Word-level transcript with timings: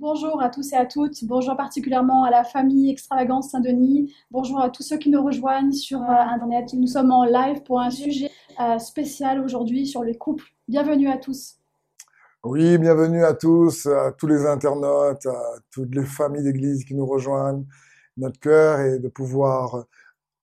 Bonjour 0.00 0.40
à 0.40 0.48
tous 0.48 0.72
et 0.72 0.76
à 0.76 0.86
toutes. 0.86 1.24
Bonjour 1.24 1.56
particulièrement 1.56 2.22
à 2.22 2.30
la 2.30 2.44
famille 2.44 2.88
Extravagance 2.88 3.50
Saint-Denis. 3.50 4.14
Bonjour 4.30 4.60
à 4.60 4.70
tous 4.70 4.84
ceux 4.84 4.96
qui 4.96 5.10
nous 5.10 5.20
rejoignent 5.20 5.72
sur 5.72 6.00
euh, 6.00 6.06
Internet. 6.06 6.72
Nous 6.72 6.86
sommes 6.86 7.10
en 7.10 7.24
live 7.24 7.64
pour 7.64 7.80
un 7.80 7.90
sujet 7.90 8.30
euh, 8.60 8.78
spécial 8.78 9.40
aujourd'hui 9.40 9.88
sur 9.88 10.04
les 10.04 10.16
couples. 10.16 10.44
Bienvenue 10.68 11.08
à 11.08 11.16
tous. 11.16 11.56
Oui, 12.44 12.78
bienvenue 12.78 13.24
à 13.24 13.34
tous, 13.34 13.86
à 13.86 14.12
tous 14.12 14.28
les 14.28 14.46
internautes, 14.46 15.26
à 15.26 15.54
toutes 15.72 15.92
les 15.92 16.04
familles 16.04 16.44
d'église 16.44 16.84
qui 16.84 16.94
nous 16.94 17.06
rejoignent. 17.06 17.64
Notre 18.16 18.38
cœur 18.38 18.78
est 18.78 19.00
de 19.00 19.08
pouvoir 19.08 19.84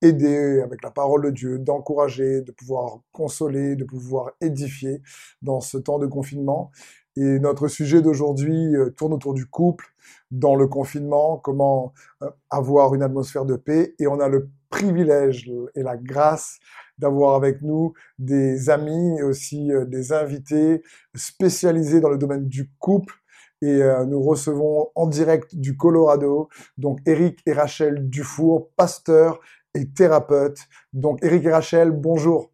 aider 0.02 0.60
avec 0.60 0.84
la 0.84 0.92
parole 0.92 1.24
de 1.24 1.30
Dieu, 1.30 1.60
d'encourager, 1.60 2.42
de 2.42 2.52
pouvoir 2.52 3.00
consoler, 3.14 3.78
de 3.78 3.86
pouvoir 3.86 4.32
édifier 4.42 5.02
dans 5.42 5.62
ce 5.62 5.78
temps 5.78 5.98
de 5.98 6.08
confinement. 6.08 6.72
Et 7.18 7.40
notre 7.40 7.68
sujet 7.70 8.02
d'aujourd'hui 8.02 8.76
euh, 8.76 8.90
tourne 8.90 9.14
autour 9.14 9.34
du 9.34 9.46
couple 9.46 9.86
dans 10.32 10.56
le 10.56 10.68
confinement, 10.68 11.38
comment 11.38 11.94
euh, 12.22 12.30
avoir 12.50 12.94
une 12.94 13.04
atmosphère 13.04 13.46
de 13.46 13.56
paix. 13.56 13.96
Et 14.00 14.08
on 14.08 14.20
a 14.20 14.28
le 14.28 14.50
privilège 14.70 15.50
et 15.76 15.84
la 15.84 15.96
grâce 15.96 16.60
d'avoir 16.98 17.36
avec 17.36 17.62
nous 17.62 17.94
des 18.20 18.70
amis 18.70 19.18
et 19.20 19.24
aussi 19.24 19.72
euh, 19.72 19.86
des 19.86 20.12
invités 20.12 20.84
spécialisés 21.16 22.02
dans 22.02 22.10
le 22.10 22.18
domaine 22.18 22.48
du 22.48 22.70
couple. 22.80 23.16
Et 23.62 23.82
nous 24.06 24.22
recevons 24.22 24.90
en 24.94 25.08
direct 25.08 25.56
du 25.56 25.76
Colorado, 25.76 26.50
donc 26.78 27.00
Eric 27.08 27.40
et 27.48 27.54
Rachel 27.54 28.10
Dufour, 28.10 28.70
pasteur 28.76 29.40
et 29.74 29.90
thérapeute. 29.90 30.60
Donc 30.94 31.24
Eric 31.24 31.46
et 31.46 31.52
Rachel, 31.52 31.92
bonjour. 31.92 32.52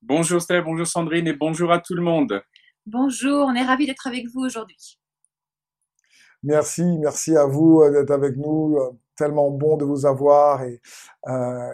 Bonjour 0.00 0.40
Steph, 0.40 0.62
bonjour 0.62 0.86
Sandrine 0.86 1.26
et 1.26 1.34
bonjour 1.34 1.70
à 1.70 1.80
tout 1.80 1.94
le 1.94 2.00
monde. 2.00 2.40
Bonjour, 2.90 3.44
on 3.46 3.54
est 3.54 3.62
ravis 3.62 3.84
d'être 3.84 4.06
avec 4.06 4.28
vous 4.32 4.40
aujourd'hui. 4.40 4.98
Merci, 6.42 6.82
merci 6.98 7.36
à 7.36 7.44
vous 7.44 7.82
euh, 7.82 7.90
d'être 7.90 8.10
avec 8.12 8.38
nous. 8.38 8.78
Euh, 8.78 8.92
tellement 9.14 9.50
bon 9.50 9.76
de 9.76 9.84
vous 9.84 10.06
avoir 10.06 10.62
et 10.62 10.80
euh, 11.26 11.70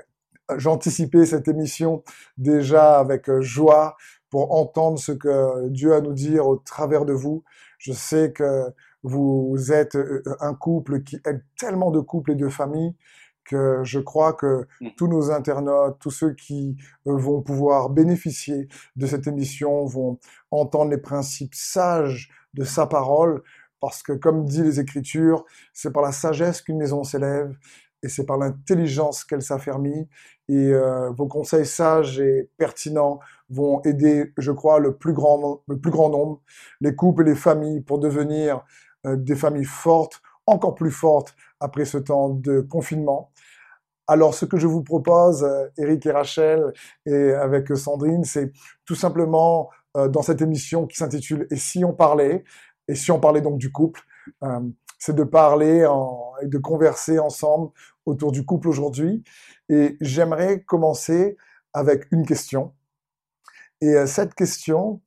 j'anticipais 0.56 1.24
cette 1.24 1.46
émission 1.46 2.02
déjà 2.36 2.98
avec 2.98 3.30
joie 3.40 3.96
pour 4.28 4.52
entendre 4.56 4.98
ce 4.98 5.12
que 5.12 5.68
Dieu 5.68 5.92
a 5.92 5.98
à 5.98 6.00
nous 6.00 6.14
dire 6.14 6.48
au 6.48 6.56
travers 6.56 7.04
de 7.04 7.12
vous. 7.12 7.44
Je 7.78 7.92
sais 7.92 8.32
que 8.32 8.64
vous 9.04 9.54
êtes 9.70 9.96
un 10.40 10.54
couple 10.54 11.04
qui 11.04 11.20
aide 11.26 11.44
tellement 11.60 11.92
de 11.92 12.00
couples 12.00 12.32
et 12.32 12.34
de 12.34 12.48
familles 12.48 12.96
que 13.44 13.80
je 13.84 13.98
crois 13.98 14.32
que 14.32 14.66
mmh. 14.80 14.88
tous 14.96 15.08
nos 15.08 15.30
internautes, 15.30 15.98
tous 16.00 16.10
ceux 16.10 16.34
qui 16.34 16.76
euh, 17.06 17.16
vont 17.16 17.42
pouvoir 17.42 17.90
bénéficier 17.90 18.68
de 18.96 19.06
cette 19.06 19.26
émission 19.26 19.84
vont 19.84 20.18
entendre 20.50 20.90
les 20.90 20.98
principes 20.98 21.54
sages 21.54 22.30
de 22.54 22.64
sa 22.64 22.86
parole, 22.86 23.42
parce 23.80 24.02
que 24.02 24.12
comme 24.12 24.46
dit 24.46 24.62
les 24.62 24.80
Écritures, 24.80 25.44
c'est 25.72 25.92
par 25.92 26.02
la 26.02 26.12
sagesse 26.12 26.62
qu'une 26.62 26.78
maison 26.78 27.04
s'élève 27.04 27.54
et 28.02 28.08
c'est 28.08 28.26
par 28.26 28.36
l'intelligence 28.36 29.24
qu'elle 29.24 29.42
s'affermit. 29.42 30.08
Et 30.48 30.72
euh, 30.72 31.10
vos 31.10 31.26
conseils 31.26 31.64
sages 31.64 32.20
et 32.20 32.50
pertinents 32.58 33.18
vont 33.48 33.80
aider, 33.82 34.32
je 34.36 34.52
crois, 34.52 34.78
le 34.78 34.94
plus 34.94 35.14
grand, 35.14 35.62
le 35.66 35.78
plus 35.78 35.90
grand 35.90 36.10
nombre, 36.10 36.42
les 36.82 36.94
couples 36.94 37.22
et 37.22 37.30
les 37.30 37.34
familles, 37.34 37.80
pour 37.80 37.98
devenir 37.98 38.62
euh, 39.06 39.16
des 39.16 39.34
familles 39.34 39.64
fortes, 39.64 40.20
encore 40.46 40.74
plus 40.74 40.90
fortes 40.90 41.34
après 41.60 41.86
ce 41.86 41.96
temps 41.96 42.28
de 42.28 42.60
confinement. 42.60 43.30
Alors, 44.06 44.34
ce 44.34 44.44
que 44.44 44.58
je 44.58 44.66
vous 44.66 44.82
propose, 44.82 45.46
Eric 45.78 46.06
euh, 46.06 46.10
et 46.10 46.12
Rachel, 46.12 46.72
et 47.06 47.32
avec 47.32 47.74
Sandrine, 47.76 48.24
c'est 48.24 48.52
tout 48.84 48.94
simplement 48.94 49.70
euh, 49.96 50.08
dans 50.08 50.20
cette 50.22 50.42
émission 50.42 50.86
qui 50.86 50.96
s'intitule 50.96 51.46
Et 51.50 51.56
si 51.56 51.84
on 51.84 51.94
parlait? 51.94 52.44
Et 52.86 52.94
si 52.94 53.10
on 53.10 53.18
parlait 53.18 53.40
donc 53.40 53.56
du 53.58 53.72
couple, 53.72 54.02
euh, 54.42 54.60
c'est 54.98 55.14
de 55.14 55.24
parler 55.24 55.88
et 56.42 56.46
de 56.46 56.58
converser 56.58 57.18
ensemble 57.18 57.70
autour 58.04 58.30
du 58.30 58.44
couple 58.44 58.68
aujourd'hui. 58.68 59.24
Et 59.70 59.96
j'aimerais 60.00 60.60
commencer 60.62 61.36
avec 61.72 62.06
une 62.12 62.26
question. 62.26 62.74
Et 63.80 64.06
cette 64.06 64.34
question, 64.34 65.02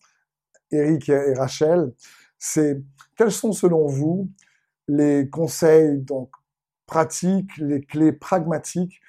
Eric 0.72 1.10
et 1.10 1.34
Rachel, 1.34 1.94
c'est 2.38 2.82
quels 3.16 3.32
sont 3.32 3.54
selon 3.54 3.88
vous 3.88 4.30
les 4.88 5.30
conseils 5.30 6.00
donc 6.02 6.30
pratiques, 6.88 7.56
les 7.58 7.82
clés 7.82 8.12
pragmatiques 8.12 9.00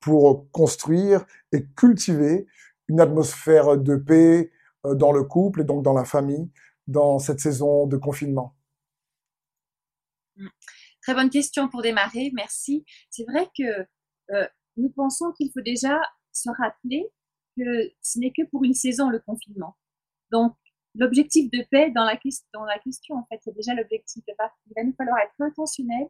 pour 0.00 0.50
construire 0.50 1.24
et 1.52 1.64
cultiver 1.76 2.46
une 2.88 3.00
atmosphère 3.00 3.76
de 3.76 3.96
paix 3.96 4.50
euh, 4.84 4.94
dans 4.94 5.12
le 5.12 5.22
couple 5.22 5.60
et 5.60 5.64
donc 5.64 5.84
dans 5.84 5.94
la 5.94 6.04
famille 6.04 6.50
dans 6.86 7.18
cette 7.18 7.40
saison 7.40 7.86
de 7.86 7.96
confinement 7.96 8.54
mmh. 10.36 10.46
Très 11.02 11.14
bonne 11.14 11.30
question 11.30 11.68
pour 11.68 11.82
démarrer, 11.82 12.32
merci. 12.34 12.84
C'est 13.10 13.24
vrai 13.26 13.48
que 13.56 13.86
euh, 14.32 14.48
nous 14.76 14.90
pensons 14.90 15.30
qu'il 15.38 15.52
faut 15.52 15.60
déjà 15.60 16.00
se 16.32 16.50
rappeler 16.58 17.08
que 17.56 17.92
ce 18.02 18.18
n'est 18.18 18.32
que 18.32 18.42
pour 18.50 18.64
une 18.64 18.74
saison 18.74 19.08
le 19.08 19.20
confinement. 19.20 19.76
Donc, 20.32 20.56
l'objectif 20.96 21.48
de 21.52 21.64
paix 21.70 21.92
dans 21.94 22.04
la, 22.04 22.18
dans 22.52 22.64
la 22.64 22.78
question, 22.80 23.14
en 23.14 23.24
fait, 23.26 23.38
c'est 23.44 23.54
déjà 23.54 23.72
l'objectif 23.74 24.24
de 24.26 24.34
paix. 24.36 24.50
Il 24.66 24.72
va 24.74 24.82
nous 24.82 24.94
falloir 24.96 25.18
être 25.20 25.34
intentionnel 25.38 26.08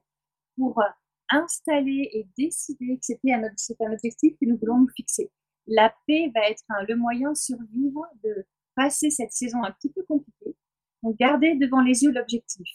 pour 0.56 0.82
installer 1.30 2.10
et 2.12 2.26
décider 2.36 2.96
que 2.96 3.04
c'était 3.04 3.32
un, 3.32 3.42
un 3.42 3.92
objectif 3.92 4.34
que 4.40 4.46
nous 4.46 4.58
voulons 4.58 4.80
nous 4.80 4.90
fixer. 4.94 5.30
La 5.66 5.94
paix 6.06 6.30
va 6.34 6.48
être 6.48 6.62
le 6.88 6.96
moyen 6.96 7.32
de 7.32 7.36
survivre, 7.36 8.06
de 8.22 8.46
passer 8.74 9.10
cette 9.10 9.32
saison 9.32 9.64
un 9.64 9.72
petit 9.72 9.90
peu 9.90 10.02
compliquée. 10.04 10.56
Donc, 11.02 11.16
garder 11.16 11.56
devant 11.56 11.82
les 11.82 12.02
yeux 12.02 12.12
l'objectif, 12.12 12.68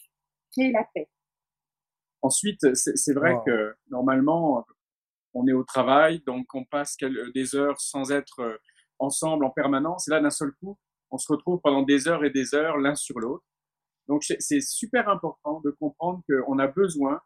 créer 0.51 0.71
la 0.71 0.85
paix. 0.93 1.09
Ensuite, 2.21 2.75
c'est 2.75 3.13
vrai 3.13 3.35
que 3.45 3.73
normalement, 3.89 4.65
on 5.33 5.47
est 5.47 5.53
au 5.53 5.63
travail, 5.63 6.21
donc 6.25 6.45
on 6.53 6.65
passe 6.65 6.97
des 7.33 7.55
heures 7.55 7.79
sans 7.79 8.11
être 8.11 8.39
euh, 8.41 8.57
ensemble 8.99 9.45
en 9.45 9.49
permanence. 9.49 10.07
Et 10.07 10.11
là, 10.11 10.19
d'un 10.19 10.29
seul 10.29 10.51
coup, 10.59 10.77
on 11.09 11.17
se 11.17 11.31
retrouve 11.31 11.59
pendant 11.63 11.81
des 11.81 12.07
heures 12.07 12.23
et 12.23 12.29
des 12.29 12.53
heures 12.53 12.77
l'un 12.77 12.95
sur 12.95 13.19
l'autre. 13.19 13.43
Donc, 14.07 14.23
c'est 14.23 14.61
super 14.61 15.09
important 15.09 15.61
de 15.61 15.71
comprendre 15.71 16.21
qu'on 16.27 16.59
a 16.59 16.67
besoin 16.67 17.21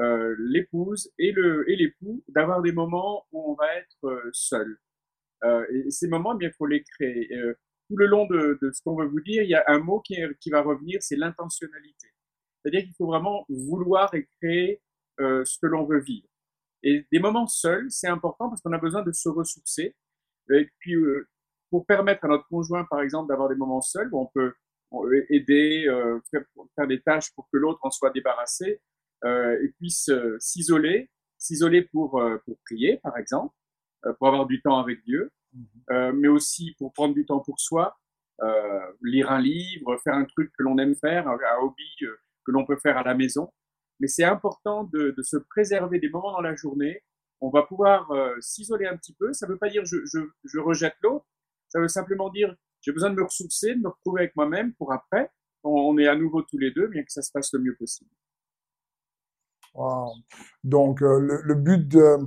euh, 0.00 0.34
l'épouse 0.38 1.12
et 1.18 1.30
le 1.30 1.68
et 1.70 1.76
l'époux 1.76 2.24
d'avoir 2.28 2.62
des 2.62 2.72
moments 2.72 3.26
où 3.32 3.50
on 3.50 3.54
va 3.54 3.76
être 3.76 4.04
euh, 4.04 4.30
seul. 4.32 4.78
Euh, 5.44 5.66
et 5.70 5.90
ces 5.90 6.08
moments, 6.08 6.34
eh 6.34 6.38
bien, 6.38 6.50
faut 6.56 6.66
les 6.66 6.82
créer. 6.82 7.28
tout 7.88 7.96
le 7.96 8.06
long 8.06 8.26
de, 8.26 8.58
ce 8.72 8.82
qu'on 8.82 8.96
veut 8.96 9.06
vous 9.06 9.20
dire, 9.20 9.42
il 9.42 9.50
y 9.50 9.54
a 9.54 9.64
un 9.66 9.78
mot 9.80 10.00
qui, 10.00 10.16
qui 10.40 10.50
va 10.50 10.62
revenir, 10.62 10.98
c'est 11.02 11.16
l'intentionnalité. 11.16 12.08
C'est-à-dire 12.62 12.82
qu'il 12.82 12.94
faut 12.96 13.06
vraiment 13.06 13.44
vouloir 13.48 14.14
et 14.14 14.28
créer 14.40 14.80
ce 15.18 15.58
que 15.60 15.66
l'on 15.66 15.84
veut 15.84 16.00
vivre. 16.00 16.28
Et 16.82 17.06
des 17.10 17.18
moments 17.18 17.46
seuls, 17.46 17.86
c'est 17.90 18.08
important 18.08 18.48
parce 18.48 18.60
qu'on 18.62 18.72
a 18.72 18.78
besoin 18.78 19.02
de 19.02 19.12
se 19.12 19.28
ressourcer. 19.28 19.96
Et 20.50 20.68
puis, 20.78 20.94
pour 21.70 21.86
permettre 21.86 22.24
à 22.26 22.28
notre 22.28 22.46
conjoint, 22.48 22.84
par 22.84 23.00
exemple, 23.00 23.28
d'avoir 23.28 23.48
des 23.48 23.56
moments 23.56 23.80
seuls, 23.80 24.08
où 24.12 24.20
on 24.20 24.26
peut 24.26 24.52
aider, 25.30 25.86
faire, 26.30 26.86
des 26.86 27.00
tâches 27.00 27.32
pour 27.34 27.48
que 27.50 27.58
l'autre 27.58 27.80
en 27.82 27.90
soit 27.90 28.10
débarrassé, 28.10 28.80
et 29.24 29.68
puisse 29.78 30.08
euh, 30.08 30.36
s'isoler, 30.40 31.10
s'isoler 31.38 31.82
pour, 31.82 32.20
euh, 32.20 32.38
pour 32.44 32.58
prier, 32.64 32.98
par 33.02 33.16
exemple, 33.16 33.54
pour 34.18 34.28
avoir 34.28 34.46
du 34.46 34.62
temps 34.62 34.78
avec 34.78 35.04
Dieu, 35.04 35.30
mhm. 35.52 36.18
mais 36.18 36.28
aussi 36.28 36.74
pour 36.78 36.92
prendre 36.94 37.14
du 37.14 37.26
temps 37.26 37.40
pour 37.40 37.60
soi, 37.60 37.98
lire 39.02 39.30
un 39.30 39.40
livre, 39.42 39.98
faire 40.02 40.14
un 40.14 40.24
truc 40.24 40.50
que 40.56 40.62
l'on 40.62 40.78
aime 40.78 40.94
faire, 40.94 41.28
un, 41.28 41.36
hobby 41.60 41.84
que 41.98 42.50
l'on 42.50 42.64
peut 42.64 42.78
faire 42.78 42.96
à 42.96 43.02
la 43.02 43.14
maison. 43.14 43.52
Mais 43.98 44.06
c'est 44.06 44.24
important 44.24 44.84
de, 44.84 45.10
de, 45.14 45.22
se 45.22 45.36
préserver 45.36 45.98
des 45.98 46.08
moments 46.08 46.32
dans 46.32 46.40
la 46.40 46.54
journée. 46.54 47.02
On 47.42 47.50
va 47.50 47.64
pouvoir 47.64 48.10
s'isoler 48.40 48.86
un 48.86 48.96
petit 48.96 49.12
peu. 49.12 49.34
Ça 49.34 49.46
ne 49.46 49.52
veut 49.52 49.58
pas 49.58 49.68
dire 49.68 49.84
je, 49.84 49.98
je, 50.06 50.20
je 50.44 50.58
rejette 50.58 50.96
l'autre. 51.02 51.26
Ça 51.68 51.78
veut 51.78 51.88
simplement 51.88 52.30
dire 52.30 52.56
j'ai 52.80 52.92
besoin 52.92 53.10
de 53.10 53.16
me 53.16 53.24
ressourcer, 53.24 53.74
de 53.74 53.80
me 53.80 53.88
retrouver 53.88 54.22
avec 54.22 54.34
moi-même 54.34 54.72
pour 54.72 54.94
après, 54.94 55.30
on, 55.62 55.72
on 55.72 55.98
est 55.98 56.08
à 56.08 56.16
nouveau 56.16 56.40
tous 56.40 56.56
les 56.56 56.70
deux, 56.70 56.86
bien 56.86 57.02
que 57.02 57.12
ça 57.12 57.20
se 57.20 57.30
passe 57.30 57.52
le 57.52 57.60
mieux 57.60 57.76
possible. 57.76 58.10
Donc 60.64 61.02
euh, 61.02 61.40
le, 61.42 61.54
but 61.54 61.88
de 61.88 62.18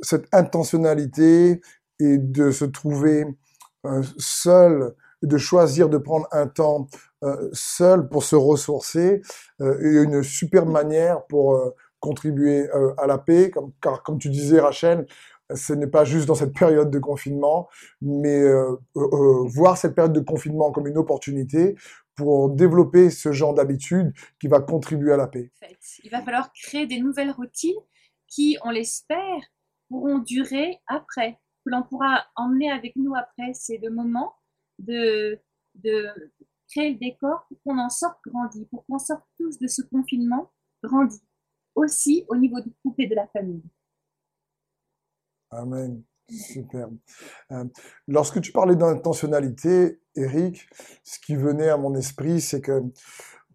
cette 0.00 0.26
intentionnalité 0.32 1.60
est 1.98 2.18
de 2.18 2.50
se 2.50 2.64
trouver 2.64 3.26
euh, 3.86 4.02
seul, 4.18 4.94
de 5.22 5.38
choisir 5.38 5.88
de 5.88 5.98
prendre 5.98 6.26
un 6.32 6.46
temps 6.46 6.88
euh, 7.22 7.48
seul 7.52 8.08
pour 8.08 8.24
se 8.24 8.36
ressourcer, 8.36 9.22
et 9.60 9.88
une 10.02 10.22
super 10.22 10.66
manière 10.66 11.26
pour 11.26 11.74
contribuer 12.00 12.66
à 12.96 13.06
la 13.06 13.18
paix, 13.18 13.50
comme, 13.50 13.72
car 13.82 14.02
comme 14.02 14.18
tu 14.18 14.30
disais 14.30 14.58
Rachel, 14.58 15.06
ce 15.54 15.74
n'est 15.74 15.86
pas 15.86 16.04
juste 16.04 16.26
dans 16.26 16.34
cette 16.34 16.54
période 16.54 16.90
de 16.90 16.98
confinement, 16.98 17.68
mais 18.00 18.42
voir 18.94 19.76
cette 19.76 19.94
période 19.94 20.14
de 20.14 20.20
confinement 20.20 20.72
comme 20.72 20.86
une 20.86 20.96
opportunité 20.96 21.76
pour 22.20 22.50
développer 22.50 23.08
ce 23.08 23.32
genre 23.32 23.54
d'habitude 23.54 24.12
qui 24.38 24.46
va 24.46 24.60
contribuer 24.60 25.12
à 25.12 25.16
la 25.16 25.26
paix. 25.26 25.50
Il 26.04 26.10
va 26.10 26.20
falloir 26.20 26.52
créer 26.52 26.86
des 26.86 27.00
nouvelles 27.00 27.30
routines 27.30 27.80
qui, 28.26 28.58
on 28.62 28.70
l'espère, 28.70 29.40
pourront 29.88 30.18
durer 30.18 30.78
après, 30.86 31.40
que 31.64 31.70
l'on 31.70 31.82
pourra 31.82 32.26
emmener 32.36 32.70
avec 32.70 32.94
nous 32.96 33.14
après 33.14 33.54
ces 33.54 33.78
deux 33.78 33.88
moments 33.88 34.34
de, 34.78 35.40
de 35.76 36.08
créer 36.68 36.92
le 36.92 36.98
décor 36.98 37.46
pour 37.48 37.62
qu'on 37.62 37.78
en 37.78 37.88
sorte 37.88 38.18
grandi, 38.26 38.66
pour 38.66 38.84
qu'on 38.84 38.98
sorte 38.98 39.24
tous 39.38 39.58
de 39.58 39.66
ce 39.66 39.80
confinement 39.80 40.52
grandi, 40.82 41.22
aussi 41.74 42.26
au 42.28 42.36
niveau 42.36 42.60
du 42.60 42.70
couple 42.82 43.02
et 43.02 43.06
de 43.06 43.14
la 43.14 43.28
famille. 43.28 43.64
Amen. 45.50 46.02
Super. 46.30 46.88
Euh, 47.52 47.64
lorsque 48.06 48.40
tu 48.40 48.52
parlais 48.52 48.76
d'intentionnalité, 48.76 50.00
Eric, 50.14 50.68
ce 51.02 51.18
qui 51.18 51.34
venait 51.34 51.68
à 51.68 51.76
mon 51.76 51.94
esprit, 51.94 52.40
c'est 52.40 52.60
que 52.60 52.82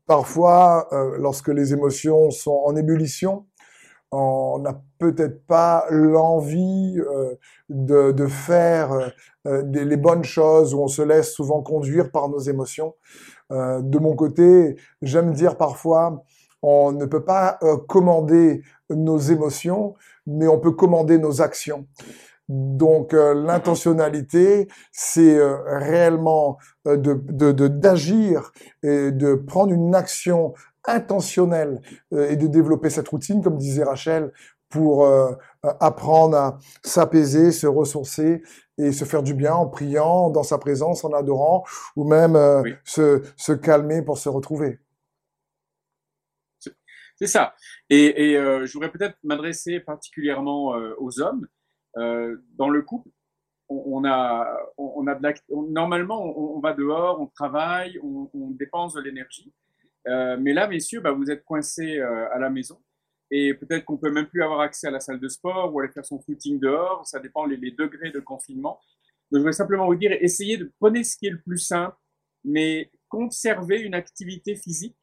parfois, 0.06 0.88
euh, 0.94 1.18
lorsque 1.18 1.48
les 1.48 1.74
émotions 1.74 2.32
sont 2.32 2.62
en 2.66 2.76
ébullition, 2.76 3.46
on 4.12 4.60
n'a 4.60 4.82
peut-être 5.00 5.46
pas 5.46 5.86
l'envie 5.90 6.98
euh, 7.00 7.36
de, 7.70 8.12
de, 8.12 8.28
faire 8.28 9.12
les 9.46 9.98
bonnes 9.98 10.24
choses, 10.24 10.74
ou 10.74 10.82
on 10.82 10.88
se 10.88 11.02
laisse 11.02 11.34
souvent 11.34 11.62
conduire 11.62 12.12
par 12.12 12.30
nos 12.30 12.40
émotions. 12.40 12.96
de 13.52 14.00
mon 14.00 14.16
côté, 14.16 14.76
j'aime 15.04 15.34
dire 15.34 15.56
parfois, 15.56 16.24
on 16.64 16.92
ne 16.92 17.06
peut 17.06 17.24
pas 17.24 17.60
commander 17.88 18.64
nos 18.90 19.20
émotions, 19.20 19.94
mais 20.26 20.48
on 20.48 20.60
peut 20.60 20.72
commander 20.72 21.20
nos 21.20 21.44
actions. 21.44 21.86
Donc 22.48 23.14
euh, 23.14 23.34
l'intentionnalité, 23.34 24.68
c'est 24.92 25.38
euh, 25.38 25.58
réellement 25.66 26.60
euh, 26.86 26.96
de 26.96 27.68
d'agir 27.68 28.52
et 28.84 29.12
de 29.12 29.34
prendre 29.34 29.74
une 29.74 29.96
action 29.96 30.54
intentionnelle 30.88 31.82
et 32.12 32.36
de 32.36 32.46
développer 32.46 32.92
cette 32.92 33.08
routine, 33.08 33.42
comme 33.42 33.58
disait 33.58 33.84
Rachel, 33.84 34.32
pour 34.70 35.08
apprendre 35.64 36.38
à 36.38 36.60
s'apaiser, 36.84 37.52
se 37.52 37.66
ressourcer 37.66 38.44
et 38.78 38.92
se 38.92 39.04
faire 39.04 39.24
du 39.24 39.34
bien 39.34 39.56
en 39.56 39.66
priant 39.66 40.30
dans 40.30 40.44
sa 40.44 40.60
présence, 40.60 41.04
en 41.04 41.12
adorant, 41.14 41.64
ou 41.96 42.08
même 42.08 42.38
se, 42.84 43.24
se 43.36 43.52
calmer 43.54 44.04
pour 44.04 44.20
se 44.20 44.30
retrouver. 44.30 44.78
C'est 47.16 47.26
ça. 47.26 47.56
Et, 47.90 48.34
et 48.34 48.36
je 48.36 48.72
voudrais 48.72 48.92
peut-être 48.92 49.18
m'adresser 49.24 49.80
particulièrement 49.80 50.76
aux 51.00 51.20
hommes 51.20 51.48
euh, 51.98 52.38
dans 52.56 52.70
le 52.70 52.82
couple, 52.82 53.10
on, 53.70 54.06
a, 54.06 54.58
on, 54.78 55.08
a 55.08 55.16
de 55.16 55.24
la, 55.24 55.34
normalement, 55.50 56.22
on, 56.24 56.60
va 56.60 56.74
dehors, 56.74 57.20
on 57.20 57.28
travaille, 57.28 58.00
on, 58.04 58.52
dépense 58.52 58.94
de 58.94 59.02
l'énergie. 59.02 59.52
Euh, 60.08 60.38
mais 60.40 60.54
là, 60.54 60.68
messieurs, 60.68 61.00
bah, 61.00 61.12
vous 61.12 61.32
êtes 61.32 61.44
coincés 61.44 61.98
euh, 61.98 62.32
à 62.32 62.38
la 62.38 62.50
maison 62.50 62.80
et 63.32 63.56
peut-être 63.56 63.86
qu'on 63.86 63.98
peut 63.98 64.12
même 64.12 64.28
plus 64.28 64.44
avoir 64.44 64.60
accès 64.60 64.88
à 64.88 64.92
la 64.92 65.00
salle 65.00 65.20
de 65.20 65.28
sport 65.28 65.74
ou 65.74 65.80
aller 65.80 65.92
faire 65.92 66.06
son 66.06 66.20
footing 66.20 66.60
dehors. 66.60 67.08
Ça 67.08 67.20
dépend 67.20 67.46
les, 67.46 67.58
degrés 67.72 68.12
de 68.12 68.20
confinement. 68.20 68.80
Donc, 69.32 69.32
je 69.32 69.38
voudrais 69.40 69.54
simplement 69.54 69.88
vous 69.88 69.96
dire, 69.96 70.12
essayez 70.22 70.58
de 70.58 70.72
prendre 70.80 71.02
ce 71.02 71.18
qui 71.18 71.26
est 71.26 71.32
le 71.32 71.42
plus 71.42 71.58
simple, 71.58 71.98
mais 72.44 72.92
conservez 73.10 73.82
une 73.82 73.96
activité 73.96 74.56
physique 74.56 74.96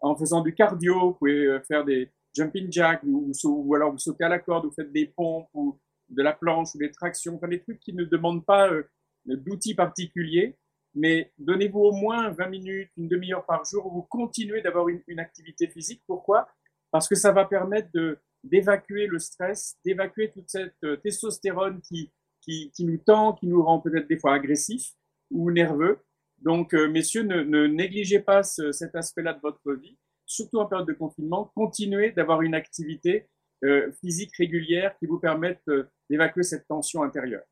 en 0.00 0.14
faisant 0.14 0.42
du 0.42 0.54
cardio. 0.54 1.00
Vous 1.00 1.14
pouvez 1.14 1.58
faire 1.66 1.86
des 1.86 2.10
jumping 2.36 2.70
jacks 2.70 3.02
ou, 3.04 3.32
ou 3.44 3.74
alors 3.74 3.92
vous 3.92 3.98
sautez 3.98 4.24
à 4.24 4.28
la 4.28 4.38
corde, 4.38 4.66
vous 4.66 4.72
faites 4.72 4.92
des 4.92 5.06
pompes 5.06 5.48
ou 5.54 5.78
de 6.10 6.22
la 6.22 6.32
planche 6.32 6.74
ou 6.74 6.78
des 6.78 6.90
tractions, 6.90 7.36
enfin 7.36 7.48
des 7.48 7.60
trucs 7.60 7.80
qui 7.80 7.92
ne 7.92 8.04
demandent 8.04 8.44
pas 8.44 8.70
euh, 8.70 8.84
d'outils 9.26 9.74
particuliers, 9.74 10.56
mais 10.94 11.32
donnez-vous 11.38 11.80
au 11.80 11.92
moins 11.92 12.30
20 12.30 12.48
minutes, 12.48 12.90
une 12.96 13.08
demi-heure 13.08 13.46
par 13.46 13.64
jour 13.64 13.86
où 13.86 13.90
vous 13.90 14.02
continuez 14.02 14.60
d'avoir 14.60 14.88
une, 14.88 15.20
activité 15.20 15.68
physique. 15.68 16.02
Pourquoi? 16.06 16.48
Parce 16.90 17.08
que 17.08 17.14
ça 17.14 17.32
va 17.32 17.44
permettre 17.44 17.88
de 17.94 18.18
d'évacuer 18.42 19.06
le 19.06 19.18
stress, 19.18 19.76
d'évacuer 19.84 20.30
toute 20.30 20.48
cette 20.48 20.82
euh, 20.84 20.96
testostérone 20.96 21.82
qui, 21.82 22.10
qui, 22.40 22.70
qui, 22.74 22.86
nous 22.86 22.96
tend, 22.96 23.34
qui 23.34 23.46
nous 23.46 23.62
rend 23.62 23.80
peut-être 23.80 24.08
des 24.08 24.18
fois 24.18 24.32
agressifs 24.32 24.94
ou 25.30 25.50
nerveux. 25.50 25.98
Donc, 26.38 26.72
euh, 26.72 26.88
messieurs, 26.88 27.22
ne, 27.22 27.42
ne, 27.42 27.66
négligez 27.66 28.20
pas 28.20 28.42
cet 28.42 28.94
aspect-là 28.94 29.34
de 29.34 29.40
votre 29.40 29.74
vie, 29.74 29.98
surtout 30.24 30.56
en 30.56 30.64
période 30.64 30.88
de 30.88 30.94
confinement. 30.94 31.52
Continuez 31.54 32.12
d'avoir 32.12 32.40
une 32.40 32.54
activité 32.54 33.28
euh, 33.64 33.92
physique 34.00 34.34
régulière 34.36 34.96
qui 34.98 35.06
vous 35.06 35.18
permettent 35.18 35.70
d'évacuer 36.08 36.42
cette 36.42 36.66
tension 36.66 37.02
intérieure. 37.02 37.44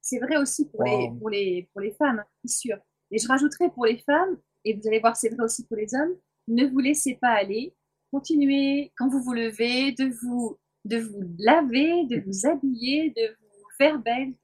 C'est 0.00 0.18
vrai 0.18 0.36
aussi 0.38 0.68
pour, 0.68 0.82
les, 0.84 1.10
pour, 1.18 1.30
les, 1.30 1.68
pour 1.72 1.80
les 1.80 1.92
femmes, 1.92 2.24
c'est 2.44 2.58
sûr. 2.58 2.78
Et 3.10 3.18
je 3.18 3.28
rajouterai 3.28 3.70
pour 3.70 3.86
les 3.86 3.98
femmes, 3.98 4.38
et 4.64 4.74
vous 4.74 4.86
allez 4.86 5.00
voir, 5.00 5.16
c'est 5.16 5.28
vrai 5.28 5.44
aussi 5.44 5.66
pour 5.66 5.76
les 5.76 5.94
hommes, 5.94 6.16
ne 6.48 6.66
vous 6.66 6.78
laissez 6.78 7.14
pas 7.14 7.30
aller. 7.30 7.74
Continuez, 8.10 8.92
quand 8.96 9.08
vous 9.08 9.22
vous 9.22 9.32
levez, 9.32 9.92
de 9.92 10.12
vous, 10.22 10.58
de 10.84 10.98
vous 10.98 11.22
laver, 11.38 12.06
de 12.06 12.20
vous 12.20 12.46
habiller, 12.46 13.10
de 13.10 13.36
vous 13.40 13.68
faire 13.78 13.98
belle 13.98 14.34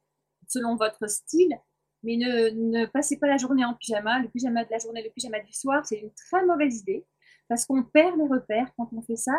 selon 0.48 0.76
votre 0.76 1.08
style. 1.08 1.56
Mais 2.02 2.16
ne, 2.16 2.50
ne 2.50 2.86
passez 2.86 3.18
pas 3.18 3.26
la 3.26 3.36
journée 3.36 3.64
en 3.64 3.74
pyjama. 3.74 4.20
Le 4.20 4.28
pyjama 4.28 4.64
de 4.64 4.70
la 4.70 4.78
journée, 4.78 5.02
le 5.02 5.10
pyjama 5.10 5.40
du 5.40 5.52
soir, 5.52 5.84
c'est 5.84 5.98
une 5.98 6.12
très 6.12 6.44
mauvaise 6.44 6.80
idée. 6.80 7.04
Parce 7.48 7.64
qu'on 7.64 7.82
perd 7.82 8.16
les 8.18 8.28
repères 8.28 8.70
quand 8.76 8.88
on 8.92 9.02
fait 9.02 9.16
ça. 9.16 9.36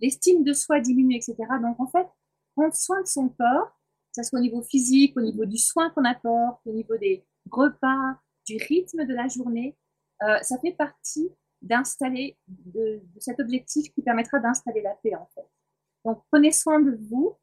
L'estime 0.00 0.44
de 0.44 0.52
soi 0.52 0.80
diminue, 0.80 1.16
etc. 1.16 1.36
Donc 1.62 1.78
en 1.78 1.86
fait, 1.86 2.06
prendre 2.54 2.74
soin 2.74 3.00
de 3.02 3.06
son 3.06 3.28
corps, 3.28 3.68
que 4.14 4.22
ce 4.22 4.28
soit 4.28 4.38
au 4.38 4.42
niveau 4.42 4.62
physique, 4.62 5.16
au 5.16 5.20
niveau 5.20 5.44
du 5.44 5.58
soin 5.58 5.90
qu'on 5.90 6.04
apporte, 6.04 6.60
au 6.66 6.72
niveau 6.72 6.96
des 6.96 7.24
repas, 7.50 8.18
du 8.46 8.56
rythme 8.56 9.06
de 9.06 9.14
la 9.14 9.28
journée, 9.28 9.76
euh, 10.22 10.38
ça 10.42 10.58
fait 10.58 10.72
partie 10.72 11.30
d'installer, 11.62 12.36
de, 12.48 13.02
cet 13.18 13.38
objectif 13.40 13.92
qui 13.92 14.02
permettra 14.02 14.38
d'installer 14.38 14.82
la 14.82 14.94
paix 15.02 15.14
en 15.14 15.28
fait. 15.34 15.46
Donc 16.04 16.22
prenez 16.30 16.52
soin 16.52 16.80
de 16.80 16.98
vous, 17.08 17.36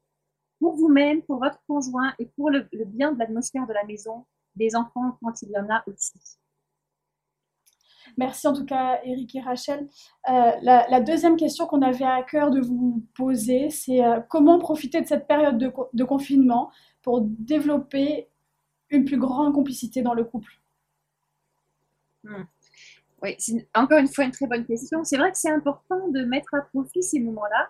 pour 0.58 0.74
vous-même, 0.74 1.22
pour 1.22 1.38
votre 1.38 1.62
conjoint 1.66 2.12
et 2.18 2.26
pour 2.26 2.50
le, 2.50 2.68
le 2.72 2.84
bien 2.84 3.12
de 3.12 3.18
l'atmosphère 3.18 3.66
de 3.66 3.72
la 3.72 3.84
maison, 3.84 4.26
des 4.56 4.74
enfants 4.74 5.16
quand 5.22 5.40
il 5.42 5.50
y 5.50 5.58
en 5.58 5.70
a 5.70 5.84
aussi. 5.86 6.20
Merci 8.16 8.46
en 8.46 8.52
tout 8.52 8.64
cas, 8.64 9.00
Eric 9.04 9.34
et 9.36 9.40
Rachel. 9.40 9.88
Euh, 10.28 10.52
la, 10.62 11.00
deuxième 11.00 11.36
question 11.36 11.66
qu'on 11.66 11.82
avait 11.82 12.04
à 12.04 12.22
cœur 12.22 12.50
de 12.50 12.60
vous 12.60 13.04
poser, 13.14 13.70
c'est 13.70 14.04
euh, 14.04 14.20
comment 14.28 14.58
profiter 14.58 15.00
de 15.00 15.06
cette 15.06 15.26
période 15.26 15.58
de, 15.58 16.04
confinement 16.04 16.70
pour 17.02 17.20
développer 17.22 18.28
une 18.90 19.04
plus 19.04 19.18
grande 19.18 19.54
complicité 19.54 20.02
dans 20.02 20.14
le 20.14 20.24
couple? 20.24 20.52
Hmm. 22.24 22.44
Oui, 23.22 23.34
c'est 23.38 23.68
encore 23.74 23.98
une 23.98 24.08
fois 24.08 24.24
une 24.24 24.30
très 24.30 24.46
bonne 24.46 24.64
question. 24.64 25.04
C'est 25.04 25.16
vrai 25.16 25.30
que 25.32 25.38
c'est 25.38 25.50
important 25.50 26.08
de 26.08 26.24
mettre 26.24 26.54
à 26.54 26.60
profit 26.60 27.02
ces 27.02 27.20
moments-là 27.20 27.68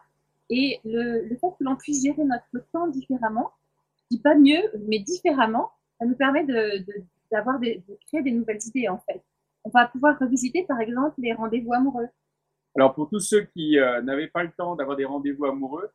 et 0.50 0.80
le, 0.84 1.28
fait 1.28 1.48
que 1.58 1.64
l'on 1.64 1.76
puisse 1.76 2.04
gérer 2.04 2.24
notre 2.24 2.66
temps 2.72 2.86
différemment, 2.88 3.50
je 3.96 4.16
dis 4.16 4.22
pas 4.22 4.34
mieux, 4.34 4.62
mais 4.88 4.98
différemment, 5.00 5.70
ça 5.98 6.06
nous 6.06 6.16
permet 6.16 6.44
d'avoir 7.30 7.58
de 7.58 7.82
créer 8.06 8.22
des 8.22 8.32
nouvelles 8.32 8.60
idées 8.66 8.88
en 8.88 8.98
fait 8.98 9.22
on 9.64 9.70
va 9.70 9.86
pouvoir 9.86 10.18
revisiter 10.18 10.64
par 10.64 10.80
exemple 10.80 11.14
les 11.18 11.32
rendez-vous 11.32 11.72
amoureux. 11.72 12.08
Alors 12.76 12.94
pour 12.94 13.08
tous 13.08 13.20
ceux 13.20 13.42
qui 13.42 13.78
euh, 13.78 14.02
n'avaient 14.02 14.28
pas 14.28 14.42
le 14.42 14.52
temps 14.52 14.76
d'avoir 14.76 14.96
des 14.96 15.04
rendez-vous 15.04 15.46
amoureux 15.46 15.90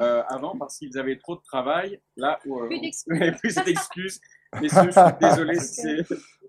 euh, 0.00 0.22
avant 0.28 0.56
parce 0.56 0.78
qu'ils 0.78 0.98
avaient 0.98 1.18
trop 1.18 1.36
de 1.36 1.42
travail, 1.42 2.00
là, 2.16 2.38
euh, 2.46 2.66
plus 2.66 2.80
d'excuses. 2.80 3.38
plus 3.40 3.54
d'excuses. 3.64 4.20
Messieurs, 4.60 4.82
je 4.86 4.90
suis 4.90 5.18
désolé 5.20 5.58
si 5.60 6.02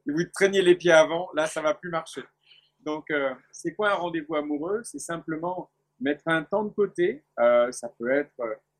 vous 0.05 0.23
traîniez 0.33 0.61
les 0.61 0.75
pieds 0.75 0.91
avant, 0.91 1.29
là 1.33 1.47
ça 1.47 1.61
va 1.61 1.73
plus 1.73 1.89
marcher. 1.89 2.23
Donc 2.79 3.07
c'est 3.51 3.73
quoi 3.73 3.91
un 3.91 3.95
rendez-vous 3.95 4.35
amoureux? 4.35 4.81
C'est 4.83 4.99
simplement 4.99 5.69
mettre 5.99 6.23
un 6.27 6.43
temps 6.43 6.63
de 6.63 6.69
côté. 6.69 7.25
ça 7.37 7.89
peut 7.99 8.09
être 8.09 8.33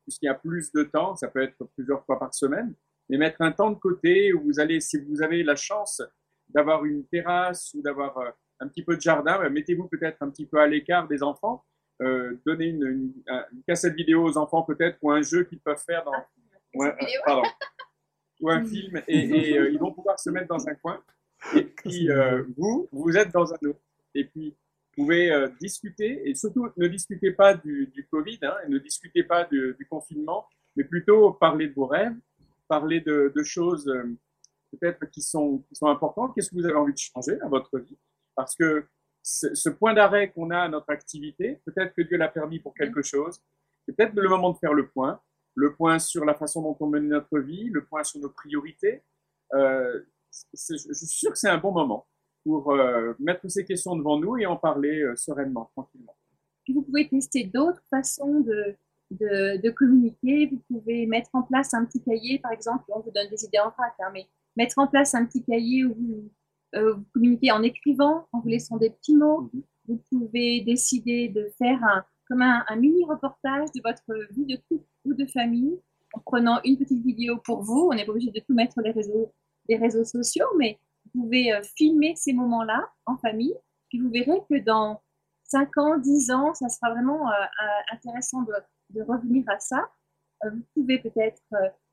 puisqu'il 0.04 0.26
y 0.26 0.30
a 0.30 0.34
plus 0.34 0.72
de 0.72 0.84
temps, 0.84 1.14
ça 1.16 1.28
peut 1.28 1.42
être 1.42 1.62
plusieurs 1.74 2.02
fois 2.06 2.18
par 2.18 2.32
semaine, 2.32 2.74
mais 3.10 3.18
mettre 3.18 3.42
un 3.42 3.52
temps 3.52 3.70
de 3.70 3.78
côté 3.78 4.32
où 4.32 4.42
vous 4.42 4.58
allez, 4.58 4.80
si 4.80 4.98
vous 4.98 5.22
avez 5.22 5.42
la 5.42 5.54
chance 5.54 6.02
d'avoir 6.50 6.84
une 6.84 7.04
terrasse 7.06 7.74
ou 7.74 7.82
d'avoir 7.82 8.18
euh, 8.18 8.30
un 8.60 8.68
petit 8.68 8.82
peu 8.82 8.96
de 8.96 9.00
jardin, 9.00 9.38
bah, 9.38 9.48
mettez-vous 9.50 9.88
peut-être 9.88 10.22
un 10.22 10.30
petit 10.30 10.46
peu 10.46 10.58
à 10.58 10.66
l'écart 10.66 11.06
des 11.08 11.22
enfants. 11.22 11.64
Euh, 12.00 12.36
donnez 12.46 12.66
une, 12.66 13.12
cassette 13.66 13.94
vidéo 13.94 14.22
aux 14.24 14.38
enfants 14.38 14.62
peut-être 14.62 14.98
ou 15.02 15.10
un 15.10 15.22
jeu 15.22 15.44
qu'ils 15.44 15.58
peuvent 15.58 15.82
faire 15.84 16.04
dans 16.04 16.12
ou 16.74 16.84
un, 16.84 16.94
pardon, 17.24 17.48
ou 18.40 18.50
un 18.50 18.64
film 18.64 19.02
et, 19.08 19.58
euh, 19.58 19.70
ils 19.70 19.78
vont 19.78 19.92
pouvoir 19.92 20.18
se 20.20 20.30
mettre 20.30 20.46
dans 20.46 20.68
un 20.68 20.74
coin. 20.74 21.02
Et 21.56 21.62
puis 21.82 22.08
vous 22.56 22.88
vous 22.92 23.16
êtes 23.16 23.32
dans 23.32 23.52
un 23.52 23.68
autre. 23.68 23.80
Et 24.14 24.24
puis 24.24 24.50
vous 24.50 25.04
pouvez 25.04 25.48
discuter. 25.60 26.28
Et 26.28 26.34
surtout 26.34 26.68
ne 26.76 26.86
discutez 26.86 27.32
pas 27.32 27.54
du, 27.54 27.90
du 27.92 28.06
Covid 28.06 28.38
hein, 28.42 28.54
et 28.64 28.68
ne 28.68 28.78
discutez 28.78 29.24
pas 29.24 29.44
du, 29.44 29.74
du, 29.78 29.86
confinement 29.86 30.46
mais 30.76 30.84
plutôt 30.84 31.32
parler 31.32 31.68
de 31.68 31.74
vos 31.74 31.86
rêves 31.86 32.14
parler 32.68 33.00
de, 33.00 33.32
de 33.34 33.42
choses 33.42 33.90
peut-être 34.70 35.06
qui 35.06 35.22
sont, 35.22 35.64
qui 35.68 35.74
sont 35.74 35.86
importantes. 35.86 36.34
Qu'est-ce 36.34 36.50
que 36.50 36.56
vous 36.56 36.64
avez 36.64 36.74
envie 36.74 36.92
de 36.92 36.98
changer 36.98 37.36
dans 37.36 37.48
votre 37.48 37.78
vie? 37.78 37.98
Parce 38.34 38.54
que 38.54 38.86
ce 39.22 39.68
point 39.68 39.94
d'arrêt 39.94 40.30
qu'on 40.30 40.50
a 40.50 40.58
à 40.58 40.68
notre 40.68 40.90
activité, 40.90 41.60
peut-être 41.66 41.94
que 41.94 42.02
Dieu 42.02 42.16
l'a 42.16 42.28
permis 42.28 42.60
pour 42.60 42.74
quelque 42.74 43.02
chose. 43.02 43.42
C'est 43.84 43.94
peut-être 43.94 44.14
le 44.14 44.28
moment 44.28 44.52
de 44.52 44.58
faire 44.58 44.74
le 44.74 44.88
point. 44.88 45.20
Le 45.54 45.74
point 45.74 45.98
sur 45.98 46.24
la 46.24 46.34
façon 46.34 46.62
dont 46.62 46.76
on 46.80 46.86
mène 46.86 47.08
notre 47.08 47.38
vie, 47.40 47.68
le 47.68 47.84
point 47.84 48.04
sur 48.04 48.20
nos 48.20 48.30
priorités. 48.30 49.02
Euh, 49.54 50.00
je 50.52 50.94
suis 50.94 51.06
sûr 51.06 51.32
que 51.32 51.38
c'est 51.38 51.48
un 51.48 51.58
bon 51.58 51.72
moment 51.72 52.06
pour 52.44 52.72
euh, 52.72 53.14
mettre 53.18 53.48
ces 53.48 53.64
questions 53.64 53.96
devant 53.96 54.18
nous 54.18 54.36
et 54.36 54.46
en 54.46 54.56
parler 54.56 55.02
euh, 55.02 55.16
sereinement, 55.16 55.70
tranquillement. 55.74 56.14
Vous 56.68 56.82
pouvez 56.82 57.08
tester 57.08 57.44
d'autres 57.44 57.82
façons 57.90 58.40
de, 58.40 58.76
de, 59.10 59.60
de, 59.60 59.70
communiquer. 59.70 60.46
Vous 60.46 60.62
pouvez 60.68 61.06
mettre 61.06 61.30
en 61.32 61.42
place 61.42 61.72
un 61.74 61.84
petit 61.86 62.02
cahier, 62.02 62.38
par 62.38 62.52
exemple. 62.52 62.84
On 62.88 63.00
vous 63.00 63.10
donne 63.10 63.28
des 63.28 63.44
idées 63.44 63.58
en 63.58 63.70
vrac, 63.70 63.94
hein, 64.00 64.10
mais 64.12 64.26
mettre 64.58 64.78
en 64.78 64.88
place 64.88 65.14
un 65.14 65.24
petit 65.24 65.44
cahier 65.44 65.84
où 65.84 65.94
vous, 65.94 66.32
euh, 66.74 66.94
vous 66.94 67.04
communiquer 67.14 67.52
en 67.52 67.62
écrivant, 67.62 68.26
en 68.32 68.40
vous 68.40 68.48
laissant 68.48 68.76
des 68.76 68.90
petits 68.90 69.16
mots. 69.16 69.50
Mhm. 69.54 69.62
Vous 69.86 70.02
pouvez 70.10 70.60
décider 70.60 71.28
de 71.28 71.48
faire 71.56 71.82
un, 71.82 72.04
comme 72.28 72.42
un, 72.42 72.64
mini 72.76 73.04
reportage 73.04 73.70
de 73.74 73.80
votre 73.82 74.34
vie 74.34 74.44
de 74.44 74.56
couple 74.68 74.84
ou 75.06 75.14
de 75.14 75.24
famille 75.26 75.80
en 76.12 76.20
prenant 76.20 76.60
une 76.64 76.76
petite 76.76 77.02
vidéo 77.02 77.38
pour 77.38 77.62
vous. 77.62 77.88
On 77.90 77.94
n'est 77.94 78.04
pas 78.04 78.10
obligé 78.10 78.30
de 78.30 78.40
tout 78.40 78.52
mettre 78.52 78.72
sur 78.72 78.82
les 78.82 78.90
réseaux, 78.90 79.32
les 79.68 79.76
réseaux 79.76 80.04
sociaux, 80.04 80.48
mais 80.58 80.78
vous 81.04 81.22
pouvez 81.22 81.52
euh, 81.54 81.62
filmer 81.76 82.14
ces 82.16 82.32
moments-là 82.34 82.90
en 83.06 83.16
famille. 83.16 83.54
Puis 83.88 84.00
vous 84.00 84.10
verrez 84.10 84.42
que 84.50 84.58
dans 84.58 85.00
5 85.44 85.78
ans, 85.78 85.98
10 85.98 86.30
ans, 86.32 86.52
ça 86.52 86.68
sera 86.68 86.90
vraiment 86.90 87.30
euh, 87.30 87.34
intéressant 87.92 88.42
de, 88.42 88.52
de, 88.90 89.02
revenir 89.02 89.44
à 89.48 89.58
ça. 89.60 89.88
vous 90.44 90.62
pouvez 90.74 90.98
peut-être 90.98 91.40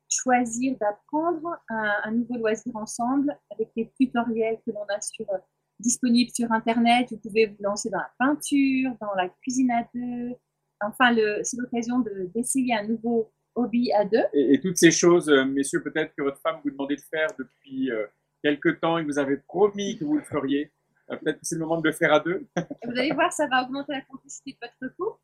choisir 0.10 0.78
d'apprendre 0.80 1.58
un, 1.70 2.12
nouveau 2.12 2.38
loisir 2.38 2.76
ensemble 2.76 3.38
avec 3.52 3.72
des 3.76 3.92
tutoriels 4.00 4.58
que 4.66 4.72
l'on 4.72 4.86
a 4.90 5.02
sur, 5.02 5.30
euh, 5.32 5.38
disponibles 5.80 6.32
sur 6.34 6.52
Internet. 6.52 7.08
Vous 7.12 7.18
pouvez 7.18 7.48
vous 7.48 7.62
lancer 7.62 7.90
dans 7.90 8.00
la 8.00 8.12
peinture, 8.20 8.92
dans 9.02 9.14
la 9.16 9.30
cuisine 9.30 9.72
à 9.72 9.88
deux. 9.94 10.34
Enfin, 10.82 11.16
c'est 11.44 11.58
l'occasion 11.58 12.04
d'essayer 12.34 12.76
un 12.76 12.88
nouveau 12.88 13.32
hobby 13.56 13.92
à 13.94 14.06
deux. 14.06 14.24
Et, 14.34 14.60
toutes 14.60 14.78
ces 14.78 14.92
choses, 14.92 15.30
euh, 15.30 15.46
messieurs, 15.46 15.82
peut-être 15.82 16.14
que 16.16 16.22
votre 16.22 16.40
femme 16.42 16.60
vous 16.64 16.72
demandait 16.72 16.98
de 16.98 17.02
faire 17.02 17.30
depuis 17.38 17.92
euh, 17.92 18.06
quelque 18.44 18.70
temps 18.70 18.98
et 18.98 19.04
vous 19.04 19.18
avez 19.18 19.38
promis 19.38 19.98
que 19.98 20.04
vous 20.04 20.18
le 20.18 20.24
feriez. 20.24 20.72
peut-être 21.08 21.40
que 21.40 21.46
c'est 21.46 21.56
le 21.56 21.62
moment 21.62 21.80
de 21.80 21.88
le 21.88 21.94
faire 21.94 22.14
à 22.14 22.20
deux. 22.20 22.46
vous 22.56 22.98
allez 22.98 23.14
voir, 23.14 23.32
ça 23.32 23.48
va 23.48 23.64
augmenter 23.64 23.94
la 23.94 24.02
complicité 24.02 24.52
de 24.52 24.68
votre 24.68 24.96
couple. 24.96 25.20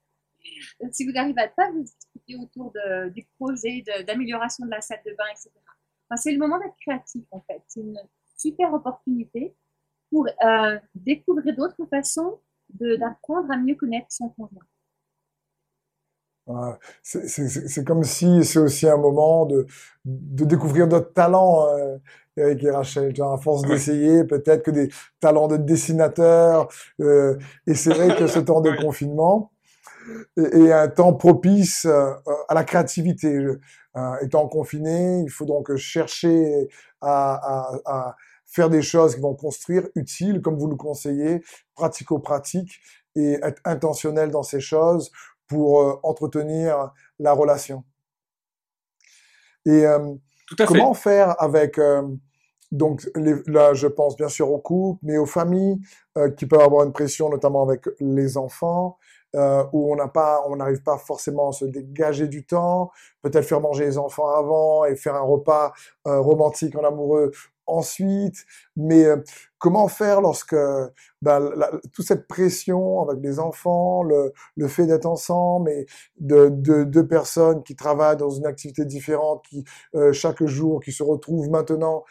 Si 0.92 1.06
vous 1.06 1.12
n'arrivez 1.12 1.50
pas 1.56 1.72
vous 1.72 1.84
discuter 1.84 2.36
autour 2.36 2.74
du 3.14 3.26
projet 3.40 3.84
d'amélioration 4.06 4.66
de, 4.66 4.72
la 4.72 4.82
salle 4.82 5.02
de 5.06 5.12
bain, 5.12 5.26
etc. 5.32 5.52
c'est 6.16 6.32
le 6.32 6.40
moment 6.40 6.60
d'être 6.60 6.76
créatif 6.82 7.24
en 7.32 7.42
fait. 7.42 7.62
C'est 7.68 7.82
une 7.82 8.00
super 8.36 8.74
opportunité 8.74 9.56
pour 10.12 10.28
euh, 10.28 10.80
découvrir 10.94 11.56
d'autres 11.56 11.86
façons 11.90 12.40
d'apprendre 12.70 13.52
à 13.52 13.58
mieux 13.58 13.76
connaître 13.76 14.08
son 14.10 14.30
conjoint. 14.30 14.64
c'est 17.04 17.84
comme 17.86 18.04
si 18.04 18.46
c'est 18.46 18.60
aussi 18.60 18.88
un 18.88 18.98
moment 18.98 19.46
de, 19.46 19.66
de 20.06 20.46
découvrir 20.46 20.88
d'autres 20.88 21.14
talents, 21.14 21.68
euh, 21.68 21.98
Eric 22.38 22.64
et 22.64 22.72
Rachel. 22.72 23.14
À 23.22 23.38
force 23.38 23.64
d'essayer, 23.64 24.24
peut-être 24.24 24.64
que 24.64 24.72
des 24.72 24.90
talents 25.20 25.48
de 25.48 25.58
dessinateur. 25.58 26.70
Euh, 27.02 27.38
et 27.68 27.76
c'est 27.76 27.94
vrai 27.94 28.16
que 28.16 28.28
ce 28.28 28.40
temps 28.40 28.62
de 28.62 28.72
confinement, 28.82 29.52
et, 30.38 30.72
un 30.72 30.88
temps 30.88 31.14
propice 31.14 31.86
euh, 31.86 32.14
à 32.48 32.54
la 32.54 32.64
créativité. 32.64 33.46
Euh, 33.98 34.16
étant 34.22 34.48
confiné, 34.48 35.20
il 35.22 35.30
faut 35.30 35.46
donc 35.46 35.76
chercher 35.76 36.70
à, 37.02 38.16
faire 38.46 38.70
des 38.70 38.82
choses 38.82 39.16
qui 39.16 39.22
vont 39.22 39.36
construire, 39.36 39.88
utiles, 39.96 40.42
comme 40.42 40.58
vous 40.58 40.68
le 40.68 40.76
conseillez, 40.76 41.42
pratico-pratiques, 41.76 42.80
et 43.16 43.40
être 43.42 43.62
intentionnel 43.66 44.30
dans 44.30 44.44
ces 44.44 44.60
choses 44.60 45.12
pour 45.48 45.82
euh, 45.82 46.00
entretenir 46.04 46.92
la 47.20 47.34
relation. 47.34 47.84
Et 49.66 49.86
comment 50.66 50.96
faire 50.96 51.40
avec 51.40 51.80
donc 52.72 53.08
là, 53.16 53.74
je 53.76 53.86
pense 53.86 54.16
bien 54.16 54.30
sûr 54.30 54.50
aux 54.50 54.58
couples, 54.58 55.00
mais 55.04 55.18
aux 55.18 55.28
familles 55.28 55.80
qui 56.36 56.48
peuvent 56.48 56.62
avoir 56.62 56.84
une 56.84 56.94
pression, 56.94 57.30
notamment 57.30 57.62
avec 57.62 57.88
les 58.00 58.38
enfants, 58.38 58.98
euh, 59.36 59.64
où 59.72 59.92
on 59.92 59.96
n'a 59.96 60.08
pas, 60.08 60.44
on 60.48 60.58
n'arrive 60.58 60.84
pas 60.84 60.98
forcément 60.98 61.50
à 61.50 61.52
se 61.54 61.66
dégager 61.66 62.28
du 62.28 62.46
temps, 62.46 62.92
peut-être 63.22 63.46
faire 63.46 63.62
manger 63.62 63.86
les 63.86 63.98
enfants 63.98 64.30
avant 64.30 64.86
et 64.86 64.96
faire 64.96 65.16
un 65.16 65.22
repas 65.22 65.74
euh, 66.08 66.20
romantique 66.20 66.76
en 66.76 66.84
amoureux 66.84 67.32
ensuite. 67.66 68.46
Mais 68.76 69.06
euh, 69.06 69.18
comment 69.62 69.88
faire 69.88 70.20
lorsque 70.22 70.56
ben, 71.22 71.52
toute 71.94 72.06
cette 72.06 72.28
pression 72.28 73.08
avec 73.08 73.24
les 73.24 73.40
enfants, 73.40 74.04
le, 74.04 74.34
le 74.58 74.68
fait 74.68 74.88
d'être 74.88 75.06
ensemble 75.06 75.70
et 75.70 75.86
de 76.20 76.50
deux 76.50 76.86
de, 76.86 77.02
personnes 77.02 77.64
qui 77.64 77.76
travaillent 77.76 78.18
dans 78.18 78.32
une 78.32 78.46
activité 78.46 78.84
différente, 78.86 79.46
qui 79.48 79.64
chaque 80.12 80.44
jour, 80.44 80.82
qui 80.82 80.92
se 80.92 81.04
retrouvent 81.04 81.50
maintenant 81.50 82.04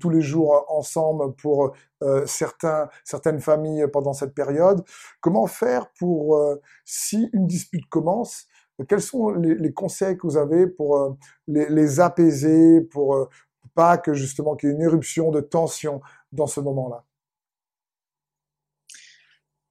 tous 0.00 0.10
les 0.10 0.20
jours 0.20 0.64
ensemble 0.68 1.34
pour 1.36 1.72
euh, 2.02 2.24
certains, 2.26 2.88
certaines 3.04 3.40
familles 3.40 3.86
pendant 3.92 4.12
cette 4.12 4.34
période. 4.34 4.84
Comment 5.20 5.46
faire 5.46 5.90
pour, 5.98 6.36
euh, 6.36 6.60
si 6.84 7.28
une 7.32 7.46
dispute 7.46 7.86
commence, 7.88 8.46
quels 8.88 9.02
sont 9.02 9.30
les, 9.30 9.72
conseils 9.72 10.16
que 10.16 10.26
vous 10.26 10.36
avez 10.36 10.68
pour 10.68 10.96
euh, 10.96 11.10
les, 11.48 11.98
apaiser, 11.98 12.80
pour 12.82 13.28
pas 13.74 13.98
que 13.98 14.14
justement 14.14 14.54
qu'il 14.54 14.68
y 14.68 14.72
ait 14.72 14.76
une 14.76 14.82
éruption 14.82 15.32
de 15.32 15.40
tension? 15.40 16.00
Dans 16.32 16.46
ce 16.46 16.60
moment-là. 16.60 17.04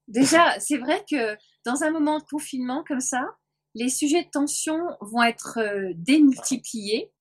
Déjà, 0.08 0.58
c'est 0.60 0.78
vrai 0.78 1.04
que 1.10 1.38
dans 1.66 1.84
un 1.84 1.92
moment 1.92 2.20
de 2.20 2.24
confinement 2.24 2.84
comme 2.88 3.02
ça, 3.02 3.26
les 3.76 3.90
sujets 3.90 4.24
de 4.24 4.30
tension 4.30 4.80
vont 5.02 5.24
être 5.24 5.60
démultipliés. 5.96 7.12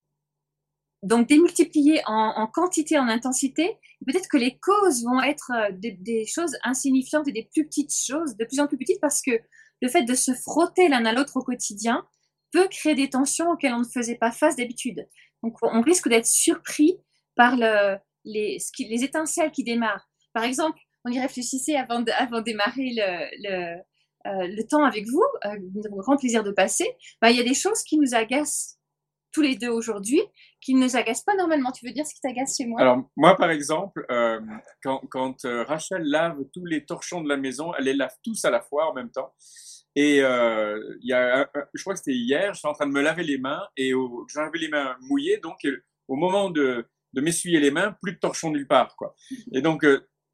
Donc 1.02 1.28
démultiplier 1.28 2.00
en, 2.06 2.46
quantité, 2.46 2.98
en 2.98 3.08
intensité, 3.08 3.76
peut-être 4.06 4.28
que 4.28 4.38
les 4.38 4.58
causes 4.58 5.04
vont 5.04 5.20
être 5.22 5.52
euh, 5.54 5.70
des, 5.72 6.26
choses 6.26 6.56
insignifiantes 6.64 7.28
et 7.28 7.32
des 7.32 7.48
plus 7.52 7.66
petites 7.66 7.94
choses, 7.94 8.36
de 8.36 8.44
plus 8.44 8.58
en 8.60 8.66
plus 8.66 8.78
petites, 8.78 9.00
parce 9.00 9.20
que 9.20 9.32
le 9.82 9.88
fait 9.88 10.02
de 10.02 10.14
se 10.14 10.32
frotter 10.32 10.88
l'un 10.88 11.04
à 11.04 11.12
l'autre 11.12 11.36
au 11.36 11.42
quotidien 11.42 12.04
peut 12.50 12.66
créer 12.68 12.94
des 12.94 13.10
tensions 13.10 13.50
auxquelles 13.50 13.74
on 13.74 13.80
ne 13.80 13.84
faisait 13.84 14.16
pas 14.16 14.32
face 14.32 14.56
d'habitude. 14.56 15.06
Donc 15.42 15.58
on 15.62 15.82
risque 15.82 16.08
d'être 16.08 16.26
surpris 16.26 16.98
par 17.36 17.56
le, 17.56 17.98
les, 18.26 18.58
les 18.78 19.04
étincelles 19.04 19.50
qui 19.52 19.64
démarrent. 19.64 20.06
Par 20.34 20.44
exemple, 20.44 20.78
on 21.06 21.10
y 21.10 21.20
réfléchissait 21.20 21.76
avant 21.76 22.00
de, 22.00 22.10
avant 22.10 22.42
démarrer 22.42 22.90
le, 22.94 23.08
le, 23.48 23.76
euh, 24.26 24.46
le 24.48 24.62
temps 24.68 24.84
avec 24.84 25.06
vous, 25.06 25.24
euh, 25.46 25.56
grand 25.96 26.16
plaisir 26.16 26.42
de 26.42 26.50
passer. 26.50 26.86
Bah, 27.22 27.30
il 27.30 27.36
y 27.36 27.40
a 27.40 27.44
des 27.44 27.54
choses 27.54 27.82
qui 27.84 27.96
nous 27.96 28.14
agacent 28.14 28.78
tous 29.32 29.42
les 29.42 29.56
deux 29.56 29.68
aujourd'hui, 29.68 30.20
qui 30.60 30.74
ne 30.74 30.82
nous 30.82 30.96
agacent 30.96 31.22
pas 31.22 31.36
normalement. 31.36 31.70
Tu 31.70 31.86
veux 31.86 31.92
dire 31.92 32.06
ce 32.06 32.14
qui 32.14 32.20
t'agace 32.20 32.56
chez 32.56 32.66
moi? 32.66 32.80
Alors, 32.80 33.08
moi, 33.16 33.36
par 33.36 33.50
exemple, 33.50 34.04
euh, 34.10 34.40
quand, 34.82 35.00
quand 35.10 35.44
euh, 35.44 35.62
Rachel 35.64 36.02
lave 36.02 36.38
tous 36.52 36.64
les 36.64 36.84
torchons 36.84 37.22
de 37.22 37.28
la 37.28 37.36
maison, 37.36 37.72
elle 37.78 37.84
les 37.84 37.94
lave 37.94 38.14
tous 38.24 38.44
à 38.44 38.50
la 38.50 38.60
fois 38.60 38.90
en 38.90 38.94
même 38.94 39.10
temps. 39.10 39.32
Et 39.94 40.16
y 40.16 40.22
a, 41.14 41.48
je 41.72 41.82
crois 41.82 41.94
que 41.94 42.00
c'était 42.00 42.12
hier, 42.12 42.52
je 42.52 42.58
suis 42.58 42.68
en 42.68 42.74
train 42.74 42.86
de 42.86 42.92
me 42.92 43.00
laver 43.00 43.24
les 43.24 43.38
mains 43.38 43.62
et 43.78 43.92
j'avais 44.28 44.58
les 44.58 44.68
mains 44.68 44.94
mouillées, 45.00 45.38
donc 45.38 45.56
au 46.06 46.16
moment 46.16 46.50
de, 46.50 46.86
de 47.12 47.20
m'essuyer 47.20 47.60
les 47.60 47.70
mains, 47.70 47.96
plus 48.02 48.12
de 48.12 48.18
torchons 48.18 48.50
nulle 48.50 48.66
part, 48.66 48.96
quoi. 48.96 49.14
Et 49.52 49.62
donc 49.62 49.84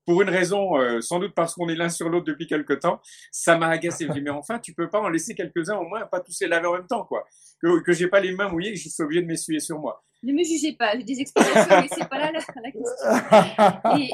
pour 0.06 0.22
une 0.22 0.30
raison, 0.30 0.78
euh, 0.78 1.00
sans 1.00 1.18
doute 1.20 1.34
parce 1.34 1.54
qu'on 1.54 1.68
est 1.68 1.74
l'un 1.74 1.88
sur 1.88 2.08
l'autre 2.08 2.26
depuis 2.26 2.46
quelque 2.46 2.72
temps, 2.72 3.00
ça 3.30 3.56
m'a 3.56 3.68
agacé. 3.68 4.06
Je 4.06 4.12
dis, 4.12 4.20
mais 4.20 4.30
enfin, 4.30 4.58
tu 4.58 4.74
peux 4.74 4.90
pas 4.90 5.00
en 5.00 5.08
laisser 5.08 5.34
quelques-uns 5.34 5.76
au 5.76 5.86
moins, 5.86 6.06
pas 6.06 6.20
tous 6.20 6.38
les 6.40 6.48
laver 6.48 6.66
en 6.66 6.74
même 6.74 6.86
temps, 6.86 7.04
quoi. 7.04 7.24
Que, 7.60 7.80
que 7.82 7.92
j'ai 7.92 8.08
pas 8.08 8.20
les 8.20 8.32
mains 8.32 8.48
mouillées, 8.48 8.72
que 8.72 8.78
je 8.78 8.88
suis 8.88 9.02
obligé 9.02 9.20
de 9.22 9.26
m'essuyer 9.26 9.60
sur 9.60 9.78
moi. 9.78 10.04
Ne 10.24 10.32
me 10.32 10.44
jugez 10.44 10.74
pas, 10.74 10.96
j'ai 10.96 11.02
des 11.02 11.20
explications, 11.20 11.80
mais 11.80 11.88
c'est 11.92 12.08
pas 12.08 12.18
là 12.18 12.30
la, 12.32 12.40
question. 12.70 13.98
Et, 13.98 14.12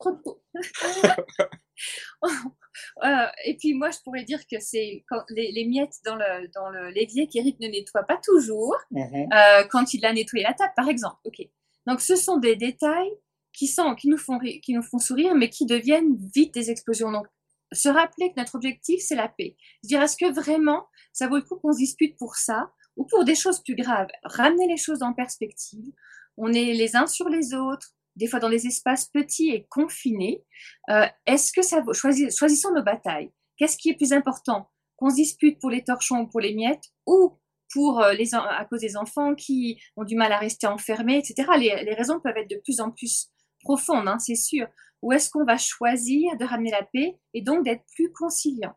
euh, 3.04 3.26
et, 3.46 3.56
puis 3.56 3.74
moi, 3.74 3.90
je 3.90 3.98
pourrais 4.04 4.22
dire 4.22 4.38
que 4.48 4.60
c'est 4.60 5.04
les, 5.30 5.50
les, 5.50 5.64
miettes 5.64 5.96
dans 6.04 6.14
le 6.14 6.46
dans 6.54 6.70
l'évier 6.90 7.26
qu'Eric 7.26 7.58
ne 7.58 7.66
nettoie 7.66 8.04
pas 8.04 8.20
toujours 8.22 8.76
euh, 8.94 9.64
quand 9.70 9.92
il 9.92 10.06
a 10.06 10.12
nettoyé 10.12 10.44
la 10.44 10.54
table, 10.54 10.72
par 10.76 10.88
exemple. 10.88 11.16
Ok. 11.24 11.40
Donc 11.86 12.00
ce 12.00 12.16
sont 12.16 12.38
des 12.38 12.56
détails 12.56 13.10
qui, 13.52 13.66
sont, 13.66 13.94
qui, 13.94 14.08
nous 14.08 14.18
font, 14.18 14.38
qui 14.38 14.72
nous 14.74 14.82
font 14.82 14.98
sourire, 14.98 15.34
mais 15.34 15.50
qui 15.50 15.66
deviennent 15.66 16.16
vite 16.34 16.54
des 16.54 16.70
explosions. 16.70 17.10
Donc, 17.10 17.26
se 17.72 17.88
rappeler 17.88 18.30
que 18.30 18.40
notre 18.40 18.56
objectif, 18.56 19.00
c'est 19.00 19.14
la 19.14 19.28
paix. 19.28 19.56
Se 19.82 19.88
dire, 19.88 20.02
est-ce 20.02 20.16
que 20.16 20.32
vraiment, 20.32 20.86
ça 21.12 21.28
vaut 21.28 21.36
le 21.36 21.42
coup 21.42 21.56
qu'on 21.56 21.72
se 21.72 21.78
dispute 21.78 22.16
pour 22.16 22.36
ça 22.36 22.72
ou 22.96 23.04
pour 23.04 23.24
des 23.24 23.34
choses 23.34 23.62
plus 23.62 23.76
graves? 23.76 24.08
Ramener 24.24 24.66
les 24.66 24.76
choses 24.76 25.02
en 25.02 25.12
perspective. 25.12 25.92
On 26.36 26.52
est 26.52 26.72
les 26.74 26.96
uns 26.96 27.06
sur 27.06 27.28
les 27.28 27.54
autres, 27.54 27.94
des 28.16 28.26
fois 28.26 28.40
dans 28.40 28.50
des 28.50 28.66
espaces 28.66 29.06
petits 29.06 29.50
et 29.50 29.66
confinés. 29.68 30.44
Euh, 30.90 31.06
est-ce 31.26 31.52
que 31.52 31.62
ça 31.62 31.80
vaut 31.80 31.92
Choisissons 31.92 32.74
nos 32.74 32.82
batailles. 32.82 33.30
Qu'est-ce 33.56 33.76
qui 33.76 33.90
est 33.90 33.96
plus 33.96 34.12
important? 34.12 34.70
Qu'on 34.96 35.10
se 35.10 35.16
dispute 35.16 35.60
pour 35.60 35.70
les 35.70 35.84
torchons 35.84 36.20
ou 36.20 36.26
pour 36.26 36.40
les 36.40 36.54
miettes 36.54 36.84
ou 37.06 37.38
pour 37.72 38.00
euh, 38.00 38.12
les, 38.12 38.34
à 38.34 38.64
cause 38.64 38.80
des 38.80 38.96
enfants 38.96 39.34
qui 39.34 39.80
ont 39.96 40.04
du 40.04 40.16
mal 40.16 40.32
à 40.32 40.38
rester 40.38 40.66
enfermés, 40.66 41.18
etc. 41.18 41.48
Les, 41.58 41.84
les 41.84 41.94
raisons 41.94 42.20
peuvent 42.20 42.36
être 42.36 42.50
de 42.50 42.60
plus 42.62 42.80
en 42.80 42.90
plus 42.90 43.30
profonde, 43.62 44.08
hein, 44.08 44.18
c'est 44.18 44.34
sûr. 44.34 44.66
Ou 45.02 45.12
est-ce 45.12 45.30
qu'on 45.30 45.44
va 45.44 45.56
choisir 45.56 46.36
de 46.36 46.44
ramener 46.44 46.70
la 46.70 46.82
paix 46.82 47.18
et 47.34 47.42
donc 47.42 47.64
d'être 47.64 47.84
plus 47.94 48.12
conciliant? 48.12 48.74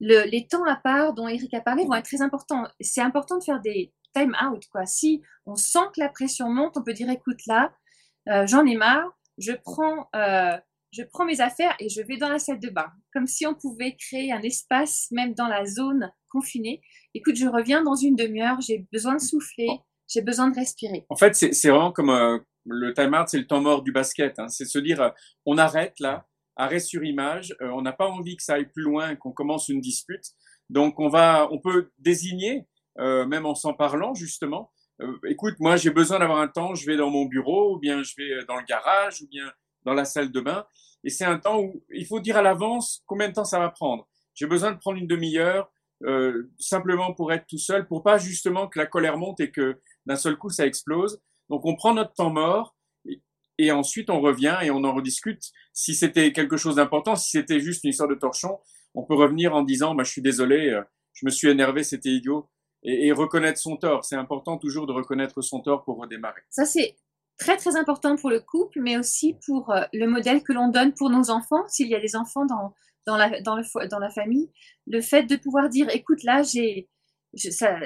Les 0.00 0.46
temps 0.48 0.64
à 0.64 0.76
part 0.76 1.12
dont 1.12 1.28
Eric 1.28 1.52
a 1.52 1.60
parlé 1.60 1.84
vont 1.84 1.94
être 1.94 2.06
très 2.06 2.22
importants. 2.22 2.66
C'est 2.80 3.02
important 3.02 3.36
de 3.36 3.44
faire 3.44 3.60
des 3.60 3.92
time 4.14 4.34
out. 4.42 4.66
Quoi. 4.72 4.86
Si 4.86 5.22
on 5.44 5.56
sent 5.56 5.86
que 5.94 6.00
la 6.00 6.08
pression 6.08 6.48
monte, 6.48 6.76
on 6.76 6.82
peut 6.82 6.94
dire 6.94 7.10
écoute 7.10 7.40
là, 7.46 7.72
euh, 8.28 8.46
j'en 8.46 8.64
ai 8.64 8.76
marre, 8.76 9.10
je 9.38 9.52
prends, 9.52 10.08
euh, 10.16 10.56
je 10.92 11.02
prends 11.02 11.24
mes 11.24 11.40
affaires 11.40 11.74
et 11.80 11.88
je 11.88 12.02
vais 12.02 12.16
dans 12.16 12.28
la 12.28 12.38
salle 12.38 12.60
de 12.60 12.70
bain. 12.70 12.90
Comme 13.12 13.26
si 13.26 13.46
on 13.46 13.54
pouvait 13.54 13.96
créer 13.96 14.32
un 14.32 14.42
espace, 14.42 15.08
même 15.10 15.34
dans 15.34 15.48
la 15.48 15.66
zone 15.66 16.10
confinée. 16.30 16.80
Écoute, 17.14 17.36
je 17.36 17.46
reviens 17.46 17.82
dans 17.82 17.96
une 17.96 18.14
demi-heure, 18.14 18.60
j'ai 18.60 18.86
besoin 18.92 19.16
de 19.16 19.20
souffler, 19.20 19.68
j'ai 20.08 20.22
besoin 20.22 20.48
de 20.48 20.54
respirer. 20.54 21.06
En 21.08 21.16
fait, 21.16 21.34
c'est 21.34 21.68
vraiment 21.68 21.92
comme, 21.92 22.10
le 22.66 22.94
time-out, 22.94 23.28
c'est 23.28 23.38
le 23.38 23.46
temps 23.46 23.60
mort 23.60 23.82
du 23.82 23.92
basket. 23.92 24.38
Hein. 24.38 24.48
C'est 24.48 24.64
se 24.64 24.78
dire, 24.78 25.12
on 25.44 25.58
arrête 25.58 25.98
là, 25.98 26.26
arrêt 26.56 26.80
sur 26.80 27.02
image. 27.02 27.54
on 27.60 27.82
n'a 27.82 27.92
pas 27.92 28.06
envie 28.06 28.36
que 28.36 28.42
ça 28.42 28.54
aille 28.54 28.70
plus 28.70 28.82
loin, 28.82 29.16
qu'on 29.16 29.32
commence 29.32 29.68
une 29.68 29.80
dispute. 29.80 30.24
Donc 30.68 31.00
on 31.00 31.08
va, 31.08 31.48
on 31.50 31.58
peut 31.58 31.90
désigner, 31.98 32.66
même 32.96 33.46
en 33.46 33.54
s'en 33.54 33.74
parlant 33.74 34.14
justement. 34.14 34.70
écoute, 35.26 35.54
moi 35.58 35.76
j'ai 35.76 35.90
besoin 35.90 36.20
d'avoir 36.20 36.40
un 36.40 36.48
temps. 36.48 36.74
Je 36.74 36.86
vais 36.86 36.96
dans 36.96 37.10
mon 37.10 37.24
bureau, 37.24 37.74
ou 37.74 37.78
bien 37.78 38.02
je 38.02 38.14
vais 38.16 38.44
dans 38.46 38.56
le 38.56 38.64
garage, 38.64 39.22
ou 39.22 39.28
bien 39.28 39.50
dans 39.84 39.94
la 39.94 40.04
salle 40.04 40.30
de 40.30 40.40
bain. 40.40 40.64
Et 41.02 41.10
c'est 41.10 41.24
un 41.24 41.38
temps 41.38 41.60
où 41.60 41.82
il 41.92 42.06
faut 42.06 42.20
dire 42.20 42.36
à 42.36 42.42
l'avance 42.42 43.02
combien 43.06 43.28
de 43.28 43.34
temps 43.34 43.44
ça 43.44 43.58
va 43.58 43.70
prendre. 43.70 44.06
J'ai 44.34 44.46
besoin 44.46 44.72
de 44.72 44.78
prendre 44.78 44.98
une 44.98 45.06
demi-heure 45.06 45.70
euh, 46.04 46.50
simplement 46.58 47.12
pour 47.12 47.32
être 47.32 47.46
tout 47.46 47.58
seul, 47.58 47.86
pour 47.86 48.02
pas 48.02 48.16
justement 48.16 48.68
que 48.68 48.78
la 48.78 48.86
colère 48.86 49.18
monte 49.18 49.40
et 49.40 49.50
que 49.50 49.78
d'un 50.06 50.16
seul 50.16 50.36
coup 50.36 50.48
ça 50.48 50.66
explose. 50.66 51.20
Donc 51.50 51.66
on 51.66 51.74
prend 51.74 51.92
notre 51.92 52.14
temps 52.14 52.30
mort 52.30 52.74
et, 53.58 53.70
ensuite 53.70 54.08
on 54.08 54.20
revient 54.20 54.58
et 54.62 54.70
on 54.70 54.82
en 54.84 54.94
rediscute. 54.94 55.50
Si 55.74 55.94
c'était 55.94 56.32
quelque 56.32 56.56
chose 56.56 56.76
d'important, 56.76 57.16
si 57.16 57.30
c'était 57.30 57.60
juste 57.60 57.84
une 57.84 57.90
histoire 57.90 58.08
de 58.08 58.14
torchon, 58.14 58.58
on 58.94 59.04
peut 59.04 59.14
revenir 59.14 59.54
en 59.54 59.62
disant 59.62 59.94
bah, 59.94 60.04
je 60.04 60.10
suis 60.10 60.22
désolé, 60.22 60.70
euh, 60.70 60.82
je 61.12 61.26
me 61.26 61.30
suis 61.30 61.48
énervé, 61.48 61.82
c'était 61.82 62.10
idiot. 62.10 62.48
Et, 62.82 63.12
reconnaître 63.12 63.58
son 63.58 63.76
tort. 63.76 64.06
C'est 64.06 64.16
important 64.16 64.56
toujours 64.56 64.86
de 64.86 64.92
reconnaître 64.94 65.42
son 65.42 65.60
tort 65.60 65.84
pour 65.84 65.98
redémarrer. 65.98 66.40
Ça, 66.48 66.64
c'est 66.64 66.96
très 67.36 67.58
très 67.58 67.76
important 67.76 68.16
pour 68.16 68.30
le 68.30 68.40
couple, 68.40 68.80
mais 68.80 68.96
aussi 68.96 69.36
pour 69.44 69.70
euh, 69.70 69.82
le 69.92 70.06
modèle 70.06 70.42
que 70.42 70.54
l'on 70.54 70.68
donne 70.68 70.94
pour 70.94 71.10
nos 71.10 71.28
enfants, 71.28 71.68
s'il 71.68 71.88
y 71.88 71.94
a 71.94 72.00
des 72.00 72.16
enfants 72.16 72.46
dans, 72.46 72.72
dans, 73.06 73.16
la, 73.16 73.40
dans, 73.40 73.56
le, 73.56 73.88
dans 73.88 73.98
la 73.98 74.10
famille, 74.10 74.50
le 74.86 75.00
fait 75.00 75.24
de 75.24 75.36
pouvoir 75.36 75.68
dire, 75.68 75.88
écoute, 75.90 76.22
là, 76.22 76.42
j'ai, 76.42 76.88
je, 77.34 77.50
ça, 77.50 77.78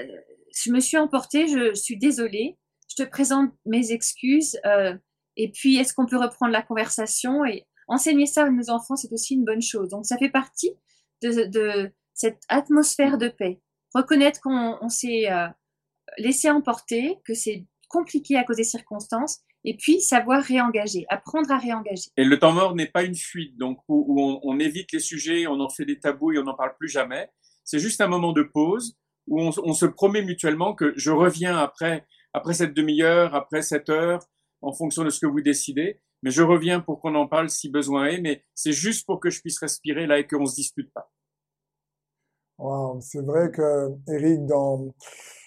je 0.57 0.71
me 0.71 0.81
suis 0.81 0.97
emportée, 0.97 1.49
je, 1.49 1.75
suis 1.75 1.97
désolée, 1.97 2.57
je 2.89 3.03
te 3.03 3.09
présente 3.09 3.53
mes 3.67 3.93
excuses, 3.93 4.59
euh, 4.67 4.97
et 5.37 5.51
puis 5.51 5.77
est-ce 5.77 5.95
qu'on 5.95 6.07
peut 6.07 6.19
reprendre 6.19 6.53
la 6.53 6.63
conversation? 6.63 7.45
Et 7.45 7.67
enseigner 7.89 8.27
ça 8.27 8.45
à 8.45 8.51
nos 8.51 8.71
enfants, 8.71 8.97
c'est 8.97 9.13
aussi 9.13 9.35
une 9.35 9.45
bonne 9.45 9.63
chose. 9.63 9.89
Donc 9.91 10.07
ça 10.07 10.17
fait 10.17 10.31
partie 10.31 10.73
de, 11.23 11.91
cette 12.13 12.43
atmosphère 12.49 13.19
de 13.19 13.29
paix. 13.29 13.61
Reconnaître 13.95 14.41
qu'on 14.41 14.89
s'est 14.89 15.31
euh, 15.31 15.49
laissé 16.19 16.51
emporter, 16.51 17.19
que 17.25 17.35
c'est 17.35 17.67
compliqué 17.89 18.37
à 18.37 18.45
cause 18.45 18.57
des 18.57 18.65
circonstances, 18.65 19.41
et 19.65 19.77
puis 19.77 20.01
savoir 20.01 20.43
réengager, 20.43 21.07
apprendre 21.09 21.51
à 21.51 21.59
réengager. 21.59 22.11
Et 22.17 22.25
le 22.25 22.39
temps 22.39 22.53
mort 22.53 22.75
n'est 22.75 22.87
pas 22.87 23.03
une 23.03 23.15
fuite, 23.15 23.57
donc 23.57 23.79
où, 23.89 24.41
on, 24.43 24.59
évite 24.59 24.93
les 24.93 25.01
sujets, 25.01 25.47
on 25.47 25.61
en 25.61 25.71
fait 25.71 25.87
des 25.87 25.99
tabous 25.99 26.33
et 26.33 26.39
on 26.39 26.45
n'en 26.45 26.55
parle 26.55 26.75
plus 26.79 26.89
jamais. 26.89 27.31
C'est 27.65 27.79
juste 27.79 28.01
un 28.01 28.09
moment 28.09 28.33
de 28.33 28.43
pause 28.43 28.97
où 29.27 29.41
on, 29.41 29.73
se 29.73 29.87
promet 29.87 30.23
mutuellement 30.23 30.75
que 30.75 30.93
je 30.97 31.11
reviens 31.11 31.57
après, 31.57 32.07
après 32.35 32.53
cette 32.53 32.75
demi-heure, 32.75 33.35
après 33.35 33.63
cette 33.63 33.89
heure, 33.89 34.21
en 34.61 34.73
fonction 34.73 35.03
de 35.03 35.11
ce 35.11 35.21
que 35.21 35.27
vous 35.27 35.41
décidez. 35.41 36.01
Mais 36.23 36.31
je 36.31 36.43
reviens 36.43 36.81
pour 36.81 37.01
qu'on 37.01 37.15
en 37.15 37.27
parle 37.27 37.49
si 37.49 37.71
besoin 37.71 38.07
est, 38.07 38.21
mais 38.21 38.45
c'est 38.55 38.73
juste 38.73 39.07
pour 39.07 39.21
que 39.21 39.31
je 39.31 39.41
puisse 39.41 39.59
respirer 39.59 40.07
là 40.07 40.19
et 40.19 40.27
qu'on 40.27 40.47
se 40.47 40.55
dispute 40.55 40.93
pas. 40.93 41.11
Wow, 42.59 43.01
c'est 43.01 43.25
vrai 43.25 43.51
que 43.51 43.91
Eric, 44.09 44.47
dans 44.47 44.95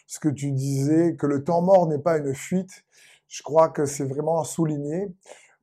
ce 0.07 0.19
que 0.19 0.29
tu 0.29 0.51
disais, 0.51 1.15
que 1.15 1.25
le 1.25 1.43
temps 1.43 1.61
mort 1.61 1.87
n'est 1.87 2.01
pas 2.01 2.17
une 2.17 2.33
fuite. 2.33 2.83
Je 3.27 3.43
crois 3.43 3.69
que 3.69 3.85
c'est 3.85 4.05
vraiment 4.05 4.39
à 4.41 4.45
souligner 4.45 5.11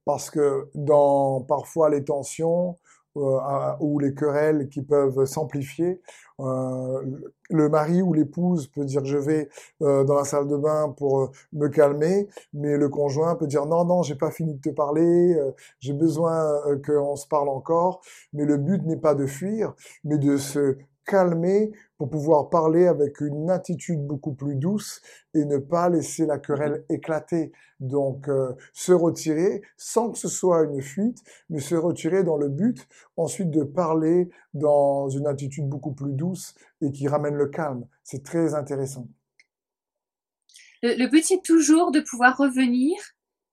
parce 0.05 0.31
que 0.31 0.69
dans 0.75 1.41
parfois 1.43 1.91
les 1.91 2.05
tensions 2.05 2.79
euh, 3.17 3.77
ou 3.79 4.01
les 4.01 4.13
querelles 4.13 4.69
qui 4.69 4.83
peuvent 4.83 5.25
s'amplifier, 5.25 6.01
euh, 6.41 7.01
le 7.49 7.69
mari 7.69 8.03
ou 8.03 8.13
l'épouse 8.13 8.67
peut 8.67 8.85
dire 8.85 9.05
je 9.05 9.17
vais 9.17 9.49
euh, 9.83 10.03
dans 10.03 10.17
la 10.17 10.25
salle 10.25 10.49
de 10.49 10.57
bain 10.57 10.93
pour 10.97 11.31
me 11.53 11.69
calmer, 11.69 12.29
mais 12.53 12.77
le 12.77 12.89
conjoint 12.89 13.37
peut 13.37 13.47
dire 13.47 13.67
non 13.67 13.85
non 13.85 14.03
j'ai 14.03 14.17
pas 14.17 14.33
fini 14.33 14.55
de 14.55 14.61
te 14.61 14.71
parler, 14.71 15.39
j'ai 15.79 15.93
besoin 15.93 16.61
qu'on 16.85 17.15
se 17.17 17.27
parle 17.29 17.49
encore. 17.49 18.01
Mais 18.33 18.45
le 18.45 18.57
but 18.57 18.85
n'est 18.85 18.97
pas 18.97 19.15
de 19.15 19.27
fuir, 19.27 19.75
mais 20.03 20.19
de 20.19 20.37
se 20.37 20.77
calmer 21.05 21.73
pour 21.97 22.11
pouvoir 22.11 22.51
parler 22.51 22.87
avec 22.87 23.21
une 23.21 23.51
attitude 23.51 24.05
beaucoup 24.07 24.35
plus 24.35 24.57
douce 24.57 25.01
et 25.35 25.45
ne 25.45 25.59
pas 25.59 25.89
laisser 25.89 26.27
la 26.27 26.39
querelle 26.39 26.85
éclater. 26.89 27.53
Donc 27.81 28.29
euh, 28.29 28.53
se 28.73 28.93
retirer 28.93 29.63
sans 29.77 30.11
que 30.11 30.19
ce 30.19 30.29
soit 30.29 30.65
une 30.65 30.81
fuite, 30.83 31.19
mais 31.51 31.61
se 31.61 31.75
retirer 31.75 32.25
dans 32.25 32.37
le 32.37 32.49
but 32.49 32.87
ensuite 33.17 33.51
de 33.51 33.63
parler 33.63 34.31
dans 34.55 35.09
une 35.09 35.27
attitude 35.27 35.69
beaucoup 35.69 35.93
plus 35.93 36.13
douce 36.13 36.55
et 36.81 36.91
qui 36.91 37.09
ramène 37.09 37.35
le 37.35 37.49
calme. 37.49 37.87
C'est 38.03 38.23
très 38.23 38.55
intéressant. 38.55 39.09
Le, 40.83 41.07
but, 41.07 41.25
c'est 41.25 41.43
toujours 41.43 41.93
de 41.93 42.01
pouvoir 42.01 42.37
revenir 42.37 42.95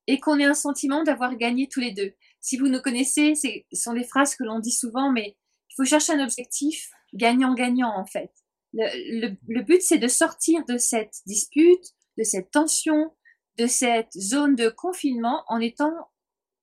et 0.07 0.19
qu'on 0.19 0.37
ait 0.37 0.45
un 0.45 0.53
sentiment 0.53 1.03
d'avoir 1.03 1.37
gagné 1.37 1.69
tous 1.71 1.79
les 1.79 1.93
deux. 1.93 2.11
Si 2.41 2.57
vous 2.57 2.67
nous 2.67 2.81
connaissez, 2.81 3.35
ce 3.35 3.47
sont 3.71 3.93
des 3.93 4.03
phrases 4.03 4.35
que 4.35 4.43
l'on 4.43 4.59
dit 4.59 4.71
souvent, 4.71 5.11
mais 5.13 5.37
il 5.69 5.75
faut 5.75 5.85
chercher 5.85 6.11
un 6.11 6.23
objectif 6.23 6.91
gagnant-gagnant 7.13 7.93
en 7.97 8.05
fait. 8.05 8.31
Le, 8.73 9.35
le, 9.47 9.61
but, 9.63 9.81
c'est 9.81 9.97
de 9.97 10.07
sortir 10.07 10.63
de 10.65 10.77
cette 10.77 11.15
dispute, 11.25 11.83
de 12.17 12.23
cette 12.23 12.51
tension, 12.51 13.13
de 13.57 13.67
cette 13.67 14.11
zone 14.13 14.55
de 14.55 14.69
confinement 14.69 15.43
en 15.47 15.59
étant 15.59 15.93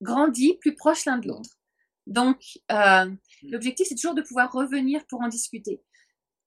grandi 0.01 0.57
plus 0.59 0.75
proche 0.75 1.05
l'un 1.05 1.19
de 1.19 1.27
l'autre. 1.27 1.59
Donc, 2.07 2.41
euh, 2.71 3.11
l'objectif, 3.43 3.87
c'est 3.87 3.95
toujours 3.95 4.15
de 4.15 4.23
pouvoir 4.23 4.51
revenir 4.51 5.05
pour 5.07 5.21
en 5.21 5.27
discuter. 5.27 5.83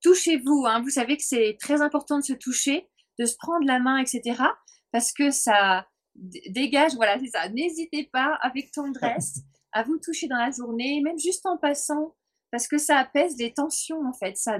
Touchez-vous, 0.02 0.64
hein, 0.66 0.82
vous 0.82 0.90
savez 0.90 1.16
que 1.16 1.22
c'est 1.22 1.56
très 1.60 1.80
important 1.80 2.18
de 2.18 2.24
se 2.24 2.32
toucher, 2.32 2.88
de 3.20 3.24
se 3.24 3.36
prendre 3.36 3.64
la 3.64 3.78
main, 3.78 3.98
etc. 3.98 4.42
Parce 4.90 5.12
que 5.12 5.30
ça 5.30 5.86
dégage, 6.14 6.94
voilà, 6.96 7.18
c'est 7.20 7.28
ça. 7.28 7.48
N'hésitez 7.48 8.08
pas 8.12 8.38
avec 8.42 8.72
tendresse 8.72 9.38
à 9.70 9.84
vous 9.84 9.98
toucher 9.98 10.26
dans 10.26 10.36
la 10.36 10.50
journée, 10.50 11.00
même 11.00 11.18
juste 11.18 11.46
en 11.46 11.56
passant 11.56 12.16
parce 12.52 12.68
que 12.68 12.78
ça 12.78 12.98
apaise 12.98 13.36
les 13.38 13.52
tensions 13.52 14.06
en 14.06 14.12
fait. 14.12 14.36
Ça, 14.36 14.58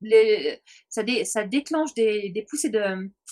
les, 0.00 0.60
ça, 0.88 1.02
ça 1.24 1.44
déclenche 1.44 1.94
des, 1.94 2.30
des 2.30 2.42
poussées 2.42 2.72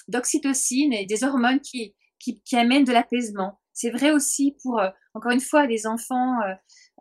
d'oxytocine 0.06 0.92
et 0.92 1.06
des 1.06 1.24
hormones 1.24 1.60
qui, 1.60 1.96
qui, 2.20 2.40
qui 2.42 2.56
amènent 2.56 2.84
de 2.84 2.92
l'apaisement. 2.92 3.58
C'est 3.72 3.90
vrai 3.90 4.12
aussi 4.12 4.56
pour, 4.62 4.78
euh, 4.78 4.90
encore 5.14 5.32
une 5.32 5.40
fois, 5.40 5.66
les 5.66 5.86
enfants, 5.86 6.40
euh, 6.42 6.54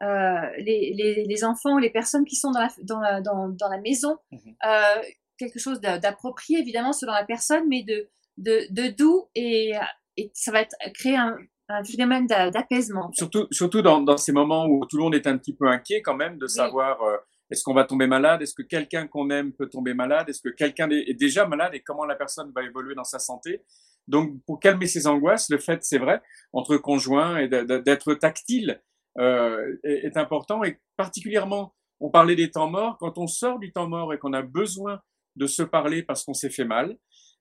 euh, 0.03 0.49
les, 0.57 0.93
les, 0.95 1.25
les, 1.25 1.43
enfants, 1.43 1.77
les 1.77 1.89
personnes 1.89 2.25
qui 2.25 2.37
sont 2.37 2.51
dans 2.51 2.61
la, 2.61 2.69
dans 2.83 2.99
la, 2.99 3.21
dans, 3.21 3.49
dans 3.49 3.69
la 3.69 3.79
maison, 3.79 4.17
mmh 4.31 4.37
euh, 4.65 5.01
quelque 5.37 5.57
chose 5.57 5.81
d'approprié 5.81 6.59
évidemment 6.59 6.93
selon 6.93 7.13
la 7.13 7.25
personne, 7.25 7.67
mais 7.67 7.81
de, 7.81 8.07
de, 8.37 8.67
de 8.69 8.89
doux 8.89 9.27
et, 9.33 9.73
et 10.15 10.29
ça 10.35 10.51
va 10.51 10.61
être, 10.61 10.75
créer 10.93 11.15
un, 11.15 11.35
un 11.71 11.83
phénomène 11.83 12.27
d'apaisement. 12.27 13.09
Surtout, 13.13 13.47
surtout 13.51 13.81
dans, 13.81 14.01
dans, 14.01 14.17
ces 14.17 14.31
moments 14.31 14.65
où 14.67 14.85
tout 14.85 14.97
le 14.97 15.03
monde 15.03 15.15
est 15.15 15.27
un 15.27 15.37
petit 15.37 15.55
peu 15.55 15.67
inquiet 15.67 16.01
quand 16.01 16.15
même 16.15 16.37
de 16.37 16.47
savoir 16.47 17.01
euh, 17.01 17.17
est-ce 17.49 17.63
qu'on 17.63 17.73
va 17.73 17.83
tomber 17.83 18.07
malade, 18.07 18.41
est-ce 18.41 18.53
que 18.53 18.63
quelqu'un 18.63 19.07
qu'on 19.07 19.29
aime 19.29 19.51
peut 19.53 19.67
tomber 19.67 19.93
malade, 19.93 20.29
est-ce 20.29 20.41
que 20.41 20.49
quelqu'un 20.49 20.89
est 20.89 21.17
déjà 21.19 21.45
malade? 21.45 21.73
Et 21.73 21.81
comment 21.81 22.05
la 22.05 22.15
personne 22.15 22.51
va 22.55 22.63
évoluer 22.63 22.95
dans 22.95 23.03
sa 23.03 23.19
santé? 23.19 23.63
Donc 24.07 24.43
pour 24.45 24.59
calmer 24.59 24.87
ces 24.87 25.07
angoisses, 25.07 25.49
le 25.49 25.57
fait, 25.57 25.79
c'est 25.83 25.99
vrai, 25.99 26.21
entre 26.53 26.77
conjoints 26.77 27.37
et 27.37 27.47
d'être 27.47 28.13
tactile 28.15 28.81
euh, 29.19 29.75
est, 29.83 30.05
est, 30.05 30.17
important. 30.17 30.63
Et 30.63 30.79
particulièrement, 30.97 31.75
on 31.99 32.09
parlait 32.09 32.35
des 32.35 32.49
temps 32.49 32.69
morts, 32.69 32.97
quand 32.99 33.17
on 33.17 33.27
sort 33.27 33.59
du 33.59 33.71
temps 33.71 33.87
mort 33.87 34.13
et 34.13 34.17
qu'on 34.17 34.33
a 34.33 34.41
besoin 34.41 35.01
de 35.35 35.47
se 35.47 35.63
parler 35.63 36.03
parce 36.03 36.23
qu'on 36.23 36.33
s'est 36.33 36.49
fait 36.49 36.65
mal, 36.65 36.97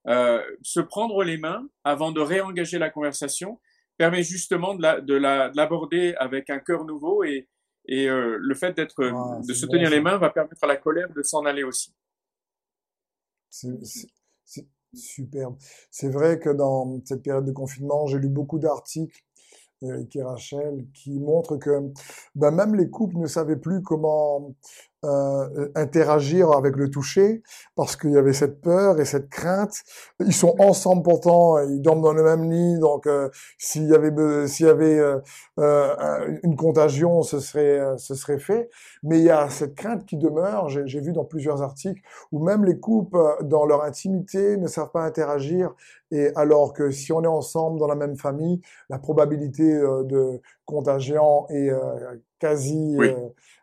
euh, 0.08 0.42
se 0.62 0.80
prendre 0.80 1.22
les 1.24 1.36
mains 1.36 1.68
avant 1.84 2.10
de 2.10 2.20
réengager 2.20 2.78
la 2.78 2.90
conversation, 2.90 3.60
permet 4.00 4.22
justement 4.22 4.74
de 4.74 5.14
l'aborder 5.54 6.14
avec 6.18 6.48
un 6.48 6.58
cœur 6.58 6.86
nouveau 6.86 7.22
et, 7.22 7.50
et 7.84 8.08
euh, 8.08 8.38
le 8.40 8.54
fait 8.54 8.72
d'être, 8.72 8.98
de 9.46 9.52
se 9.52 9.66
tenir 9.66 9.90
les 9.90 10.00
mains 10.00 10.16
va 10.16 10.30
permettre 10.30 10.64
à 10.64 10.66
la 10.66 10.76
colère 10.76 11.12
de 11.12 11.22
s'en 11.22 11.44
aller 11.44 11.64
aussi. 11.64 11.94
C'est 13.50 13.68
superbe. 14.94 15.56
C'est 15.90 16.08
vrai 16.08 16.38
que 16.38 16.48
dans 16.48 16.98
cette 17.04 17.22
période 17.22 17.44
de 17.44 17.52
confinement, 17.52 18.06
j'ai 18.06 18.18
lu 18.18 18.30
beaucoup 18.30 18.58
d'articles 18.58 19.22
Eric 19.82 20.16
et 20.16 20.22
Rachel, 20.22 20.86
qui 20.94 21.18
montrent 21.20 21.58
que 21.58 21.92
ben, 22.34 22.50
même 22.52 22.74
les 22.74 22.88
couples 22.88 23.18
ne 23.18 23.26
savaient 23.26 23.56
plus 23.56 23.82
comment 23.82 24.54
euh, 25.04 25.68
interagir 25.76 26.52
avec 26.52 26.76
le 26.76 26.90
toucher 26.90 27.42
parce 27.74 27.96
qu'il 27.96 28.10
y 28.10 28.18
avait 28.18 28.34
cette 28.34 28.60
peur 28.60 29.00
et 29.00 29.04
cette 29.04 29.30
crainte. 29.30 29.72
Ils 30.20 30.34
sont 30.34 30.54
ensemble 30.58 31.02
pourtant, 31.02 31.58
ils 31.58 31.80
dorment 31.80 32.02
dans 32.02 32.12
le 32.12 32.22
même 32.22 32.50
lit, 32.50 32.78
donc 32.78 33.06
euh, 33.06 33.30
s'il 33.58 33.86
y 33.86 33.94
avait 33.94 34.10
s'il 34.46 34.66
y 34.66 34.68
avait 34.68 34.98
euh, 34.98 35.18
euh, 35.58 36.38
une 36.42 36.56
contagion, 36.56 37.22
ce 37.22 37.40
serait 37.40 37.80
ce 37.96 38.14
serait 38.14 38.38
fait. 38.38 38.68
Mais 39.02 39.18
il 39.18 39.24
y 39.24 39.30
a 39.30 39.48
cette 39.48 39.74
crainte 39.74 40.04
qui 40.04 40.16
demeure. 40.16 40.68
J'ai 40.68 41.00
vu 41.00 41.12
dans 41.12 41.24
plusieurs 41.24 41.62
articles 41.62 42.00
où 42.32 42.44
même 42.44 42.64
les 42.64 42.78
couples 42.78 43.18
dans 43.42 43.64
leur 43.64 43.82
intimité 43.84 44.56
ne 44.56 44.66
savent 44.66 44.90
pas 44.90 45.04
interagir. 45.04 45.72
Et 46.10 46.30
alors 46.34 46.72
que 46.72 46.90
si 46.90 47.12
on 47.12 47.22
est 47.22 47.28
ensemble 47.28 47.78
dans 47.78 47.86
la 47.86 47.94
même 47.94 48.16
famille, 48.16 48.60
la 48.88 48.98
probabilité 48.98 49.72
de 49.72 50.40
contagion 50.66 51.48
est 51.50 51.70
quasi 52.40 52.96
euh, 52.98 53.14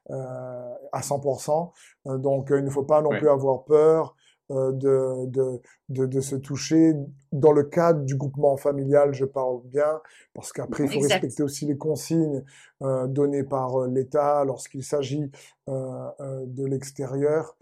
à 0.09 1.01
100%. 1.01 1.71
Euh, 2.07 2.17
donc, 2.17 2.47
il 2.51 2.63
ne 2.63 2.69
faut 2.69 2.83
pas 2.83 3.01
non 3.01 3.09
plus 3.09 3.29
avoir 3.29 3.63
peur 3.63 4.15
euh, 4.49 4.71
de, 4.71 5.25
de, 5.25 5.61
de, 5.89 6.05
de, 6.05 6.21
se 6.21 6.37
toucher 6.37 6.93
dans 7.33 7.51
le 7.51 7.63
cadre 7.63 8.05
du 8.05 8.15
groupement 8.15 8.55
familial, 8.55 9.13
je 9.13 9.25
parle 9.25 9.59
bien, 9.65 9.99
parce 10.33 10.53
qu'après, 10.53 10.85
il 10.85 10.89
faut 10.89 11.01
respecter 11.01 11.43
aussi 11.43 11.65
les 11.65 11.75
consignes 11.75 12.45
euh, 12.81 13.07
données 13.07 13.43
par 13.43 13.75
euh, 13.75 13.89
l'État 13.89 14.45
lorsqu'il 14.45 14.85
s'agit 14.85 15.29
euh, 15.67 16.07
euh, 16.21 16.45
de 16.45 16.65
l'extérieur. 16.65 17.57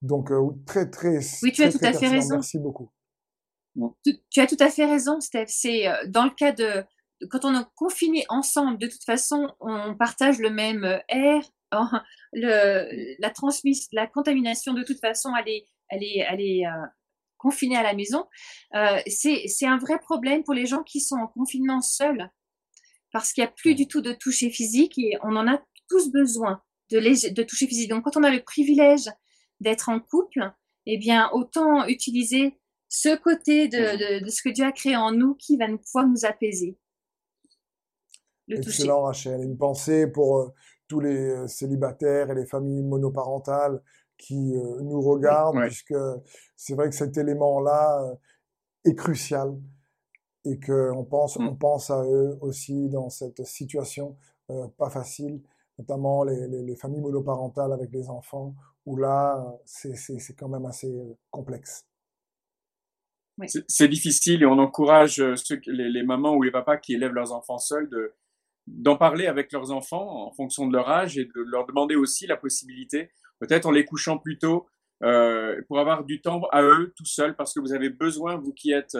Donc, 0.00 0.30
très, 0.64 0.88
très, 0.88 1.18
oui, 1.42 1.50
tu 1.50 1.64
as 1.64 1.72
tout 1.72 1.78
à 1.82 1.92
fait 1.92 2.06
raison. 2.06 2.36
Merci 2.36 2.60
beaucoup. 2.60 2.88
Tu, 4.04 4.18
tu, 4.30 4.38
as 4.38 4.46
tout 4.46 4.56
à 4.60 4.68
fait 4.68 4.86
raison, 4.86 5.18
Steph. 5.20 5.46
C'est 5.48 5.86
dans 6.06 6.22
le 6.22 6.30
cas 6.30 6.52
de, 6.52 6.84
quand 7.30 7.44
on 7.44 7.52
est 7.52 7.64
confiné 7.74 8.24
ensemble, 8.28 8.78
de 8.78 8.86
toute 8.86 9.02
façon, 9.02 9.48
on 9.58 9.96
partage 9.96 10.38
le 10.38 10.50
même 10.50 10.84
air, 11.08 11.42
le, 12.32 13.20
la 13.20 13.30
transmission, 13.30 13.88
la 13.92 14.06
contamination 14.06 14.74
de 14.74 14.82
toute 14.82 15.00
façon, 15.00 15.30
elle 15.36 15.48
est, 15.48 15.66
elle 15.90 16.02
est, 16.02 16.26
elle 16.28 16.40
est 16.40 16.66
euh, 16.66 16.86
confinée 17.36 17.76
à 17.76 17.82
la 17.82 17.94
maison. 17.94 18.26
Euh, 18.74 19.00
c'est 19.06 19.66
un 19.66 19.78
vrai 19.78 19.98
problème 19.98 20.44
pour 20.44 20.54
les 20.54 20.66
gens 20.66 20.82
qui 20.82 21.00
sont 21.00 21.16
en 21.16 21.26
confinement 21.26 21.80
seuls, 21.80 22.30
parce 23.12 23.32
qu'il 23.32 23.42
n'y 23.42 23.48
a 23.48 23.52
plus 23.52 23.74
du 23.74 23.86
tout 23.86 24.00
de 24.00 24.12
toucher 24.12 24.50
physique 24.50 24.98
et 24.98 25.16
on 25.22 25.36
en 25.36 25.48
a 25.48 25.62
tous 25.88 26.10
besoin 26.10 26.62
de, 26.90 26.98
les, 26.98 27.30
de 27.30 27.42
toucher 27.42 27.66
physique. 27.66 27.90
Donc, 27.90 28.04
quand 28.04 28.16
on 28.16 28.24
a 28.24 28.30
le 28.30 28.42
privilège 28.42 29.10
d'être 29.60 29.88
en 29.88 30.00
couple, 30.00 30.52
eh 30.86 30.98
bien, 30.98 31.30
autant 31.32 31.86
utiliser 31.86 32.58
ce 32.88 33.16
côté 33.16 33.68
de, 33.68 33.76
de, 33.76 34.24
de, 34.24 34.30
ce 34.30 34.42
que 34.42 34.48
Dieu 34.48 34.64
a 34.64 34.72
créé 34.72 34.96
en 34.96 35.12
nous 35.12 35.34
qui 35.34 35.56
va 35.56 35.68
nous, 35.68 35.78
pouvoir 35.78 36.06
nous 36.06 36.24
apaiser. 36.24 36.78
Excellent, 38.48 39.02
Rachel. 39.02 39.42
Une 39.42 39.58
pensée 39.58 40.06
pour 40.06 40.38
euh, 40.38 40.48
tous 40.88 41.00
les 41.00 41.30
euh, 41.30 41.46
célibataires 41.46 42.30
et 42.30 42.34
les 42.34 42.46
familles 42.46 42.82
monoparentales 42.82 43.80
qui 44.16 44.56
euh, 44.56 44.80
nous 44.80 45.00
regardent, 45.00 45.60
puisque 45.60 45.94
c'est 46.56 46.74
vrai 46.74 46.88
que 46.88 46.94
cet 46.94 47.16
élément-là 47.16 48.02
euh, 48.02 48.14
est 48.84 48.94
crucial 48.94 49.54
et 50.44 50.58
qu'on 50.58 51.04
pense, 51.04 51.38
mmh. 51.38 51.48
on 51.48 51.54
pense 51.54 51.90
à 51.90 52.02
eux 52.02 52.38
aussi 52.40 52.88
dans 52.88 53.10
cette 53.10 53.44
situation 53.44 54.16
pas 54.78 54.88
facile, 54.88 55.42
notamment 55.78 56.24
les, 56.24 56.48
les, 56.48 56.62
les, 56.62 56.74
familles 56.74 57.02
monoparentales 57.02 57.70
avec 57.70 57.92
les 57.92 58.08
enfants, 58.08 58.54
où 58.86 58.96
là, 58.96 59.44
c'est 59.66 60.34
quand 60.38 60.48
même 60.48 60.64
assez 60.64 60.90
complexe. 61.30 61.86
C'est 63.46 63.88
difficile 63.88 64.42
et 64.42 64.46
on 64.46 64.58
encourage 64.58 65.22
ceux, 65.34 65.60
les, 65.66 65.90
les, 65.90 66.02
mamans 66.02 66.34
ou 66.34 66.42
les 66.42 66.50
papas 66.50 66.78
qui 66.78 66.94
élèvent 66.94 67.12
leurs 67.12 67.32
enfants 67.32 67.58
seuls 67.58 67.90
de, 67.90 68.14
d'en 68.76 68.96
parler 68.96 69.26
avec 69.26 69.52
leurs 69.52 69.70
enfants 69.72 70.26
en 70.26 70.32
fonction 70.32 70.66
de 70.66 70.72
leur 70.72 70.88
âge 70.88 71.18
et 71.18 71.24
de 71.24 71.40
leur 71.46 71.66
demander 71.66 71.96
aussi 71.96 72.26
la 72.26 72.36
possibilité, 72.36 73.10
peut-être 73.40 73.66
en 73.66 73.70
les 73.70 73.84
couchant 73.84 74.18
plus 74.18 74.38
tôt, 74.38 74.66
euh, 75.02 75.60
pour 75.68 75.78
avoir 75.78 76.04
du 76.04 76.20
temps 76.20 76.42
à 76.50 76.62
eux 76.62 76.92
tout 76.96 77.04
seuls, 77.04 77.36
parce 77.36 77.54
que 77.54 77.60
vous 77.60 77.72
avez 77.72 77.88
besoin, 77.88 78.36
vous 78.36 78.52
qui 78.52 78.72
êtes 78.72 78.96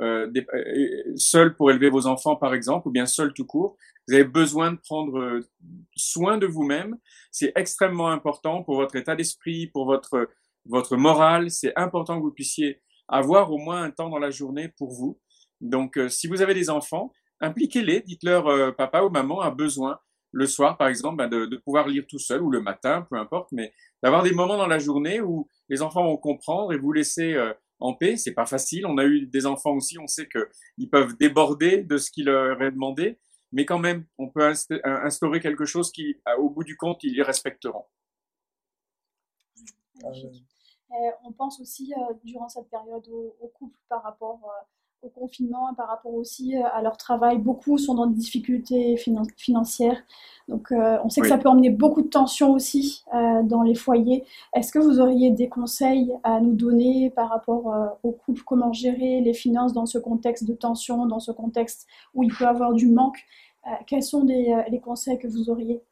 euh, 0.00 0.26
des, 0.28 0.46
euh, 0.54 1.12
seul 1.16 1.56
pour 1.56 1.70
élever 1.70 1.90
vos 1.90 2.06
enfants, 2.06 2.36
par 2.36 2.54
exemple, 2.54 2.88
ou 2.88 2.90
bien 2.90 3.06
seul 3.06 3.32
tout 3.32 3.46
court, 3.46 3.76
vous 4.06 4.14
avez 4.14 4.24
besoin 4.24 4.72
de 4.72 4.78
prendre 4.78 5.18
euh, 5.18 5.40
soin 5.96 6.38
de 6.38 6.46
vous-même. 6.46 6.96
C'est 7.30 7.52
extrêmement 7.56 8.08
important 8.08 8.62
pour 8.62 8.76
votre 8.76 8.96
état 8.96 9.16
d'esprit, 9.16 9.66
pour 9.66 9.86
votre, 9.86 10.28
votre 10.66 10.96
morale. 10.96 11.50
C'est 11.50 11.72
important 11.76 12.18
que 12.18 12.22
vous 12.22 12.32
puissiez 12.32 12.80
avoir 13.08 13.52
au 13.52 13.58
moins 13.58 13.82
un 13.82 13.90
temps 13.90 14.08
dans 14.08 14.18
la 14.18 14.30
journée 14.30 14.68
pour 14.78 14.92
vous. 14.92 15.20
Donc, 15.60 15.98
euh, 15.98 16.08
si 16.08 16.26
vous 16.26 16.40
avez 16.42 16.54
des 16.54 16.70
enfants, 16.70 17.12
impliquez-les, 17.40 18.00
dites-leur 18.00 18.46
euh, 18.48 18.72
papa 18.72 19.02
ou 19.02 19.10
maman 19.10 19.40
a 19.40 19.50
besoin 19.50 19.98
le 20.32 20.46
soir, 20.46 20.76
par 20.76 20.88
exemple, 20.88 21.16
ben, 21.16 21.28
de, 21.28 21.56
pouvoir 21.56 21.88
lire 21.88 22.04
tout 22.06 22.18
seul 22.18 22.42
ou 22.42 22.50
le 22.50 22.60
matin, 22.60 23.06
peu 23.08 23.16
importe, 23.16 23.50
mais 23.50 23.72
d'avoir 24.02 24.22
des 24.22 24.32
moments 24.32 24.58
dans 24.58 24.66
la 24.66 24.78
journée 24.78 25.20
où 25.22 25.48
les 25.70 25.80
enfants 25.80 26.04
vont 26.04 26.18
comprendre 26.18 26.72
et 26.72 26.78
vous 26.78 26.92
laisser 26.92 27.32
euh, 27.32 27.54
en 27.80 27.94
paix. 27.94 28.16
C'est 28.16 28.34
pas 28.34 28.44
facile. 28.44 28.86
On 28.86 28.98
a 28.98 29.04
eu 29.04 29.26
des 29.26 29.46
enfants 29.46 29.72
aussi, 29.72 29.98
on 29.98 30.06
sait 30.06 30.26
que 30.26 30.50
ils 30.76 30.90
peuvent 30.90 31.16
déborder 31.16 31.82
de 31.82 31.96
ce 31.96 32.10
qui 32.10 32.22
leur 32.22 32.60
est 32.62 32.72
demandé, 32.72 33.18
mais 33.52 33.64
quand 33.64 33.78
même, 33.78 34.04
on 34.18 34.28
peut 34.28 34.52
instaurer 34.84 35.40
quelque 35.40 35.64
chose 35.64 35.90
qui, 35.90 36.20
au 36.38 36.50
bout 36.50 36.64
du 36.64 36.76
compte, 36.76 37.02
ils 37.02 37.16
y 37.16 37.22
respecteront. 37.22 37.86
Euh, 40.04 41.10
on 41.24 41.32
pense 41.32 41.58
aussi 41.60 41.92
durant 42.22 42.48
cette 42.48 42.68
période 42.68 43.06
au, 43.08 43.34
au 43.40 43.48
couple 43.48 43.78
par 43.88 44.02
rapport 44.02 44.40
au 45.02 45.08
confinement 45.08 45.72
par 45.74 45.88
rapport 45.88 46.14
aussi 46.14 46.56
euh, 46.56 46.62
à 46.72 46.82
leur 46.82 46.96
travail. 46.96 47.38
Beaucoup 47.38 47.78
sont 47.78 47.94
dans 47.94 48.06
des 48.06 48.16
difficultés 48.16 48.96
financières. 49.36 50.02
Donc, 50.48 50.72
euh, 50.72 50.98
on 51.04 51.10
sait 51.10 51.20
que 51.20 51.28
ça 51.28 51.38
peut 51.38 51.48
emmener 51.48 51.70
beaucoup 51.70 52.02
de 52.02 52.08
tensions 52.08 52.52
aussi 52.52 53.04
euh, 53.14 53.42
dans 53.42 53.62
les 53.62 53.74
foyers. 53.74 54.24
Est-ce 54.54 54.72
que 54.72 54.78
vous 54.78 54.98
auriez 54.98 55.30
des 55.30 55.48
conseils 55.48 56.12
à 56.22 56.40
nous 56.40 56.54
donner 56.54 57.10
par 57.10 57.28
rapport 57.28 57.72
euh, 57.72 57.86
au 58.02 58.12
couple? 58.12 58.42
Comment 58.44 58.72
gérer 58.72 59.20
les 59.20 59.34
finances 59.34 59.72
dans 59.72 59.86
ce 59.86 59.98
contexte 59.98 60.44
de 60.44 60.54
tension, 60.54 61.06
dans 61.06 61.20
ce 61.20 61.32
contexte 61.32 61.86
où 62.14 62.22
il 62.22 62.32
peut 62.32 62.44
y 62.44 62.46
avoir 62.46 62.72
du 62.72 62.88
manque? 62.88 63.18
Euh, 63.66 63.70
Quels 63.86 64.02
sont 64.02 64.24
des, 64.24 64.64
les 64.70 64.80
conseils 64.80 65.18
que 65.18 65.28
vous 65.28 65.50
auriez? 65.50 65.82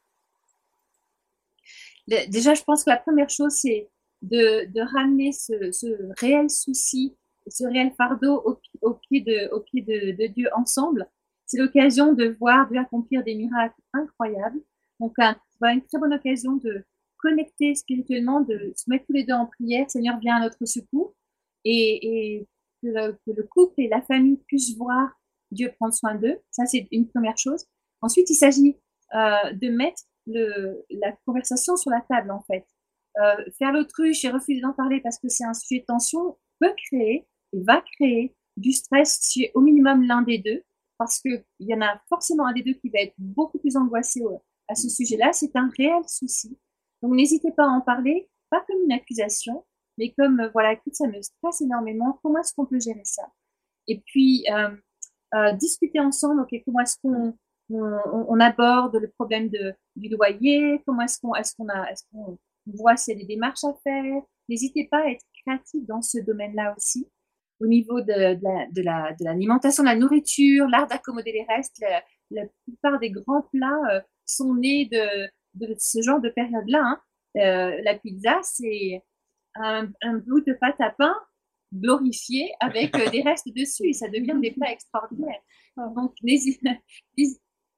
Déjà, 2.07 2.53
je 2.53 2.63
pense 2.63 2.83
que 2.83 2.89
la 2.89 2.97
première 2.97 3.29
chose, 3.29 3.51
c'est 3.51 3.89
de, 4.21 4.65
de 4.71 4.81
ramener 4.81 5.33
ce, 5.33 5.71
ce 5.71 5.87
réel 6.19 6.49
souci 6.49 7.15
ce 7.49 7.65
réel 7.65 7.91
fardeau 7.97 8.41
au, 8.45 8.59
au 8.87 8.93
pied, 8.95 9.21
de, 9.21 9.53
au 9.53 9.59
pied 9.61 9.81
de, 9.81 10.27
Dieu 10.27 10.49
ensemble. 10.55 11.07
C'est 11.45 11.57
l'occasion 11.57 12.13
de 12.13 12.35
voir 12.39 12.69
Dieu 12.69 12.79
accomplir 12.79 13.23
des 13.23 13.35
miracles 13.35 13.79
incroyables. 13.93 14.59
Donc, 14.99 15.13
c'est 15.17 15.73
une 15.73 15.81
très 15.83 15.99
bonne 15.99 16.13
occasion 16.13 16.53
de 16.57 16.83
connecter 17.17 17.75
spirituellement, 17.75 18.41
de 18.41 18.73
se 18.75 18.89
mettre 18.89 19.05
tous 19.05 19.13
les 19.13 19.23
deux 19.23 19.33
en 19.33 19.45
prière. 19.45 19.89
Seigneur, 19.89 20.19
viens 20.19 20.37
à 20.37 20.41
notre 20.41 20.65
secours. 20.65 21.13
Et, 21.63 22.35
et 22.37 22.47
que, 22.81 22.87
le, 22.87 23.11
que, 23.25 23.31
le, 23.31 23.43
couple 23.43 23.81
et 23.81 23.87
la 23.87 24.01
famille 24.01 24.37
puissent 24.47 24.77
voir 24.77 25.09
Dieu 25.51 25.71
prendre 25.77 25.93
soin 25.93 26.15
d'eux. 26.15 26.37
Ça, 26.51 26.65
c'est 26.65 26.87
une 26.91 27.07
première 27.07 27.37
chose. 27.37 27.65
Ensuite, 28.01 28.29
il 28.29 28.35
s'agit 28.35 28.77
euh, 29.15 29.53
de 29.53 29.69
mettre 29.69 30.03
le, 30.27 30.85
la 30.89 31.13
conversation 31.25 31.75
sur 31.75 31.91
la 31.91 32.01
table, 32.01 32.31
en 32.31 32.41
fait. 32.41 32.65
Euh, 33.19 33.45
faire 33.57 33.71
l'autruche 33.71 34.23
et 34.25 34.29
refuser 34.29 34.61
d'en 34.61 34.73
parler 34.73 35.01
parce 35.01 35.17
que 35.17 35.27
c'est 35.27 35.45
un 35.45 35.53
sujet 35.53 35.81
de 35.81 35.85
tension 35.85 36.37
peut 36.59 36.73
créer 36.89 37.27
et 37.53 37.63
va 37.63 37.81
créer 37.95 38.35
du 38.57 38.73
stress 38.73 39.31
chez 39.31 39.51
au 39.53 39.61
minimum 39.61 40.03
l'un 40.03 40.23
des 40.23 40.39
deux, 40.39 40.63
parce 40.97 41.19
qu'il 41.19 41.43
y 41.59 41.73
en 41.73 41.81
a 41.81 42.01
forcément 42.09 42.47
un 42.47 42.53
des 42.53 42.63
deux 42.63 42.73
qui 42.73 42.89
va 42.89 42.99
être 42.99 43.13
beaucoup 43.17 43.59
plus 43.59 43.77
angoissé 43.77 44.21
à 44.67 44.75
ce 44.75 44.89
sujet-là. 44.89 45.31
C'est 45.31 45.55
un 45.55 45.69
réel 45.77 46.01
souci. 46.07 46.57
Donc 47.01 47.13
n'hésitez 47.13 47.51
pas 47.51 47.65
à 47.65 47.69
en 47.69 47.81
parler, 47.81 48.29
pas 48.49 48.63
comme 48.67 48.81
une 48.83 48.91
accusation, 48.91 49.63
mais 49.97 50.13
comme 50.17 50.39
euh, 50.39 50.49
voilà, 50.53 50.73
écoute, 50.73 50.95
ça 50.95 51.07
me 51.07 51.21
stresse 51.21 51.61
énormément. 51.61 52.19
Comment 52.23 52.39
est-ce 52.39 52.53
qu'on 52.53 52.65
peut 52.65 52.79
gérer 52.79 53.03
ça? 53.03 53.23
Et 53.87 53.99
puis 53.99 54.45
euh, 54.51 54.75
euh, 55.35 55.53
discuter 55.53 55.99
ensemble. 55.99 56.41
Ok, 56.41 56.61
comment 56.65 56.79
est-ce 56.79 56.97
qu'on 57.01 57.37
on, 57.69 58.25
on, 58.29 58.39
aborde 58.39 58.95
le 58.95 59.09
problème 59.09 59.49
de, 59.49 59.73
du 59.95 60.09
loyer 60.09 60.81
Comment 60.85 61.01
est-ce 61.01 61.19
qu'on 61.19 61.35
est-ce 61.35 61.53
qu'on 61.55 61.69
a 61.69 61.91
est-ce 61.91 62.03
qu'on 62.11 62.37
voit 62.65 62.97
s'il 62.97 63.13
y 63.13 63.17
a 63.17 63.19
des 63.19 63.27
démarches 63.27 63.63
à 63.63 63.73
faire? 63.83 64.21
N'hésitez 64.49 64.87
pas 64.89 65.03
à 65.03 65.09
être 65.09 65.25
créatif 65.43 65.85
dans 65.85 66.01
ce 66.01 66.19
domaine-là 66.19 66.73
aussi 66.75 67.07
au 67.59 67.67
niveau 67.67 68.01
de, 68.01 68.37
la, 68.41 69.13
de, 69.13 69.23
l'alimentation, 69.23 69.83
de 69.83 69.89
la 69.89 69.95
nourriture, 69.95 70.67
l'art 70.67 70.87
d'accommoder 70.87 71.31
les 71.31 71.45
restes. 71.47 71.79
La, 71.81 72.03
la, 72.31 72.43
plupart 72.65 72.99
des 72.99 73.11
grands 73.11 73.43
plats 73.53 73.81
euh, 73.91 74.01
sont 74.25 74.53
nés 74.55 74.85
de, 74.85 75.27
de 75.55 75.75
ce 75.77 76.01
genre 76.01 76.21
de 76.21 76.29
période-là. 76.29 76.81
Hein. 76.83 77.01
Euh, 77.37 77.81
la 77.83 77.95
pizza, 77.95 78.39
c'est 78.43 79.03
un, 79.55 79.89
un, 80.01 80.17
bout 80.17 80.41
de 80.41 80.53
pâte 80.53 80.79
à 80.79 80.91
pain 80.91 81.15
glorifié 81.73 82.51
avec 82.59 82.95
euh, 82.95 83.09
des 83.09 83.21
restes 83.21 83.49
dessus 83.53 83.89
et 83.89 83.93
ça 83.93 84.07
devient 84.07 84.39
des 84.41 84.51
plats 84.51 84.71
extraordinaires. 84.71 85.41
Donc, 85.95 86.13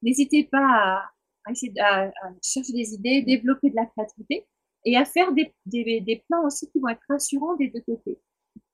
n'hésitez 0.02 0.44
pas 0.46 0.58
à, 0.58 1.12
à 1.46 1.52
à, 1.82 2.12
chercher 2.44 2.74
des 2.74 2.94
idées, 2.94 3.22
développer 3.22 3.70
de 3.70 3.76
la 3.76 3.86
créativité 3.86 4.46
et 4.86 4.96
à 4.96 5.06
faire 5.06 5.32
des, 5.34 5.54
des, 5.65 6.02
des 6.02 6.24
plans 6.28 6.46
aussi 6.46 6.70
qui 6.72 6.80
vont 6.80 6.89
être 6.89 7.02
rassurants 7.10 7.56
des 7.56 7.70
deux 7.70 7.82
côtés. 7.82 8.20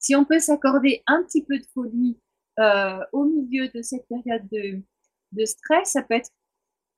Si 0.06 0.15
on 0.15 0.24
peut 0.24 0.38
s'accorder 0.38 1.02
un 1.08 1.24
petit 1.24 1.44
peu 1.44 1.58
de 1.58 1.65
folie 1.74 2.20
euh, 2.60 3.00
au 3.12 3.24
milieu 3.26 3.70
de 3.70 3.82
cette 3.82 4.08
période 4.08 4.48
de, 4.52 4.80
de, 5.32 5.46
stress, 5.46 5.94
ça 5.94 6.04
peut 6.04 6.13
être 6.13 6.30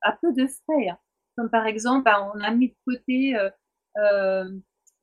à 0.02 0.12
peu 0.12 0.34
de 0.34 0.46
frais. 0.46 0.89
Hein. 0.89 0.98
Comme 1.38 1.50
par 1.50 1.65
exemple, 1.67 2.04
bah, 2.04 2.30
on 2.36 2.41
a 2.41 2.52
mis 2.52 2.67
de 2.67 2.76
côté 2.86 3.38
euh, 3.38 3.50
euh, 3.98 4.50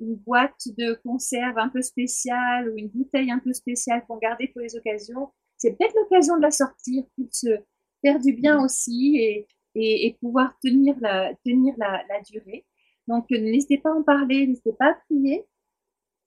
une 0.01 0.17
boîte 0.17 0.69
de 0.77 1.01
conserve 1.03 1.57
un 1.57 1.71
peu 1.71 1.81
spéciale 1.81 2.69
ou 2.69 2.77
une 2.77 2.89
bouteille 2.89 3.31
un 3.31 3.39
peu 3.39 3.55
spéciale 3.55 4.05
qu'on 4.07 4.19
gardait 4.19 4.49
pour 4.49 4.61
les 4.61 4.77
occasions. 4.77 5.33
C'est 5.57 5.75
peut-être 5.75 5.95
l'occasion 5.95 6.37
de 6.37 6.43
la 6.43 6.51
sortir 6.51 7.05
pour 7.17 7.29
se 7.33 7.57
faire 8.05 8.21
du 8.21 8.35
bien 8.35 8.59
mmh. 8.61 8.65
aussi 8.65 9.17
et, 9.17 9.47
et, 9.77 10.09
et 10.09 10.19
pouvoir 10.21 10.53
tenir 10.63 10.95
la, 11.01 11.33
tenir 11.43 11.73
la, 11.79 12.05
la 12.11 12.21
durée. 12.21 12.67
Donc, 13.09 13.31
n'hésitez 13.31 13.79
pas 13.79 13.93
à 13.93 13.95
en 13.95 14.03
parler, 14.03 14.47
n'hésitez 14.47 14.75
pas 14.79 14.91
à 14.91 14.95
prier 15.09 15.47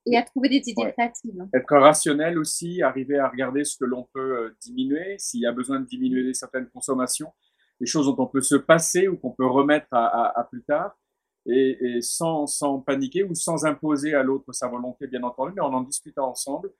et 0.09 0.17
à 0.17 0.23
trouver 0.23 0.49
des 0.49 0.69
idées 0.69 0.83
ouais. 0.83 0.91
créatives. 0.93 1.47
Être 1.53 1.77
rationnel 1.77 2.37
aussi, 2.37 2.81
arriver 2.81 3.17
à 3.19 3.27
regarder 3.27 3.63
ce 3.63 3.77
que 3.77 3.85
l'on 3.85 4.07
peut 4.13 4.37
euh, 4.37 4.55
diminuer, 4.61 5.15
s'il 5.17 5.41
y 5.41 5.45
a 5.45 5.51
besoin 5.51 5.79
de 5.79 5.85
diminuer 5.85 6.33
certaines 6.33 6.69
consommations, 6.69 7.31
les 7.79 7.87
choses 7.87 8.07
dont 8.07 8.23
on 8.23 8.27
peut 8.27 8.41
se 8.41 8.55
passer 8.55 9.07
ou 9.07 9.17
qu'on 9.17 9.31
peut 9.31 9.45
remettre 9.45 9.87
à, 9.91 10.05
à, 10.05 10.39
à, 10.39 10.43
plus 10.45 10.63
tard. 10.63 10.97
et, 11.45 11.99
sans, 12.01 12.47
sans 12.47 12.79
paniquer 12.79 13.23
ou 13.23 13.35
sans 13.35 13.65
imposer 13.65 14.13
à 14.13 14.23
l'autre 14.23 14.51
sa 14.51 14.67
volonté, 14.67 15.07
bien 15.07 15.23
entendu, 15.23 15.53
mais 15.55 15.61
en 15.61 15.73
en 15.73 15.81
discutant 15.81 16.29
ensemble, 16.29 16.71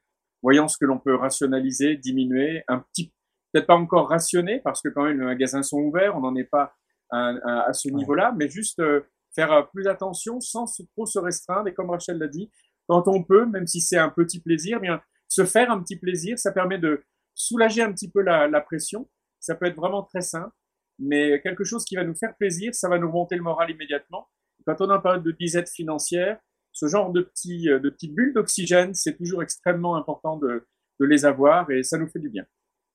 voyant 0.42 0.68
ce 0.68 0.78
que 0.78 0.86
l'on 0.86 1.00
peut 1.00 1.16
rationaliser, 1.16 1.98
diminuer, 1.98 2.64
un 2.68 2.80
petit, 2.80 3.14
peut-être 3.52 3.68
pas 3.68 3.76
encore 3.76 4.10
rationner, 4.10 4.60
parce 4.60 4.82
que 4.82 4.90
quand 4.90 5.04
même 5.04 5.20
les 5.20 5.26
magasins 5.26 5.64
sont 5.64 5.80
ouverts, 5.80 6.16
on 6.16 6.22
n'en 6.22 6.36
est 6.36 6.44
pas 6.44 6.74
à, 7.12 7.72
ce 7.74 7.90
niveau-là, 7.90 8.34
mais 8.38 8.50
juste 8.50 8.80
euh, 8.80 9.02
faire 9.34 9.52
euh, 9.52 9.64
plus 9.74 9.88
attention 9.88 10.42
sans 10.42 10.66
trop 10.94 11.06
se 11.06 11.20
restreindre. 11.20 11.68
Et 11.68 11.74
comme 11.74 11.90
Rachel 11.90 12.18
l'a 12.18 12.28
dit, 12.28 12.52
quand 12.88 13.08
on 13.08 13.24
peut, 13.24 13.46
même 13.46 13.68
si 13.68 13.82
c'est 13.82 13.98
un 13.98 14.10
petit 14.10 14.40
plaisir, 14.40 14.80
bien 14.80 15.02
se 15.28 15.46
faire 15.46 15.72
un 15.72 15.82
petit 15.82 15.98
plaisir, 15.98 16.40
ça 16.40 16.52
permet 16.52 16.78
de 16.78 17.04
soulager 17.36 17.82
un 17.82 17.92
petit 17.92 18.10
peu 18.10 18.22
la, 18.22 18.48
la 18.48 18.62
pression. 18.62 19.10
Ça 19.40 19.56
peut 19.56 19.66
être 19.66 19.76
vraiment 19.76 20.04
très 20.04 20.22
simple, 20.22 20.54
mais 21.00 21.42
quelque 21.42 21.64
chose 21.64 21.86
qui 21.86 21.96
va 21.96 22.04
nous 22.04 22.16
faire 22.16 22.36
plaisir, 22.38 22.74
ça 22.74 22.90
va 22.90 22.98
nous 22.98 23.08
remonter 23.08 23.36
le 23.36 23.44
moral 23.44 23.70
immédiatement. 23.70 24.28
Quand 24.66 24.82
on 24.82 24.90
a 24.90 24.96
une 24.96 25.02
période 25.02 25.24
de 25.24 25.32
disette 25.32 25.70
financière, 25.70 26.40
ce 26.72 26.88
genre 26.88 27.12
de 27.12 27.22
petits, 27.22 27.70
euh, 27.70 27.80
de 27.80 27.90
petites 27.90 28.14
bulles 28.14 28.34
d'oxygène, 28.34 28.94
c'est 28.94 29.16
toujours 29.16 29.42
extrêmement 29.42 29.96
important 29.96 30.38
de, 30.38 30.66
de, 31.00 31.06
les 31.06 31.26
avoir 31.26 31.70
et 31.72 31.84
ça 31.84 31.98
nous 31.98 32.08
fait 32.08 32.20
du 32.20 32.30
bien. 32.30 32.46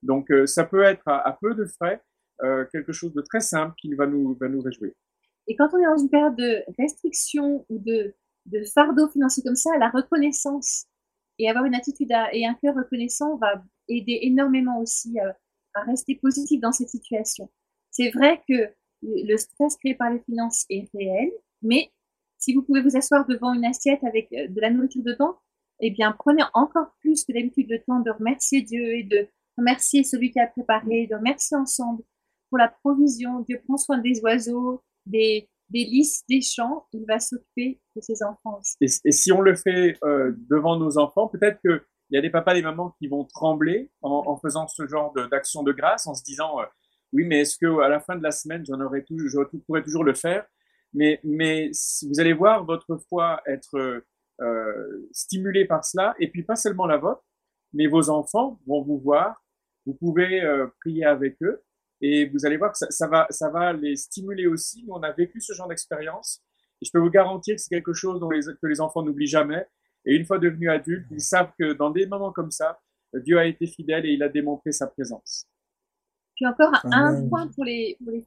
Donc, 0.03 0.31
euh, 0.31 0.47
ça 0.47 0.65
peut 0.65 0.83
être 0.83 1.03
à, 1.07 1.37
peu 1.41 1.55
de 1.55 1.65
frais 1.65 2.03
euh, 2.43 2.65
quelque 2.73 2.93
chose 2.93 3.13
de 3.13 3.23
très 3.23 3.41
simple 3.41 3.75
qui 3.81 3.95
va 3.95 4.07
nous, 4.07 4.37
va 4.41 4.49
nous 4.49 4.61
réjouir. 4.61 4.93
Et 5.49 5.57
quand 5.57 5.69
on 5.73 5.79
est 5.79 5.85
dans 5.85 5.97
une 5.97 6.11
période 6.11 6.37
de 6.37 6.63
restriction 6.79 7.65
ou 7.69 7.79
de, 7.79 8.15
de 8.47 8.65
fardeau 8.65 9.09
financier 9.09 9.43
comme 9.43 9.57
ça, 9.57 9.71
la 9.79 9.91
reconnaissance 9.91 10.87
et 11.39 11.49
avoir 11.49 11.65
une 11.65 11.75
attitude 11.75 12.13
et 12.33 12.47
un 12.47 12.55
cœur 12.55 12.75
reconnaissant 12.75 13.37
va 13.37 13.63
aider 13.89 14.21
énormément 14.23 14.79
aussi 14.81 15.19
à, 15.19 15.37
à 15.75 15.83
rester 15.83 16.17
positif 16.17 16.61
dans 16.61 16.73
cette 16.73 16.89
situation. 16.91 17.51
C'est 17.91 18.11
vrai 18.11 18.43
que 18.49 18.73
le 19.03 19.37
stress 19.37 19.77
créé 19.77 19.95
par 19.95 20.11
les 20.11 20.21
finances 20.21 20.65
est 20.71 20.89
réel, 20.95 21.31
mais 21.63 21.91
si 22.39 22.55
vous 22.55 22.63
pouvez 22.63 22.83
vous 22.83 22.97
asseoir 22.97 23.27
devant 23.27 23.55
une 23.55 23.65
assiette 23.65 24.03
avec 24.05 24.33
euh, 24.33 24.49
de 24.49 24.61
la 24.61 24.71
nourriture 24.71 25.03
dedans, 25.03 25.37
eh 25.81 25.91
bien, 25.91 26.13
prenez 26.13 26.43
encore 26.55 26.95
plus 27.01 27.25
que 27.25 27.33
d'habitude 27.33 27.71
le 27.71 27.83
temps 27.83 28.01
de 28.01 28.11
remercier 28.11 28.63
Dieu 28.63 28.95
et 28.95 29.03
de 29.03 29.29
remercier 29.59 30.05
celui 30.05 30.31
qui 30.31 30.41
a 30.41 30.47
préparé, 30.47 31.07
de 31.07 31.15
remercier 31.15 31.57
ensemble 31.57 32.03
pour 32.49 32.59
la 32.59 32.69
provision. 32.69 33.41
Dieu 33.41 33.61
prend 33.65 33.77
soin 33.77 33.99
des 33.99 34.21
oiseaux, 34.21 34.83
des, 35.07 35.49
des 35.73 35.85
lys, 35.85 36.25
des 36.29 36.41
champs. 36.41 36.87
Il 36.93 37.05
va 37.07 37.19
s'occuper 37.19 37.81
de 37.97 38.01
ses 38.01 38.23
enfants 38.23 38.59
aussi. 38.61 38.77
Et, 38.81 39.13
si 39.13 39.33
on 39.33 39.41
le 39.41 39.55
fait 39.57 39.97
euh, 40.05 40.33
devant 40.49 40.79
nos 40.79 40.99
enfants, 40.99 41.29
peut-être 41.29 41.61
qu'il 41.61 41.81
y 42.11 42.19
a 42.19 42.21
des 42.21 42.31
papas, 42.31 42.55
des 42.55 42.63
mamans 42.63 42.95
qui 42.99 43.09
vont 43.09 43.25
trembler 43.25 43.91
en, 44.03 44.37
faisant 44.37 44.69
ce 44.69 44.87
genre 44.87 45.13
d'action 45.31 45.63
de, 45.63 45.73
grâce, 45.73 46.07
en 46.07 46.15
se 46.15 46.23
disant 46.23 46.61
euh, 46.61 46.65
oui, 47.13 47.25
mais 47.25 47.41
est-ce 47.41 47.57
que 47.57 47.81
à 47.81 47.89
la 47.89 48.01
fin 48.01 48.17
de 48.17 48.23
la 48.23 48.31
semaine, 48.31 48.65
j'en 48.67 48.81
aurais 48.81 49.03
toujours, 49.03 49.47
je 49.53 49.59
pourrais 49.59 49.83
toujours 49.83 50.05
le 50.05 50.15
faire? 50.15 50.47
Mais, 50.95 51.21
vous 51.25 52.21
allez 52.21 52.35
voir 52.35 52.65
votre 52.65 52.99
foi 53.09 53.41
être 53.47 54.05
euh, 54.41 55.09
stimulée 55.11 55.65
par 55.65 55.85
cela, 55.85 56.15
et 56.21 56.31
puis 56.31 56.43
pas 56.43 56.57
seulement 56.57 56.87
la 56.87 56.99
vôtre, 56.99 57.25
mais 57.73 57.87
vos 57.87 58.11
enfants 58.11 58.61
vont 58.67 58.83
vous 58.83 58.99
voir, 58.99 59.43
vous 59.87 59.95
pouvez 59.95 60.43
prier 60.81 61.07
avec 61.07 61.43
eux, 61.43 61.63
et 62.03 62.29
vous 62.29 62.45
allez 62.45 62.59
voir 62.59 62.73
que 62.73 62.79
ça, 62.79 62.91
ça, 62.91 63.07
va, 63.07 63.27
ça 63.31 63.49
va 63.49 63.73
les 63.73 63.97
stimuler 63.97 64.47
aussi. 64.47 64.85
Nous, 64.85 64.93
on 64.93 65.03
a 65.03 65.13
vécu 65.13 65.41
ce 65.41 65.55
genre 65.55 65.69
d'expérience, 65.69 66.43
et 66.81 66.85
je 66.85 66.91
peux 66.91 66.99
vous 66.99 67.11
garantir 67.11 67.55
que 67.55 67.63
c'est 67.63 67.71
quelque 67.71 67.95
chose 67.95 68.21
dont 68.21 68.29
les, 68.29 68.43
que 68.43 68.67
les 68.67 68.81
enfants 68.81 69.03
n'oublient 69.03 69.27
jamais. 69.27 69.67
Et 70.05 70.17
une 70.17 70.27
fois 70.27 70.39
devenus 70.39 70.69
adultes, 70.69 71.07
ils 71.13 71.21
savent 71.21 71.53
que 71.59 71.73
dans 71.73 71.91
des 71.91 72.07
moments 72.07 72.33
comme 72.33 72.51
ça, 72.51 72.79
Dieu 73.15 73.39
a 73.39 73.47
été 73.47 73.67
fidèle 73.67 74.05
et 74.05 74.11
il 74.11 74.23
a 74.23 74.29
démontré 74.29 74.73
sa 74.73 74.89
présence. 74.89 75.47
Puis 76.35 76.47
encore 76.47 76.73
un 76.85 77.29
point 77.29 77.47
pour 77.55 77.65
les, 77.65 77.97
pour 78.03 78.13
les 78.13 78.25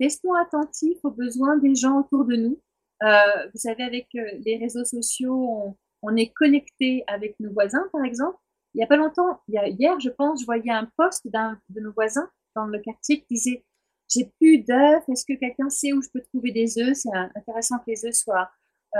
Restons 0.00 0.34
attentifs 0.34 0.98
aux 1.02 1.10
besoins 1.10 1.56
des 1.56 1.74
gens 1.74 2.00
autour 2.00 2.24
de 2.24 2.36
nous. 2.36 2.60
Euh, 3.02 3.46
vous 3.52 3.58
savez, 3.58 3.82
avec 3.82 4.06
euh, 4.14 4.30
les 4.44 4.56
réseaux 4.56 4.84
sociaux, 4.84 5.76
on, 6.02 6.16
est 6.16 6.32
connecté 6.32 7.02
avec 7.08 7.38
nos 7.40 7.52
voisins, 7.52 7.84
par 7.92 8.04
exemple. 8.04 8.38
Il 8.74 8.78
n'y 8.78 8.84
a 8.84 8.86
pas 8.86 8.96
longtemps, 8.96 9.40
il 9.48 9.54
y 9.54 9.58
a, 9.58 9.68
hier, 9.68 9.98
je 9.98 10.10
pense, 10.10 10.40
je 10.40 10.46
voyais 10.46 10.70
un 10.70 10.88
post 10.96 11.26
d'un 11.28 11.58
de 11.68 11.80
nos 11.80 11.92
voisins 11.92 12.28
dans 12.58 12.66
le 12.66 12.78
quartier 12.80 13.20
qui 13.20 13.26
disait 13.34 13.64
J'ai 14.08 14.32
plus 14.38 14.58
d'œufs, 14.58 15.02
est-ce 15.08 15.24
que 15.26 15.38
quelqu'un 15.38 15.68
sait 15.70 15.92
où 15.92 16.02
je 16.02 16.08
peux 16.12 16.22
trouver 16.22 16.52
des 16.52 16.78
œufs? 16.78 16.96
C'est 16.96 17.14
intéressant 17.36 17.78
que 17.78 17.90
les 17.90 18.04
œufs 18.06 18.14
soient 18.14 18.50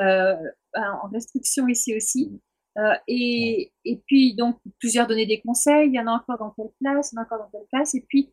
euh, 0.01 0.37
en 0.75 1.09
restriction 1.09 1.69
ici 1.69 1.97
aussi. 1.97 2.41
Euh, 2.79 2.95
et, 3.09 3.73
et 3.85 4.03
puis, 4.07 4.37
donc, 4.37 4.59
plusieurs 4.79 5.07
donnaient 5.07 5.27
des 5.27 5.41
conseils 5.41 5.89
il 5.89 5.95
y 5.95 6.01
en 6.01 6.07
a 6.07 6.13
encore 6.13 6.39
dans 6.39 6.51
telle 6.51 6.73
place, 6.81 7.13
encore 7.17 7.39
dans 7.39 7.51
telle 7.51 7.67
place. 7.73 7.95
Et 7.95 8.05
puis, 8.09 8.33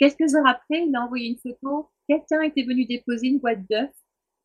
quelques 0.00 0.34
heures 0.34 0.46
après, 0.46 0.84
il 0.86 0.96
a 0.96 1.02
envoyé 1.02 1.28
une 1.28 1.38
photo 1.38 1.90
quelqu'un 2.08 2.42
était 2.42 2.64
venu 2.64 2.86
déposer 2.86 3.28
une 3.28 3.38
boîte 3.38 3.60
d'œufs 3.68 3.90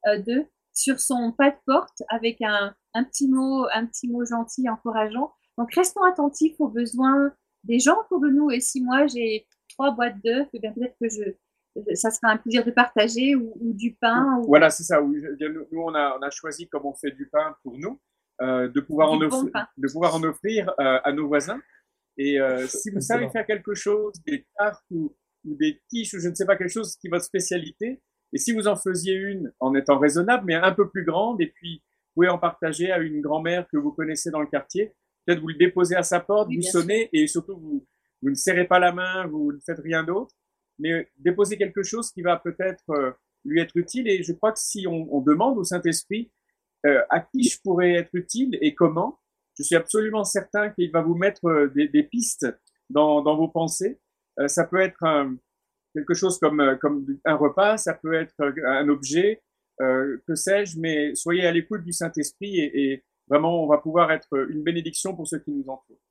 euh, 0.07 0.43
sur 0.73 0.99
son 0.99 1.31
pas 1.31 1.51
de 1.51 1.57
porte 1.65 2.03
avec 2.09 2.41
un, 2.41 2.73
un, 2.93 3.03
petit 3.03 3.27
mot, 3.27 3.65
un 3.73 3.85
petit 3.85 4.07
mot 4.07 4.25
gentil, 4.25 4.69
encourageant. 4.69 5.33
Donc 5.57 5.73
restons 5.73 6.03
attentifs 6.03 6.55
aux 6.59 6.69
besoins 6.69 7.33
des 7.63 7.79
gens 7.79 7.99
autour 8.01 8.21
de 8.21 8.29
nous. 8.29 8.49
Et 8.51 8.59
si 8.59 8.81
moi 8.81 9.07
j'ai 9.07 9.45
trois 9.79 9.91
boîtes 9.91 10.21
d'œufs, 10.23 10.47
eh 10.53 10.59
bien 10.59 10.73
peut-être 10.73 10.95
que 10.99 11.07
je, 11.09 11.95
ça 11.95 12.11
sera 12.11 12.33
un 12.33 12.37
plaisir 12.37 12.65
de 12.65 12.71
partager 12.71 13.35
ou, 13.35 13.53
du 13.73 13.95
pain. 13.95 14.41
Voilà, 14.45 14.69
c'est 14.69 14.83
ça. 14.83 15.01
Nous, 15.01 15.65
on 15.71 15.95
a, 15.95 16.17
on 16.19 16.21
a 16.21 16.29
choisi, 16.29 16.67
comme 16.67 16.85
on 16.85 16.93
fait 16.93 17.11
du 17.11 17.27
pain 17.27 17.55
pour 17.63 17.77
nous, 17.77 17.99
euh, 18.41 18.67
de, 18.67 18.81
pouvoir 18.81 19.11
en 19.11 19.21
offrir, 19.21 19.67
de 19.77 19.87
pouvoir 19.91 20.15
en 20.15 20.23
offrir 20.23 20.69
euh, 20.79 20.99
à 21.03 21.13
nos 21.13 21.27
voisins. 21.27 21.61
Et 22.17 22.39
euh, 22.39 22.67
si 22.67 22.89
vous 22.89 22.99
savez 22.99 23.29
faire 23.29 23.45
quelque 23.45 23.73
chose, 23.73 24.13
des 24.25 24.45
tartes 24.57 24.83
ou, 24.91 25.15
ou 25.45 25.55
des 25.55 25.81
quiches 25.89 26.13
ou 26.13 26.19
je 26.19 26.27
ne 26.27 26.35
sais 26.35 26.45
pas 26.45 26.57
quelque 26.57 26.71
chose 26.71 26.97
qui 26.97 27.07
est 27.07 27.09
votre 27.09 27.23
spécialité. 27.23 28.01
Et 28.33 28.37
si 28.37 28.51
vous 28.51 28.67
en 28.67 28.75
faisiez 28.75 29.13
une 29.13 29.51
en 29.59 29.73
étant 29.73 29.97
raisonnable, 29.97 30.43
mais 30.45 30.55
un 30.55 30.73
peu 30.73 30.89
plus 30.89 31.05
grande, 31.05 31.41
et 31.41 31.47
puis 31.47 31.77
vous 31.77 32.21
pouvez 32.21 32.29
en 32.29 32.37
partager 32.37 32.91
à 32.91 32.97
une 32.97 33.21
grand-mère 33.21 33.65
que 33.71 33.77
vous 33.77 33.91
connaissez 33.93 34.29
dans 34.29 34.41
le 34.41 34.47
quartier, 34.47 34.93
peut-être 35.25 35.39
vous 35.39 35.47
le 35.47 35.55
déposez 35.55 35.95
à 35.95 36.03
sa 36.03 36.19
porte, 36.19 36.49
vous 36.53 36.61
sonnez, 36.61 37.09
et 37.13 37.25
surtout 37.27 37.57
vous, 37.57 37.87
vous 38.21 38.29
ne 38.29 38.35
serrez 38.35 38.65
pas 38.65 38.79
la 38.79 38.91
main, 38.91 39.27
vous 39.27 39.53
ne 39.53 39.59
faites 39.59 39.79
rien 39.79 40.03
d'autre, 40.03 40.35
mais 40.77 41.09
déposez 41.17 41.57
quelque 41.57 41.83
chose 41.83 42.11
qui 42.11 42.21
va 42.21 42.37
peut-être 42.37 42.89
euh, 42.89 43.11
lui 43.45 43.59
être 43.59 43.75
utile. 43.77 44.07
Et 44.07 44.23
je 44.23 44.33
crois 44.33 44.51
que 44.51 44.59
si 44.59 44.87
on, 44.87 45.07
on 45.13 45.21
demande 45.21 45.57
au 45.57 45.63
Saint-Esprit 45.63 46.31
euh, 46.85 47.01
à 47.09 47.19
qui 47.19 47.43
je 47.43 47.59
pourrais 47.61 47.93
être 47.93 48.13
utile 48.13 48.57
et 48.61 48.75
comment, 48.75 49.19
je 49.57 49.63
suis 49.63 49.75
absolument 49.75 50.23
certain 50.23 50.69
qu'il 50.69 50.91
va 50.91 51.01
vous 51.01 51.15
mettre 51.15 51.45
euh, 51.45 51.67
des, 51.67 51.87
des 51.87 52.03
pistes 52.03 52.47
dans, 52.89 53.21
dans 53.21 53.35
vos 53.35 53.47
pensées 53.47 53.99
euh, 54.39 54.47
ça 54.47 54.65
peut 54.65 54.79
être 54.79 55.03
quelque 55.93 56.13
chose 56.13 56.39
comme, 56.39 56.59
euh, 56.61 56.75
comme 56.75 57.05
un 57.25 57.35
repas, 57.35 57.77
ça 57.77 57.93
peut 57.93 58.13
être 58.13 58.39
euh, 58.41 58.53
un 58.65 58.89
objet, 58.89 59.41
que 59.79 60.35
sais-je, 60.35 60.77
mais 60.77 61.15
soyez 61.15 61.45
à 61.45 61.53
l'écoute 61.53 61.85
du 61.85 61.93
Saint-Esprit 61.93 62.59
et, 62.59 63.01
vraiment, 63.29 63.63
on 63.63 63.67
va 63.67 63.77
pouvoir 63.77 64.11
être 64.11 64.27
une 64.49 64.61
bénédiction 64.61 65.15
pour 65.15 65.25
ceux 65.25 65.39
qui 65.39 65.51
nous 65.51 65.63
entourent. 65.69 66.01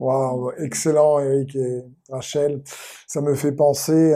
Wow, 0.00 0.52
excellent 0.58 1.20
Eric 1.20 1.54
et 1.54 1.82
Rachel. 2.08 2.62
Ça 3.06 3.20
me 3.20 3.34
fait 3.34 3.52
penser, 3.52 4.14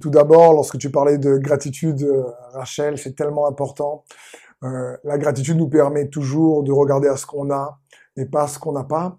tout 0.00 0.10
d'abord, 0.10 0.52
lorsque 0.52 0.78
tu 0.78 0.90
parlais 0.90 1.16
de 1.18 1.38
gratitude, 1.38 2.06
Rachel, 2.52 2.98
c'est 2.98 3.14
tellement 3.14 3.48
important. 3.48 4.04
la 4.60 5.18
gratitude 5.18 5.56
nous 5.56 5.70
permet 5.70 6.08
toujours 6.08 6.62
de 6.62 6.70
regarder 6.70 7.08
à 7.08 7.16
ce 7.16 7.24
qu'on 7.24 7.50
a 7.50 7.80
et 8.16 8.26
pas 8.26 8.46
ce 8.46 8.58
qu'on 8.58 8.72
n'a 8.72 8.84
pas. 8.84 9.18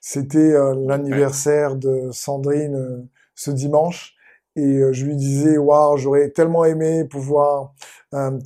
C'était 0.00 0.38
euh, 0.38 0.74
l'anniversaire 0.86 1.76
de 1.76 2.10
Sandrine 2.12 2.76
euh, 2.76 3.02
ce 3.34 3.50
dimanche 3.50 4.15
et 4.56 4.78
euh, 4.78 4.92
je 4.92 5.04
lui 5.06 5.16
disais 5.16 5.58
waouh 5.58 5.96
j'aurais 5.96 6.30
tellement 6.30 6.64
aimé 6.64 7.04
pouvoir 7.04 7.74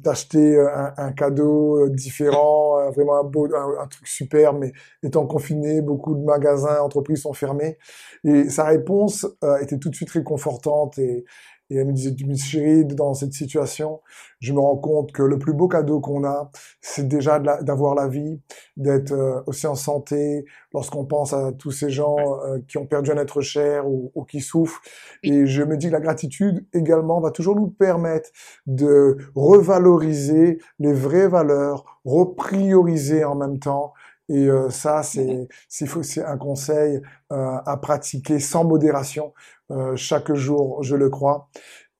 t'acheter 0.02 0.58
un, 0.96 1.12
cadeau 1.12 1.88
différent 1.90 2.90
vraiment 2.90 3.20
un 3.20 3.22
beau 3.22 3.46
un, 3.54 3.86
truc 3.86 4.08
super 4.08 4.52
mais 4.52 4.72
étant 5.04 5.26
confiné 5.26 5.80
beaucoup 5.80 6.16
de 6.16 6.24
magasins 6.24 6.80
entreprises 6.80 7.22
sont 7.22 7.34
fermés. 7.34 7.78
Et 8.24 8.48
sa 8.48 8.64
réponse 8.64 9.26
était 9.60 9.78
tout 9.78 9.90
de 9.90 9.94
suite 9.94 10.10
réconfortante 10.10 10.98
et 10.98 11.24
et 11.70 11.76
elle 11.76 11.86
me 11.86 11.92
disait, 11.92 12.14
chérie, 12.36 12.84
dans 12.84 13.14
cette 13.14 13.32
situation, 13.32 14.00
je 14.40 14.52
me 14.52 14.58
rends 14.58 14.76
compte 14.76 15.12
que 15.12 15.22
le 15.22 15.38
plus 15.38 15.52
beau 15.52 15.68
cadeau 15.68 16.00
qu'on 16.00 16.24
a, 16.24 16.50
c'est 16.80 17.06
déjà 17.06 17.38
d'avoir 17.38 17.94
la 17.94 18.08
vie, 18.08 18.40
d'être 18.76 19.12
euh, 19.12 19.40
aussi 19.46 19.66
en 19.66 19.76
santé, 19.76 20.44
lorsqu'on 20.74 21.04
pense 21.04 21.32
à 21.32 21.52
tous 21.52 21.70
ces 21.70 21.90
gens 21.90 22.16
euh, 22.18 22.58
qui 22.66 22.78
ont 22.78 22.86
perdu 22.86 23.12
un 23.12 23.18
être 23.18 23.40
cher 23.40 23.88
ou, 23.88 24.10
ou, 24.14 24.24
qui 24.24 24.40
souffrent. 24.40 24.80
Et 25.22 25.46
je 25.46 25.62
me 25.62 25.76
dis 25.76 25.88
que 25.88 25.92
la 25.92 26.00
gratitude 26.00 26.66
également 26.72 27.20
va 27.20 27.30
toujours 27.30 27.54
nous 27.54 27.68
permettre 27.68 28.30
de 28.66 29.18
revaloriser 29.34 30.58
les 30.78 30.92
vraies 30.92 31.28
valeurs, 31.28 32.00
reprioriser 32.04 33.24
en 33.24 33.36
même 33.36 33.58
temps. 33.58 33.92
Et 34.30 34.48
euh, 34.48 34.70
ça, 34.70 35.02
c'est 35.02 35.48
c'est 35.68 36.24
un 36.24 36.36
conseil 36.36 37.02
euh, 37.32 37.56
à 37.66 37.76
pratiquer 37.76 38.38
sans 38.38 38.64
modération 38.64 39.34
euh, 39.70 39.96
chaque 39.96 40.32
jour, 40.34 40.82
je 40.82 40.96
le 40.96 41.08
crois. 41.10 41.48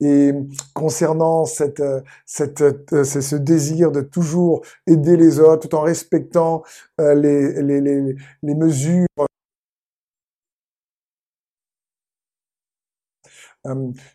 Et 0.03 0.31
concernant 0.73 1.45
cette, 1.45 1.83
cette, 2.25 3.03
ce 3.03 3.35
désir 3.35 3.91
de 3.91 4.01
toujours 4.01 4.63
aider 4.87 5.15
les 5.15 5.39
autres 5.39 5.69
tout 5.69 5.75
en 5.75 5.81
respectant 5.81 6.63
les, 6.97 7.61
les, 7.61 7.81
les, 7.81 8.15
les 8.41 8.55
mesures 8.55 9.05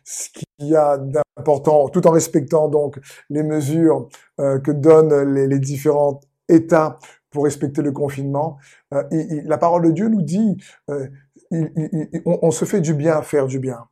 ce 0.03 0.29
qui 0.33 0.45
y 0.59 0.75
a 0.75 0.97
d'important, 0.97 1.89
tout 1.89 2.05
en 2.07 2.11
respectant 2.11 2.67
donc 2.67 2.99
les 3.29 3.43
mesures 3.43 4.09
euh, 4.39 4.59
que 4.59 4.71
donnent 4.71 5.33
les, 5.33 5.47
les, 5.47 5.59
différents 5.59 6.19
États 6.49 6.99
pour 7.29 7.45
respecter 7.45 7.81
le 7.81 7.91
confinement. 7.91 8.57
Euh, 8.93 9.03
la 9.45 9.57
parole 9.57 9.85
de 9.85 9.91
Dieu 9.91 10.07
nous 10.09 10.21
dit, 10.21 10.57
euh, 11.53 12.05
on, 12.25 12.39
on, 12.43 12.51
se 12.51 12.65
fait 12.65 12.81
du 12.81 12.93
bien 12.93 13.17
à 13.17 13.21
faire 13.21 13.47
du 13.47 13.59
bien. 13.59 13.87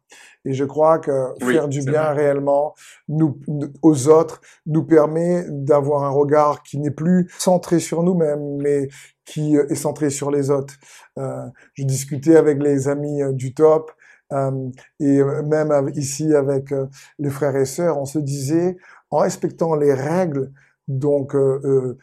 Et 0.45 0.53
je 0.53 0.63
crois 0.63 0.99
que 0.99 1.33
faire 1.41 1.67
du 1.67 1.81
bien 1.81 2.11
réellement 2.11 2.75
nous, 3.07 3.39
aux 3.81 4.07
autres 4.07 4.41
nous 4.65 4.83
permet 4.83 5.45
d'avoir 5.49 6.03
un 6.03 6.09
regard 6.09 6.61
qui 6.63 6.77
n'est 6.79 6.91
plus 6.91 7.31
centré 7.39 7.79
sur 7.79 8.03
nous-mêmes, 8.03 8.57
mais 8.57 8.87
qui 9.25 9.55
est 9.55 9.75
centré 9.75 10.09
sur 10.09 10.29
les 10.29 10.51
autres. 10.51 10.75
Euh, 11.17 11.45
je 11.73 11.83
discutais 11.83 12.35
avec 12.35 12.61
les 12.61 12.87
amis 12.87 13.23
euh, 13.23 13.31
du 13.31 13.53
top 13.53 13.91
euh, 14.33 14.69
et 14.99 15.23
même 15.23 15.91
ici 15.95 16.33
avec 16.33 16.71
euh, 16.71 16.87
les 17.19 17.29
frères 17.29 17.55
et 17.55 17.65
sœurs, 17.65 17.97
on 17.97 18.05
se 18.05 18.19
disait, 18.19 18.77
en 19.11 19.19
respectant 19.19 19.75
les 19.75 19.93
règles 19.93 20.51
donc 20.87 21.35
euh, 21.35 21.97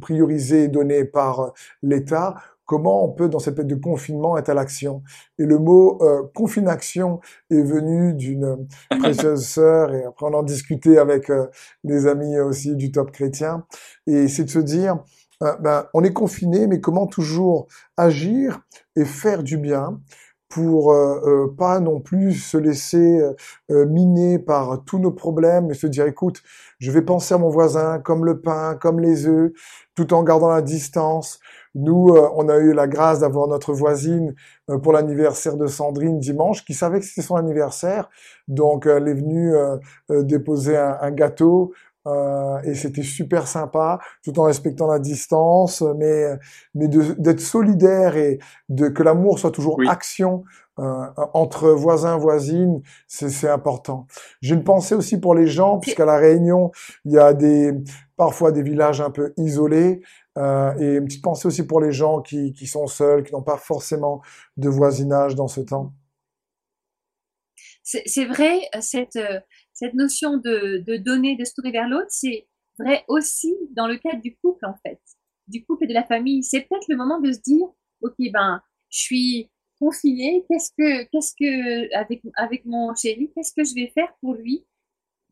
priorisées 0.00 0.64
et 0.64 0.68
données 0.68 1.04
par 1.04 1.52
l'État, 1.82 2.34
comment 2.70 3.04
on 3.04 3.08
peut, 3.08 3.28
dans 3.28 3.40
cette 3.40 3.56
période 3.56 3.76
de 3.76 3.82
confinement, 3.82 4.38
être 4.38 4.48
à 4.48 4.54
l'action. 4.54 5.02
Et 5.40 5.44
le 5.44 5.58
mot 5.58 5.98
euh, 6.02 6.22
confinaction 6.36 7.18
est 7.50 7.62
venu 7.62 8.14
d'une 8.14 8.68
précieuse 9.00 9.44
sœur, 9.44 9.92
et 9.92 10.04
après 10.04 10.26
on 10.26 10.34
en 10.34 10.44
discutait 10.44 10.98
avec 10.98 11.30
euh, 11.30 11.48
les 11.82 12.06
amis 12.06 12.38
aussi 12.38 12.76
du 12.76 12.92
top 12.92 13.10
chrétien, 13.10 13.66
et 14.06 14.28
c'est 14.28 14.44
de 14.44 14.50
se 14.50 14.60
dire, 14.60 15.00
euh, 15.42 15.56
ben, 15.56 15.88
on 15.94 16.04
est 16.04 16.12
confiné, 16.12 16.68
mais 16.68 16.80
comment 16.80 17.08
toujours 17.08 17.66
agir 17.96 18.60
et 18.94 19.04
faire 19.04 19.42
du 19.42 19.58
bien 19.58 19.98
pour 20.50 20.92
euh, 20.92 21.20
euh, 21.24 21.54
pas 21.56 21.78
non 21.78 22.00
plus 22.00 22.34
se 22.34 22.58
laisser 22.58 23.22
euh, 23.70 23.86
miner 23.86 24.40
par 24.40 24.84
tous 24.84 24.98
nos 24.98 25.12
problèmes 25.12 25.70
et 25.70 25.74
se 25.74 25.86
dire 25.86 26.06
écoute, 26.06 26.42
je 26.80 26.90
vais 26.90 27.02
penser 27.02 27.34
à 27.34 27.38
mon 27.38 27.50
voisin 27.50 28.00
comme 28.00 28.24
le 28.24 28.40
pain, 28.40 28.74
comme 28.74 28.98
les 28.98 29.26
œufs, 29.26 29.52
tout 29.94 30.12
en 30.12 30.24
gardant 30.24 30.50
la 30.50 30.60
distance. 30.60 31.38
Nous, 31.76 32.16
on 32.34 32.48
a 32.48 32.58
eu 32.58 32.72
la 32.72 32.88
grâce 32.88 33.20
d'avoir 33.20 33.46
notre 33.46 33.72
voisine 33.72 34.34
pour 34.82 34.92
l'anniversaire 34.92 35.56
de 35.56 35.68
Sandrine 35.68 36.18
dimanche, 36.18 36.64
qui 36.64 36.74
savait 36.74 36.98
que 36.98 37.06
c'était 37.06 37.22
son 37.22 37.36
anniversaire, 37.36 38.10
donc 38.48 38.86
elle 38.86 39.06
est 39.06 39.14
venue 39.14 39.54
déposer 40.08 40.76
un, 40.76 40.98
un 41.00 41.12
gâteau. 41.12 41.72
Euh, 42.06 42.62
et 42.62 42.74
c'était 42.74 43.02
super 43.02 43.46
sympa, 43.46 43.98
tout 44.24 44.38
en 44.38 44.44
respectant 44.44 44.86
la 44.86 44.98
distance, 44.98 45.82
mais 45.98 46.24
mais 46.74 46.88
d'être 46.88 47.40
solidaire 47.40 48.16
et 48.16 48.38
de 48.70 48.88
que 48.88 49.02
l'amour 49.02 49.38
soit 49.38 49.50
toujours 49.50 49.78
action 49.86 50.44
euh, 50.78 51.06
entre 51.34 51.68
voisins 51.70 52.16
voisines, 52.16 52.80
c'est 53.06 53.48
important. 53.48 54.06
J'ai 54.40 54.54
une 54.54 54.64
pensée 54.64 54.94
aussi 54.94 55.20
pour 55.20 55.34
les 55.34 55.46
gens, 55.46 55.78
puisqu'à 55.78 56.06
la 56.06 56.16
Réunion, 56.16 56.70
il 57.04 57.12
y 57.12 57.18
a 57.18 57.34
des 57.34 57.72
parfois 58.16 58.50
des 58.50 58.62
villages 58.62 59.02
un 59.02 59.10
peu 59.10 59.34
isolés, 59.36 60.00
euh, 60.38 60.72
et 60.78 60.96
une 60.96 61.04
petite 61.04 61.22
pensée 61.22 61.48
aussi 61.48 61.66
pour 61.66 61.80
les 61.80 61.92
gens 61.92 62.22
qui 62.22 62.54
qui 62.54 62.66
sont 62.66 62.86
seuls, 62.86 63.24
qui 63.24 63.34
n'ont 63.34 63.42
pas 63.42 63.58
forcément 63.58 64.22
de 64.56 64.70
voisinage 64.70 65.34
dans 65.34 65.48
ce 65.48 65.60
temps. 65.60 65.92
C'est 67.82 68.24
vrai, 68.24 68.60
cette 68.80 69.18
cette 69.80 69.94
notion 69.94 70.36
de, 70.36 70.84
de 70.86 70.96
donner, 70.98 71.36
de 71.36 71.44
se 71.44 71.54
tourner 71.54 71.72
vers 71.72 71.88
l'autre, 71.88 72.10
c'est 72.10 72.46
vrai 72.78 73.02
aussi 73.08 73.56
dans 73.70 73.86
le 73.86 73.96
cadre 73.96 74.20
du 74.20 74.36
couple, 74.36 74.66
en 74.66 74.74
fait, 74.82 75.00
du 75.48 75.64
couple 75.64 75.84
et 75.84 75.86
de 75.86 75.94
la 75.94 76.04
famille. 76.04 76.42
C'est 76.44 76.60
peut-être 76.60 76.88
le 76.88 76.96
moment 76.96 77.18
de 77.18 77.32
se 77.32 77.40
dire, 77.40 77.66
OK, 78.02 78.14
ben, 78.30 78.60
je 78.90 78.98
suis 78.98 79.50
confinée, 79.78 80.44
qu'est-ce 80.48 80.70
que, 80.76 81.04
qu'est-ce 81.04 81.32
que, 81.32 81.96
avec, 81.96 82.20
avec 82.36 82.66
mon 82.66 82.94
chéri, 82.94 83.32
qu'est-ce 83.34 83.54
que 83.54 83.64
je 83.64 83.74
vais 83.74 83.90
faire 83.94 84.12
pour 84.20 84.34
lui? 84.34 84.66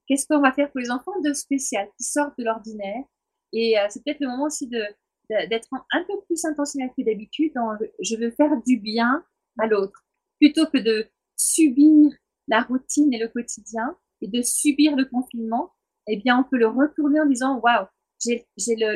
Qu'est-ce 0.06 0.26
qu'on 0.26 0.40
va 0.40 0.52
faire 0.52 0.70
pour 0.70 0.80
les 0.80 0.90
enfants 0.90 1.20
de 1.22 1.34
spécial, 1.34 1.87
qui 1.98 2.04
sortent 2.04 2.38
de 2.38 2.44
l'ordinaire? 2.44 3.04
Et 3.52 3.78
euh, 3.78 3.87
c'est 3.90 4.02
peut-être 4.02 4.20
le 4.20 4.28
moment 4.28 4.44
aussi 4.44 4.66
de, 4.66 4.82
d'être 5.28 5.68
un 5.92 6.04
peu 6.04 6.14
plus 6.26 6.42
intentionnel 6.46 6.90
que 6.96 7.04
d'habitude 7.04 7.52
dans 7.54 7.76
je 8.00 8.16
veux 8.16 8.30
faire 8.30 8.56
du 8.62 8.78
bien 8.78 9.22
à 9.58 9.66
l'autre 9.66 10.06
plutôt 10.38 10.66
que 10.66 10.78
de 10.78 11.06
subir 11.37 12.12
la 12.46 12.62
routine 12.62 13.12
et 13.12 13.18
le 13.18 13.28
quotidien 13.28 13.94
et 14.20 14.28
de 14.28 14.42
subir 14.42 14.96
le 14.96 15.04
confinement, 15.04 15.72
eh 16.07 16.16
bien, 16.16 16.38
on 16.38 16.44
peut 16.44 16.59
le 16.59 16.68
retourner 16.68 17.20
en 17.20 17.26
disant, 17.26 17.61
waouh, 17.61 17.87
j'ai 18.24 18.46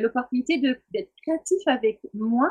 l'opportunité 0.01 0.59
d'être 0.59 1.13
créatif 1.23 1.61
avec 1.67 2.01
moi, 2.15 2.51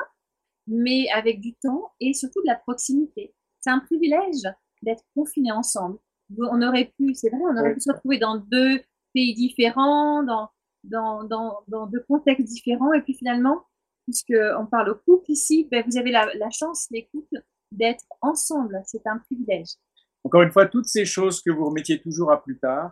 mais 0.67 1.09
avec 1.13 1.41
du 1.41 1.53
temps 1.55 1.91
et 1.99 2.13
surtout 2.13 2.41
de 2.41 2.47
la 2.47 2.55
proximité. 2.55 3.33
C'est 3.59 3.71
un 3.71 3.79
privilège 3.79 4.43
d'être 4.81 5.03
confinés 5.15 5.51
ensemble. 5.51 5.97
On 6.37 6.61
aurait 6.61 6.93
pu, 6.97 7.13
c'est 7.13 7.29
vrai, 7.29 7.39
on 7.41 7.57
aurait 7.57 7.73
pu 7.73 7.81
se 7.81 7.91
retrouver 7.91 8.19
dans 8.19 8.37
deux 8.37 8.81
pays 9.13 9.33
différents, 9.33 10.23
dans, 10.23 10.49
dans, 10.83 11.23
dans, 11.23 11.59
dans 11.67 11.87
deux 11.87 12.03
contextes 12.07 12.47
différents, 12.47 12.93
et 12.93 13.01
puis 13.01 13.15
finalement, 13.15 13.65
puisque 14.05 14.33
on 14.57 14.65
parle 14.65 14.91
au 14.91 14.95
couple 14.95 15.31
ici, 15.31 15.67
ben 15.69 15.83
vous 15.85 15.97
avez 15.97 16.11
la, 16.11 16.33
la 16.35 16.49
chance, 16.49 16.87
les 16.91 17.07
couples, 17.07 17.43
d'être 17.71 18.05
ensemble. 18.21 18.81
C'est 18.85 19.05
un 19.07 19.17
privilège. 19.17 19.75
Encore 20.23 20.43
une 20.43 20.51
fois, 20.51 20.67
toutes 20.67 20.87
ces 20.87 21.05
choses 21.05 21.41
que 21.41 21.49
vous 21.49 21.65
remettiez 21.65 21.99
toujours 22.01 22.31
à 22.31 22.43
plus 22.43 22.59
tard 22.59 22.91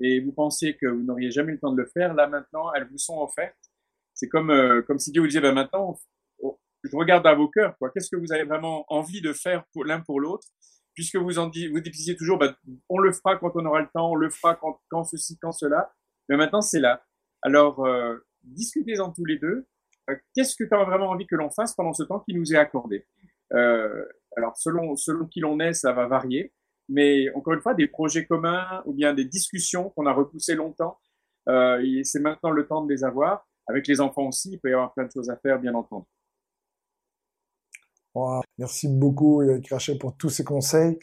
et 0.00 0.20
vous 0.20 0.32
pensiez 0.32 0.76
que 0.76 0.86
vous 0.86 1.02
n'auriez 1.02 1.30
jamais 1.30 1.52
le 1.52 1.58
temps 1.58 1.72
de 1.72 1.80
le 1.80 1.86
faire, 1.86 2.14
là 2.14 2.26
maintenant, 2.26 2.72
elles 2.72 2.88
vous 2.88 2.98
sont 2.98 3.18
offertes. 3.20 3.56
C'est 4.14 4.28
comme 4.28 4.50
euh, 4.50 4.82
comme 4.82 4.98
si 4.98 5.12
Dieu 5.12 5.20
vous 5.20 5.28
disait, 5.28 5.40
ben 5.40 5.54
maintenant, 5.54 5.98
je 6.84 6.96
regarde 6.96 7.26
à 7.26 7.34
vos 7.34 7.48
cœurs, 7.48 7.76
quoi. 7.78 7.90
Qu'est-ce 7.90 8.10
que 8.10 8.16
vous 8.16 8.32
avez 8.32 8.44
vraiment 8.44 8.84
envie 8.88 9.20
de 9.20 9.32
faire 9.32 9.64
pour 9.72 9.84
l'un 9.84 10.00
pour 10.00 10.20
l'autre, 10.20 10.46
puisque 10.94 11.16
vous 11.16 11.38
en 11.38 11.46
vous 11.46 11.80
disiez 11.80 12.16
toujours, 12.16 12.38
ben, 12.38 12.54
on 12.88 12.98
le 12.98 13.12
fera 13.12 13.36
quand 13.36 13.52
on 13.54 13.64
aura 13.64 13.80
le 13.80 13.88
temps, 13.92 14.10
on 14.12 14.14
le 14.16 14.30
fera 14.30 14.54
quand, 14.54 14.80
quand 14.90 15.04
ceci, 15.04 15.38
quand 15.38 15.52
cela. 15.52 15.92
Mais 16.28 16.36
maintenant, 16.36 16.60
c'est 16.60 16.80
là. 16.80 17.04
Alors, 17.42 17.84
euh, 17.84 18.16
discutez-en 18.42 19.12
tous 19.12 19.24
les 19.24 19.38
deux. 19.38 19.66
Euh, 20.10 20.16
qu'est-ce 20.34 20.56
que 20.56 20.64
tu 20.64 20.74
as 20.74 20.84
vraiment 20.84 21.10
envie 21.10 21.26
que 21.26 21.36
l'on 21.36 21.50
fasse 21.50 21.74
pendant 21.74 21.92
ce 21.94 22.02
temps 22.02 22.20
qui 22.20 22.34
nous 22.34 22.52
est 22.52 22.58
accordé? 22.58 23.06
Euh, 23.52 24.04
alors 24.36 24.56
selon 24.56 24.96
selon 24.96 25.26
qui 25.26 25.40
l'on 25.40 25.60
est, 25.60 25.74
ça 25.74 25.92
va 25.92 26.06
varier, 26.06 26.52
mais 26.88 27.30
encore 27.34 27.54
une 27.54 27.60
fois, 27.60 27.74
des 27.74 27.88
projets 27.88 28.26
communs 28.26 28.82
ou 28.86 28.92
bien 28.92 29.14
des 29.14 29.24
discussions 29.24 29.90
qu'on 29.90 30.06
a 30.06 30.12
repoussées 30.12 30.54
longtemps, 30.54 30.98
euh, 31.48 32.02
c'est 32.04 32.20
maintenant 32.20 32.50
le 32.50 32.66
temps 32.66 32.84
de 32.84 32.92
les 32.92 33.04
avoir. 33.04 33.46
Avec 33.66 33.86
les 33.88 34.00
enfants 34.00 34.26
aussi, 34.28 34.52
il 34.52 34.60
peut 34.60 34.70
y 34.70 34.74
avoir 34.74 34.92
plein 34.92 35.04
de 35.04 35.10
choses 35.10 35.30
à 35.30 35.36
faire, 35.36 35.58
bien 35.58 35.74
entendu. 35.74 36.06
Merci 38.58 38.86
beaucoup 38.86 39.42
Eric 39.42 39.70
Rachet 39.70 39.98
pour 39.98 40.16
tous 40.16 40.28
ces 40.28 40.44
conseils. 40.44 40.98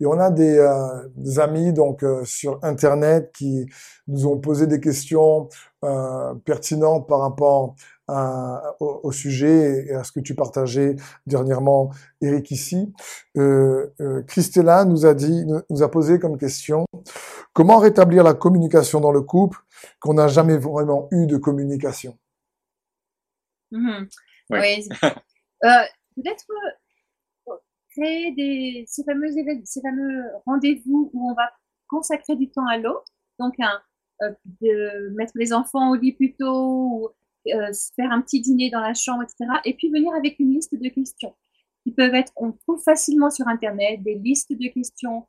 Et 0.00 0.06
on 0.06 0.18
a 0.18 0.32
des, 0.32 0.58
euh, 0.58 1.40
amis 1.40 1.72
donc 1.72 2.02
euh, 2.02 2.24
sur 2.24 2.58
internet 2.64 3.30
qui 3.32 3.66
nous 4.08 4.26
ont 4.26 4.38
posé 4.38 4.66
des 4.66 4.80
questions 4.80 5.48
pertinentes 6.44 7.06
par 7.06 7.20
rapport 7.20 7.76
au, 8.08 9.10
sujet 9.12 9.86
et 9.88 9.94
à 9.94 10.04
ce 10.04 10.12
que 10.12 10.20
tu 10.20 10.34
partageais 10.34 10.96
dernièrement, 11.26 11.90
Eric 12.20 12.50
ici. 12.50 12.92
Euh, 13.36 13.92
euh, 14.00 14.22
Christella 14.22 14.84
nous 14.84 15.06
a 15.06 15.14
dit, 15.14 15.44
nous 15.70 15.82
a 15.82 15.90
posé 15.90 16.18
comme 16.18 16.38
question 16.38 16.86
comment 17.52 17.78
rétablir 17.78 18.22
la 18.22 18.34
communication 18.34 19.00
dans 19.00 19.12
le 19.12 19.22
couple 19.22 19.58
qu'on 20.00 20.14
n'a 20.14 20.28
jamais 20.28 20.58
vraiment 20.58 21.08
eu 21.10 21.26
de 21.26 21.36
communication? 21.36 22.18
Mm-hmm. 23.72 24.08
Oui. 24.50 24.88
euh, 25.64 25.68
Peut-être 26.16 26.46
créer 27.90 28.32
des, 28.32 28.84
ces 28.86 29.04
fameux 29.04 29.28
ces 29.64 29.80
fameux 29.80 30.24
rendez-vous 30.46 31.10
où 31.12 31.30
on 31.30 31.34
va 31.34 31.50
consacrer 31.88 32.36
du 32.36 32.50
temps 32.50 32.66
à 32.66 32.78
l'autre. 32.78 33.12
Donc, 33.38 33.54
un, 33.58 33.80
euh, 34.22 34.32
de 34.62 35.10
mettre 35.14 35.32
les 35.34 35.52
enfants 35.52 35.90
au 35.90 35.94
lit 35.94 36.12
plus 36.12 36.34
tôt 36.36 36.88
ou 36.90 37.08
euh, 37.54 37.72
faire 37.94 38.10
un 38.12 38.20
petit 38.20 38.40
dîner 38.40 38.70
dans 38.70 38.80
la 38.80 38.94
chambre, 38.94 39.22
etc. 39.22 39.60
Et 39.64 39.74
puis 39.74 39.90
venir 39.90 40.12
avec 40.14 40.38
une 40.38 40.52
liste 40.52 40.74
de 40.74 40.88
questions 40.88 41.34
qui 41.86 41.92
peuvent 41.92 42.14
être, 42.14 42.32
on 42.34 42.50
trouve 42.50 42.82
facilement 42.82 43.30
sur 43.30 43.46
Internet 43.46 44.02
des 44.02 44.16
listes 44.16 44.50
de 44.50 44.68
questions 44.68 45.24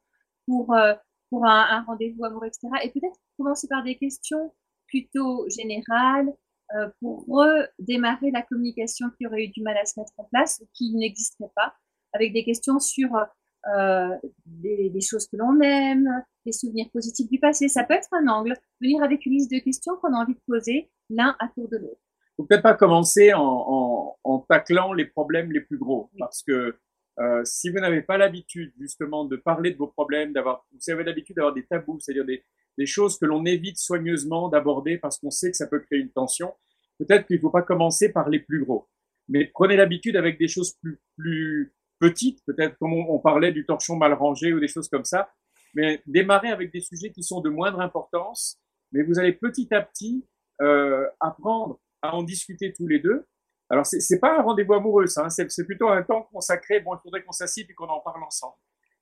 pour, 0.47 0.73
euh, 0.73 0.93
pour 1.29 1.45
un, 1.45 1.83
rendez-vous 1.83 2.25
amoureux, 2.25 2.47
etc. 2.47 2.67
Et 2.83 2.89
peut-être 2.89 3.19
commencer 3.37 3.67
par 3.67 3.83
des 3.83 3.95
questions 3.95 4.53
plutôt 4.87 5.47
générales 5.49 6.33
euh, 6.75 6.89
pour 6.99 7.25
redémarrer 7.27 8.31
la 8.31 8.41
communication 8.41 9.07
qui 9.17 9.27
aurait 9.27 9.45
eu 9.45 9.49
du 9.49 9.61
mal 9.61 9.77
à 9.77 9.85
se 9.85 9.99
mettre 9.99 10.13
en 10.17 10.23
place 10.23 10.59
ou 10.61 10.67
qui 10.73 10.95
n'existerait 10.95 11.51
pas, 11.55 11.75
avec 12.13 12.33
des 12.33 12.43
questions 12.43 12.79
sur 12.79 13.09
euh, 13.15 14.15
des, 14.47 14.89
des, 14.89 15.01
choses 15.01 15.27
que 15.27 15.37
l'on 15.37 15.61
aime, 15.61 16.23
des 16.43 16.53
souvenirs 16.53 16.89
positifs 16.91 17.29
du 17.29 17.39
passé. 17.39 17.67
Ça 17.67 17.83
peut 17.83 17.93
être 17.93 18.09
un 18.13 18.27
angle, 18.27 18.55
venir 18.81 19.03
avec 19.03 19.27
une 19.27 19.33
liste 19.33 19.51
de 19.51 19.59
questions 19.59 19.95
qu'on 20.01 20.13
a 20.15 20.17
envie 20.17 20.33
de 20.33 20.41
poser 20.47 20.89
l'un 21.11 21.35
à 21.39 21.49
tour 21.49 21.69
de 21.69 21.77
l'autre 21.77 22.01
faut 22.37 22.45
peut-être 22.45 22.63
pas 22.63 22.75
commencer 22.75 23.33
en, 23.33 23.41
en, 23.41 24.17
en, 24.23 24.39
taclant 24.39 24.93
les 24.93 25.05
problèmes 25.05 25.51
les 25.51 25.61
plus 25.61 25.77
gros, 25.77 26.11
parce 26.17 26.43
que 26.43 26.77
euh, 27.19 27.41
si 27.43 27.69
vous 27.69 27.79
n'avez 27.79 28.03
pas 28.03 28.17
l'habitude 28.17 28.71
justement 28.79 29.25
de 29.25 29.35
parler 29.35 29.71
de 29.71 29.77
vos 29.77 29.87
problèmes, 29.87 30.33
d'avoir, 30.33 30.65
vous 30.71 30.91
avez 30.91 31.03
l'habitude 31.03 31.35
d'avoir 31.35 31.53
des 31.53 31.65
tabous, 31.65 31.99
c'est-à-dire 31.99 32.25
des, 32.25 32.43
des 32.77 32.85
choses 32.85 33.17
que 33.17 33.25
l'on 33.25 33.43
évite 33.45 33.79
soigneusement 33.79 34.49
d'aborder 34.49 34.99
parce 34.99 35.17
qu'on 35.17 35.31
sait 35.31 35.49
que 35.49 35.57
ça 35.57 35.65
peut 35.65 35.79
créer 35.79 35.99
une 35.99 36.11
tension, 36.11 36.53
peut-être 36.99 37.25
qu'il 37.25 37.37
ne 37.37 37.41
faut 37.41 37.49
pas 37.49 37.63
commencer 37.63 38.11
par 38.11 38.29
les 38.29 38.39
plus 38.39 38.63
gros. 38.63 38.87
Mais 39.29 39.49
prenez 39.51 39.75
l'habitude 39.75 40.15
avec 40.15 40.37
des 40.37 40.47
choses 40.47 40.75
plus, 40.81 40.99
plus 41.17 41.73
petites, 41.99 42.45
peut-être 42.45 42.77
comme 42.77 42.93
on, 42.93 43.15
on, 43.15 43.19
parlait 43.19 43.51
du 43.51 43.65
torchon 43.65 43.95
mal 43.95 44.13
rangé 44.13 44.53
ou 44.53 44.59
des 44.59 44.67
choses 44.67 44.87
comme 44.87 45.05
ça. 45.05 45.31
mais 45.73 46.01
démarrer 46.05 46.49
avec 46.49 46.71
des 46.71 46.81
sujets 46.81 47.11
qui 47.11 47.23
sont 47.23 47.41
de 47.41 47.49
moindre 47.49 47.81
importance, 47.81 48.59
mais 48.91 49.01
vous 49.01 49.17
allez 49.17 49.33
petit 49.33 49.73
à 49.73 49.81
petit 49.81 50.23
euh, 50.61 51.07
apprendre 51.19 51.79
à 52.01 52.15
en 52.15 52.23
discuter 52.23 52.73
tous 52.73 52.87
les 52.87 52.99
deux. 52.99 53.25
Alors, 53.69 53.85
c'est, 53.85 53.99
c'est 53.99 54.19
pas 54.19 54.39
un 54.39 54.41
rendez-vous 54.41 54.73
amoureux, 54.73 55.05
hein, 55.17 55.29
c'est, 55.29 55.65
plutôt 55.65 55.89
un 55.89 56.01
temps 56.03 56.23
consacré. 56.31 56.79
Bon, 56.79 56.95
il 56.95 56.99
faudrait 57.01 57.23
qu'on 57.23 57.31
s'assied 57.31 57.65
et 57.69 57.73
qu'on 57.73 57.87
en 57.87 57.99
parle 57.99 58.23
ensemble. 58.23 58.55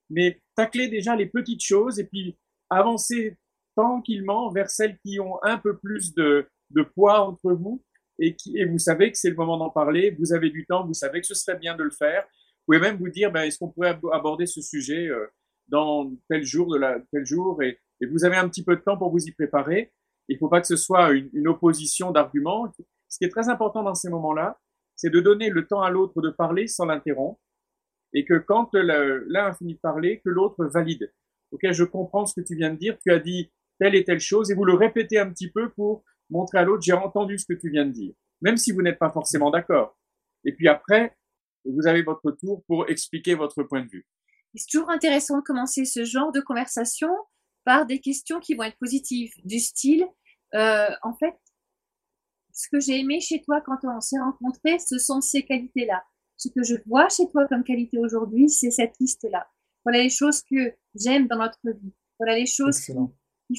Mais 0.10 0.41
tacler 0.56 0.88
déjà 0.88 1.16
les 1.16 1.28
petites 1.28 1.64
choses 1.64 2.00
et 2.00 2.06
puis 2.06 2.38
avancer 2.70 3.38
tranquillement 3.76 4.50
vers 4.52 4.70
celles 4.70 4.98
qui 5.00 5.20
ont 5.20 5.43
un 5.43 5.58
peu 5.58 5.78
plus 5.78 6.14
de, 6.16 6.48
poids 6.93 7.22
entre 7.22 7.52
vous 7.54 7.84
et, 8.20 8.36
qui, 8.36 8.64
vous 8.66 8.80
savez 8.80 9.12
que 9.12 9.18
c'est 9.18 9.30
le 9.30 9.36
moment 9.36 9.58
d'en 9.58 9.70
parler, 9.70 10.16
vous 10.18 10.34
avez 10.34 10.50
du 10.50 10.66
temps, 10.66 10.86
vous 10.86 10.93
savez 10.93 11.22
que 11.22 11.28
ce 11.28 11.36
serait 11.36 11.58
bien 11.58 11.76
de 11.76 11.84
le 11.84 11.91
faire. 11.91 12.24
Vous 12.24 12.74
pouvez 12.74 12.80
même 12.80 12.98
vous 12.98 13.10
dire, 13.10 13.32
ben, 13.32 13.43
est-ce 13.43 13.60
qu'on 13.60 13.70
pourrait 13.70 14.00
aborder 14.14 14.46
ce 14.46 14.62
sujet 14.62 15.08
euh, 15.08 15.28
dans 15.68 16.12
tel 16.30 16.43
jour 16.43 16.74
de 16.74 16.80
tel 17.12 17.26
jour 17.26 17.62
et, 17.62 17.80
vous 18.12 18.26
avez 18.26 18.36
un 18.36 18.50
petit 18.50 18.64
peu 18.64 18.76
de 18.76 18.82
temps 18.82 18.98
pour 18.98 19.10
vous 19.10 19.26
y 19.26 19.32
préparer. 19.32 19.93
Il 20.28 20.36
ne 20.36 20.39
faut 20.39 20.49
pas 20.49 20.61
que 20.61 20.67
ce 20.67 20.76
soit 20.76 21.11
une, 21.11 21.30
une 21.34 21.47
opposition 21.47 22.11
d'arguments. 22.11 22.71
Ce 23.09 23.17
qui 23.17 23.26
est 23.26 23.30
très 23.30 23.49
important 23.49 23.84
dans 23.84 23.95
ces 23.95 24.09
moments-là, 24.09 24.59
c'est 24.95 25.09
de 25.09 25.19
donner 25.19 25.49
le 25.49 25.67
temps 25.67 25.82
à 25.82 25.89
l'autre 25.89 26.21
de 26.21 26.30
parler 26.30 26.67
sans 26.67 26.86
l'interrompre 26.86 27.39
et 28.13 28.26
que 28.26 28.38
quand 28.38 28.73
l'un 28.73 29.45
a 29.45 29.53
fini 29.53 29.76
de 29.76 29.80
parler, 29.80 30.21
que 30.23 30.30
l'autre 30.30 30.65
valide. 30.65 31.13
Ok, 31.51 31.69
je 31.71 31.84
comprends 31.84 32.26
ce 32.26 32.34
que 32.39 32.45
tu 32.45 32.55
viens 32.55 32.71
de 32.71 32.78
dire. 32.78 32.97
Tu 32.99 33.11
as 33.11 33.19
dit 33.19 33.51
telle 33.78 33.93
et 33.93 34.03
telle 34.03 34.21
chose 34.21 34.49
et 34.51 34.55
vous 34.55 34.63
le 34.63 34.73
répétez 34.73 35.19
un 35.19 35.30
petit 35.30 35.51
peu 35.51 35.69
pour 35.71 36.03
montrer 36.30 36.59
à 36.59 36.63
l'autre 36.63 36.82
j'ai 36.82 36.93
entendu 36.93 37.38
ce 37.38 37.45
que 37.45 37.53
tu 37.53 37.69
viens 37.69 37.86
de 37.86 37.91
dire, 37.91 38.13
même 38.41 38.57
si 38.57 38.71
vous 38.71 38.82
n'êtes 38.82 38.97
pas 38.97 39.11
forcément 39.11 39.51
d'accord. 39.51 39.97
Et 40.45 40.53
puis 40.53 40.67
après, 40.67 41.15
vous 41.65 41.88
avez 41.88 42.03
votre 42.03 42.32
tour 42.32 42.63
pour 42.67 42.89
expliquer 42.89 43.36
votre 43.36 43.63
point 43.63 43.82
de 43.82 43.89
vue. 43.89 44.07
C'est 44.55 44.71
toujours 44.71 44.89
intéressant 44.89 45.39
de 45.39 45.43
commencer 45.43 45.84
ce 45.84 46.05
genre 46.05 46.32
de 46.32 46.39
conversation 46.39 47.09
par 47.65 47.86
des 47.86 47.99
questions 47.99 48.39
qui 48.39 48.55
vont 48.55 48.63
être 48.63 48.78
positives, 48.78 49.34
du 49.43 49.59
style, 49.59 50.07
euh, 50.56 50.89
en 51.03 51.14
fait, 51.14 51.36
ce 52.53 52.70
que 52.70 52.80
j'ai 52.80 52.99
aimé 52.99 53.20
chez 53.20 53.41
toi 53.41 53.62
quand 53.62 53.78
on 53.84 53.99
s'est 53.99 54.20
rencontrés, 54.20 54.80
ce 54.80 54.97
sont 54.97 55.22
ces 55.22 55.43
qualités-là. 55.43 56.03
Ce 56.38 56.49
que 56.49 56.64
je 56.64 56.76
vois 56.86 57.10
chez 57.10 57.28
toi 57.30 57.47
comme 57.47 57.64
qualité 57.64 57.97
aujourd'hui, 57.97 58.49
c'est 58.49 58.72
cette 58.72 58.95
liste-là. 58.99 59.47
Voilà 59.84 60.01
les 60.01 60.10
choses 60.10 60.41
que 60.43 60.74
j'aime 60.95 61.28
dans 61.28 61.38
notre 61.38 61.60
vie. 61.64 61.93
Voilà 62.20 62.36
les 62.36 62.45
choses 62.45 62.80
qui, 62.80 62.93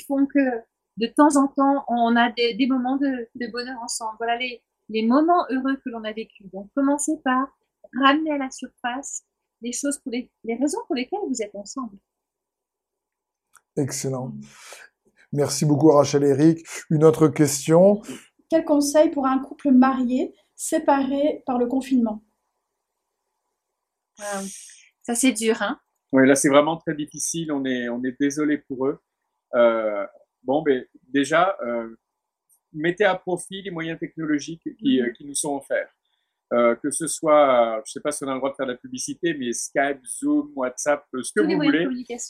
font 0.06 0.26
que 0.26 0.62
de 0.96 1.06
temps 1.06 1.36
en 1.36 1.46
temps, 1.46 1.84
on 1.88 2.16
a 2.16 2.32
des, 2.32 2.54
des 2.54 2.66
moments 2.66 2.96
de, 2.96 3.28
de, 3.34 3.46
bonheur 3.52 3.78
ensemble. 3.82 4.16
Voilà 4.18 4.38
les, 4.38 4.62
les 4.88 5.06
moments 5.06 5.46
heureux 5.50 5.76
que 5.76 5.90
l'on 5.90 6.04
a 6.04 6.12
vécu. 6.12 6.44
Donc, 6.52 6.70
commencez 6.74 7.18
par 7.22 7.48
ramener 7.92 8.32
à 8.32 8.38
la 8.38 8.50
surface 8.50 9.24
les 9.60 9.72
choses 9.72 9.98
pour 9.98 10.12
les, 10.12 10.30
les 10.44 10.54
raisons 10.56 10.80
pour 10.86 10.96
lesquelles 10.96 11.20
vous 11.28 11.42
êtes 11.42 11.54
ensemble. 11.54 11.98
Excellent. 13.76 14.32
Merci 15.32 15.64
beaucoup 15.64 15.90
Rachel 15.90 16.24
Eric. 16.24 16.66
Une 16.90 17.04
autre 17.04 17.28
question. 17.28 18.00
Quel 18.48 18.64
conseil 18.64 19.10
pour 19.10 19.26
un 19.26 19.38
couple 19.38 19.70
marié 19.70 20.34
séparé 20.54 21.42
par 21.46 21.58
le 21.58 21.66
confinement? 21.66 22.22
Ça 25.02 25.14
c'est 25.14 25.32
dur, 25.32 25.60
hein? 25.62 25.78
Oui, 26.12 26.26
là 26.26 26.34
c'est 26.34 26.48
vraiment 26.48 26.76
très 26.76 26.94
difficile. 26.94 27.52
On 27.52 27.64
est, 27.64 27.88
on 27.88 28.02
est 28.04 28.16
désolé 28.18 28.58
pour 28.58 28.86
eux. 28.86 29.00
Euh, 29.54 30.06
bon, 30.42 30.62
mais 30.66 30.88
déjà, 31.08 31.56
euh, 31.62 31.96
mettez 32.72 33.04
à 33.04 33.14
profit 33.14 33.62
les 33.62 33.70
moyens 33.70 33.98
technologiques 33.98 34.62
qui, 34.78 35.00
qui 35.16 35.24
nous 35.24 35.34
sont 35.34 35.56
offerts. 35.56 35.90
Euh, 36.52 36.76
que 36.76 36.92
ce 36.92 37.08
soit, 37.08 37.82
je 37.84 37.90
sais 37.90 38.00
pas 38.00 38.12
si 38.12 38.22
on 38.22 38.28
a 38.28 38.32
le 38.32 38.38
droit 38.38 38.50
de 38.50 38.54
faire 38.54 38.66
de 38.66 38.72
la 38.72 38.78
publicité, 38.78 39.34
mais 39.34 39.52
Skype, 39.52 40.04
Zoom, 40.06 40.52
WhatsApp, 40.54 41.04
ce 41.20 41.32
que 41.34 41.40
vous 41.44 41.56
voulez, 41.56 41.86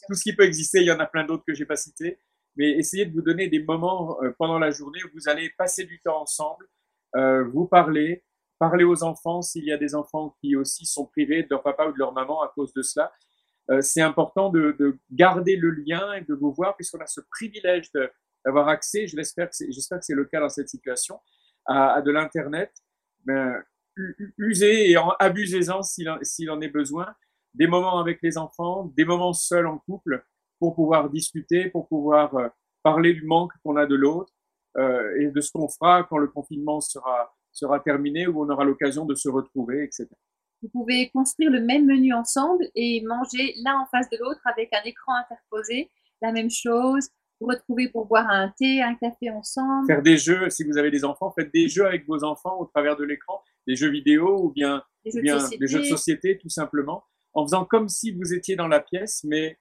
tout 0.09 0.15
ce 0.15 0.23
qui 0.23 0.35
peut 0.35 0.45
exister. 0.45 0.81
Il 0.81 0.87
y 0.87 0.91
en 0.91 0.99
a 0.99 1.07
plein 1.07 1.25
d'autres 1.25 1.45
que 1.47 1.53
j'ai 1.53 1.67
pas 1.67 1.77
cités 1.77 2.19
mais 2.57 2.71
essayez 2.73 3.07
de 3.07 3.13
vous 3.13 3.23
donner 3.23 3.49
des 3.49 3.63
moments 3.63 4.23
euh, 4.23 4.33
pendant 4.39 4.59
la 4.59 4.71
journée 4.71 4.99
où 5.05 5.09
vous 5.15 5.29
allez 5.29 5.51
passer 5.59 5.85
du 5.85 6.01
temps 6.01 6.23
ensemble, 6.23 6.67
euh, 7.17 7.45
vous 7.45 7.67
parler, 7.67 8.25
parler 8.59 8.85
aux 8.85 9.03
enfants 9.03 9.43
s'il 9.43 9.65
y 9.65 9.73
a 9.73 9.77
des 9.77 9.95
enfants 9.95 10.37
qui 10.41 10.57
aussi 10.57 10.87
sont 10.87 11.07
privés 11.07 11.43
de 11.43 11.49
leur 11.51 11.63
papa 11.63 11.87
ou 11.87 11.93
de 11.93 11.99
leur 11.99 12.13
maman 12.13 12.43
à 12.43 12.53
cause 12.55 12.73
de 12.73 12.83
cela. 12.83 13.13
Euh, 13.71 13.81
c'est 13.81 14.01
important 14.01 14.49
de, 14.49 14.77
de, 14.79 14.99
garder 15.11 15.57
le 15.57 15.71
lien 15.71 16.13
et 16.15 16.23
de 16.23 16.35
vous 16.35 16.53
voir 16.53 16.77
puisqu'on 16.77 17.01
a 17.01 17.07
ce 17.07 17.21
privilège 17.31 17.91
d'avoir 18.45 18.69
accès, 18.69 19.07
je 19.07 19.17
l'espère 19.17 19.51
que 19.51 19.57
j'espère 19.69 19.99
que 19.99 20.05
c'est 20.05 20.15
le 20.15 20.25
cas 20.25 20.41
dans 20.41 20.49
cette 20.49 20.69
situation, 20.69 21.21
à, 21.67 21.95
à 21.95 22.03
de 22.03 22.11
l'internet. 22.11 22.73
Ben, 23.25 23.61
usez 24.39 24.93
et 24.93 24.97
abusez-en 25.19 25.83
s'il 25.83 26.09
en, 26.09 26.19
en 26.51 26.61
est 26.61 26.69
besoin. 26.69 27.13
Des 27.55 27.67
moments 27.67 27.99
avec 27.99 28.21
les 28.23 28.39
enfants, 28.39 28.93
des 28.97 29.05
moments 29.05 29.33
seuls 29.33 29.67
en 29.67 29.79
couple 29.79 30.25
pour 30.59 30.75
pouvoir 30.75 31.11
discuter, 31.11 31.69
pour 31.71 31.89
pouvoir 31.89 32.35
euh, 32.37 32.49
parler 32.83 33.15
du 33.15 33.25
manque 33.25 33.53
qu'on 33.65 33.77
a 33.77 33.87
de 33.87 33.95
l'autre 33.95 34.33
euh, 34.77 35.21
et 35.21 35.29
de 35.29 35.41
ce 35.41 35.51
qu'on 35.53 35.69
fera 35.69 36.05
quand 36.05 36.19
le 36.19 36.29
confinement 36.29 36.81
sera, 36.81 37.35
sera 37.53 37.81
terminé, 37.81 38.27
où 38.27 38.43
on 38.43 38.49
aura 38.49 38.65
l'occasion 38.65 39.05
de 39.05 39.15
se 39.15 39.29
retrouver, 39.29 39.85
etc. 39.85 40.09
Vous 40.63 40.69
pouvez 40.69 41.11
construire 41.11 41.51
le 41.51 41.61
même 41.61 41.87
menu 41.87 42.13
ensemble 42.13 42.65
et 42.75 43.03
manger 43.07 43.55
l'un 43.63 43.81
en 43.81 43.87
face 43.87 44.09
de 44.11 44.19
l'autre 44.19 44.41
avec 44.45 44.73
un 44.73 44.83
écran 44.85 45.13
interposé, 45.15 45.91
la 46.23 46.33
même 46.33 46.51
chose, 46.51 47.09
vous 47.41 47.49
retrouver 47.49 47.89
pour 47.89 48.07
boire 48.07 48.29
un 48.29 48.53
thé, 48.59 48.83
un 48.83 48.95
café 48.95 49.31
ensemble. 49.31 49.87
Faire 49.87 50.03
des 50.03 50.17
jeux, 50.17 50.49
si 50.51 50.65
vous 50.65 50.79
avez 50.79 50.91
des 50.91 51.05
enfants, 51.05 51.31
faites 51.33 51.53
des 51.53 51.69
jeux 51.69 51.87
avec 51.87 52.07
vos 52.07 52.25
enfants 52.25 52.59
au 52.59 52.67
travers 52.67 52.97
de 52.97 53.05
l'écran, 53.05 53.43
des 53.67 53.77
jeux 53.77 53.91
vidéo 53.91 54.39
ou 54.43 54.51
bien, 54.51 54.83
des 55.05 55.11
jeux, 55.11 55.21
bien 55.21 55.37
de 55.37 55.57
des 55.57 55.67
jeux 55.67 55.81
de 55.81 55.85
société 55.85 56.39
tout 56.39 56.49
simplement, 56.49 57.05
en 57.35 57.45
faisant 57.45 57.65
comme 57.65 57.89
si 57.89 58.13
vous 58.13 58.33
étiez 58.33 58.57
dans 58.57 58.69
la 58.69 58.81
pièce, 58.81 59.23
mais 59.25 59.59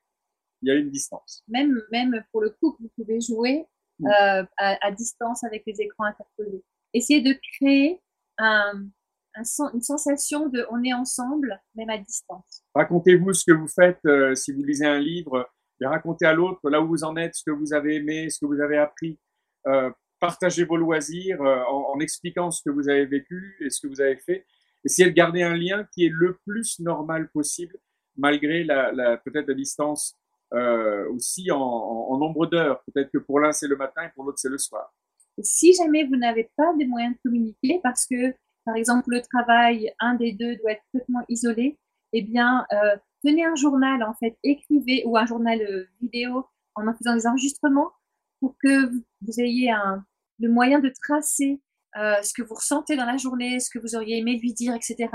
il 0.65 0.69
y 0.69 0.71
a 0.71 0.75
une 0.75 0.89
distance. 0.89 1.43
Même, 1.47 1.79
même 1.91 2.23
pour 2.31 2.41
le 2.41 2.49
couple, 2.49 2.81
vous 2.81 2.91
pouvez 2.95 3.21
jouer 3.21 3.65
mm. 3.99 4.07
euh, 4.07 4.43
à, 4.57 4.87
à, 4.87 4.91
distance 4.91 5.43
avec 5.43 5.63
les 5.67 5.79
écrans 5.79 6.05
interposés. 6.05 6.63
Essayez 6.93 7.21
de 7.21 7.37
créer 7.53 8.01
un, 8.39 8.87
un, 9.35 9.43
une 9.73 9.81
sensation 9.81 10.49
de 10.49 10.65
on 10.71 10.83
est 10.83 10.93
ensemble, 10.93 11.61
même 11.75 11.89
à 11.89 11.97
distance. 11.97 12.63
Racontez-vous 12.73 13.33
ce 13.33 13.45
que 13.45 13.55
vous 13.55 13.67
faites 13.67 13.99
euh, 14.05 14.33
si 14.33 14.51
vous 14.51 14.63
lisez 14.63 14.85
un 14.85 14.99
livre, 14.99 15.47
et 15.81 15.85
racontez 15.85 16.25
à 16.25 16.33
l'autre 16.33 16.69
là 16.69 16.81
où 16.81 16.87
vous 16.87 17.03
en 17.03 17.15
êtes, 17.15 17.35
ce 17.35 17.43
que 17.43 17.51
vous 17.51 17.73
avez 17.73 17.97
aimé, 17.97 18.29
ce 18.29 18.39
que 18.39 18.45
vous 18.45 18.61
avez 18.61 18.77
appris. 18.77 19.19
Euh, 19.67 19.91
partagez 20.19 20.63
vos 20.63 20.77
loisirs 20.77 21.41
en, 21.41 21.93
en, 21.93 21.99
expliquant 21.99 22.49
ce 22.49 22.61
que 22.63 22.69
vous 22.69 22.89
avez 22.89 23.05
vécu 23.05 23.57
et 23.59 23.69
ce 23.69 23.81
que 23.81 23.87
vous 23.87 24.01
avez 24.01 24.17
fait. 24.17 24.45
Essayez 24.83 25.09
de 25.09 25.15
garder 25.15 25.43
un 25.43 25.55
lien 25.55 25.85
qui 25.91 26.05
est 26.05 26.11
le 26.11 26.37
plus 26.45 26.79
normal 26.79 27.29
possible, 27.29 27.77
malgré 28.15 28.63
la, 28.63 28.91
la 28.93 29.17
peut-être 29.17 29.47
la 29.47 29.53
distance 29.53 30.17
euh, 30.53 31.09
aussi 31.11 31.49
en, 31.51 32.17
nombre 32.17 32.45
d'heures. 32.45 32.81
Peut-être 32.85 33.11
que 33.11 33.17
pour 33.17 33.39
l'un 33.39 33.51
c'est 33.51 33.67
le 33.67 33.75
matin 33.75 34.03
et 34.03 34.09
pour 34.13 34.23
l'autre 34.23 34.37
c'est 34.39 34.49
le 34.49 34.57
soir. 34.57 34.93
Si 35.41 35.73
jamais 35.73 36.05
vous 36.05 36.15
n'avez 36.15 36.49
pas 36.55 36.73
des 36.77 36.85
moyens 36.85 37.15
de 37.15 37.19
communiquer 37.23 37.79
parce 37.83 38.05
que 38.05 38.33
par 38.63 38.75
exemple 38.75 39.09
le 39.09 39.21
travail, 39.21 39.91
un 39.99 40.13
des 40.15 40.33
deux 40.33 40.55
doit 40.57 40.73
être 40.73 40.83
complètement 40.91 41.23
isolé, 41.29 41.77
eh 42.13 42.21
bien 42.21 42.65
euh, 42.71 42.95
tenez 43.23 43.43
un 43.43 43.55
journal 43.55 44.03
en 44.03 44.13
fait, 44.13 44.37
écrivez 44.43 45.03
ou 45.05 45.17
un 45.17 45.25
journal 45.25 45.61
euh, 45.61 45.87
vidéo 45.99 46.45
en 46.75 46.87
en 46.87 46.93
faisant 46.93 47.15
des 47.15 47.27
enregistrements 47.27 47.91
pour 48.39 48.55
que 48.61 48.89
vous 48.89 49.39
ayez 49.39 49.71
un, 49.71 50.05
le 50.39 50.49
moyen 50.49 50.79
de 50.79 50.91
tracer 51.01 51.59
ce 51.95 52.33
que 52.33 52.41
vous 52.41 52.55
ressentez 52.55 52.97
dans 52.97 53.05
la 53.05 53.15
journée, 53.15 53.61
ce 53.61 53.69
que 53.69 53.79
vous 53.79 53.95
auriez 53.95 54.17
aimé 54.17 54.37
lui 54.37 54.53
dire, 54.53 54.75
etc. 54.75 55.07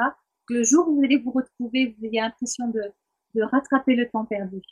Le 0.48 0.62
jour 0.62 0.88
où 0.88 0.96
vous 0.96 1.04
allez 1.04 1.18
vous 1.18 1.30
retrouver, 1.30 1.94
vous 1.98 2.06
ayez 2.06 2.22
l'impression 2.22 2.68
de, 2.68 2.80
de 3.34 3.42
rattraper 3.42 3.94
le 3.94 4.08
temps 4.08 4.24
perdu 4.24 4.62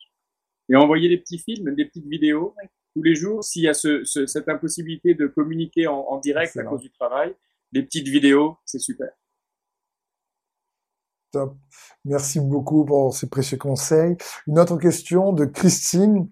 et 0.69 0.77
envoyer 0.77 1.09
des 1.09 1.19
petits 1.19 1.39
films, 1.39 1.75
des 1.75 1.85
petites 1.85 2.07
vidéos 2.07 2.55
oui. 2.61 2.69
tous 2.95 3.03
les 3.03 3.15
jours. 3.15 3.45
S'il 3.45 3.63
y 3.63 3.69
a 3.69 3.75
ce, 3.75 4.05
ce, 4.05 4.27
cette 4.27 4.49
impossibilité 4.49 5.15
de 5.15 5.27
communiquer 5.27 5.87
en, 5.87 5.99
en 5.99 6.19
direct 6.19 6.57
à 6.57 6.65
cause 6.65 6.81
du 6.81 6.91
travail, 6.91 7.35
des 7.73 7.83
petites 7.83 8.09
vidéos, 8.09 8.57
c'est 8.65 8.79
super. 8.79 9.09
Top. 11.31 11.57
Merci 12.05 12.41
beaucoup 12.41 12.85
pour 12.87 13.15
ces 13.15 13.29
précieux 13.29 13.59
conseils. 13.59 14.17
Une 14.47 14.59
autre 14.59 14.79
question 14.79 15.33
de 15.33 15.45
Christine 15.45 16.31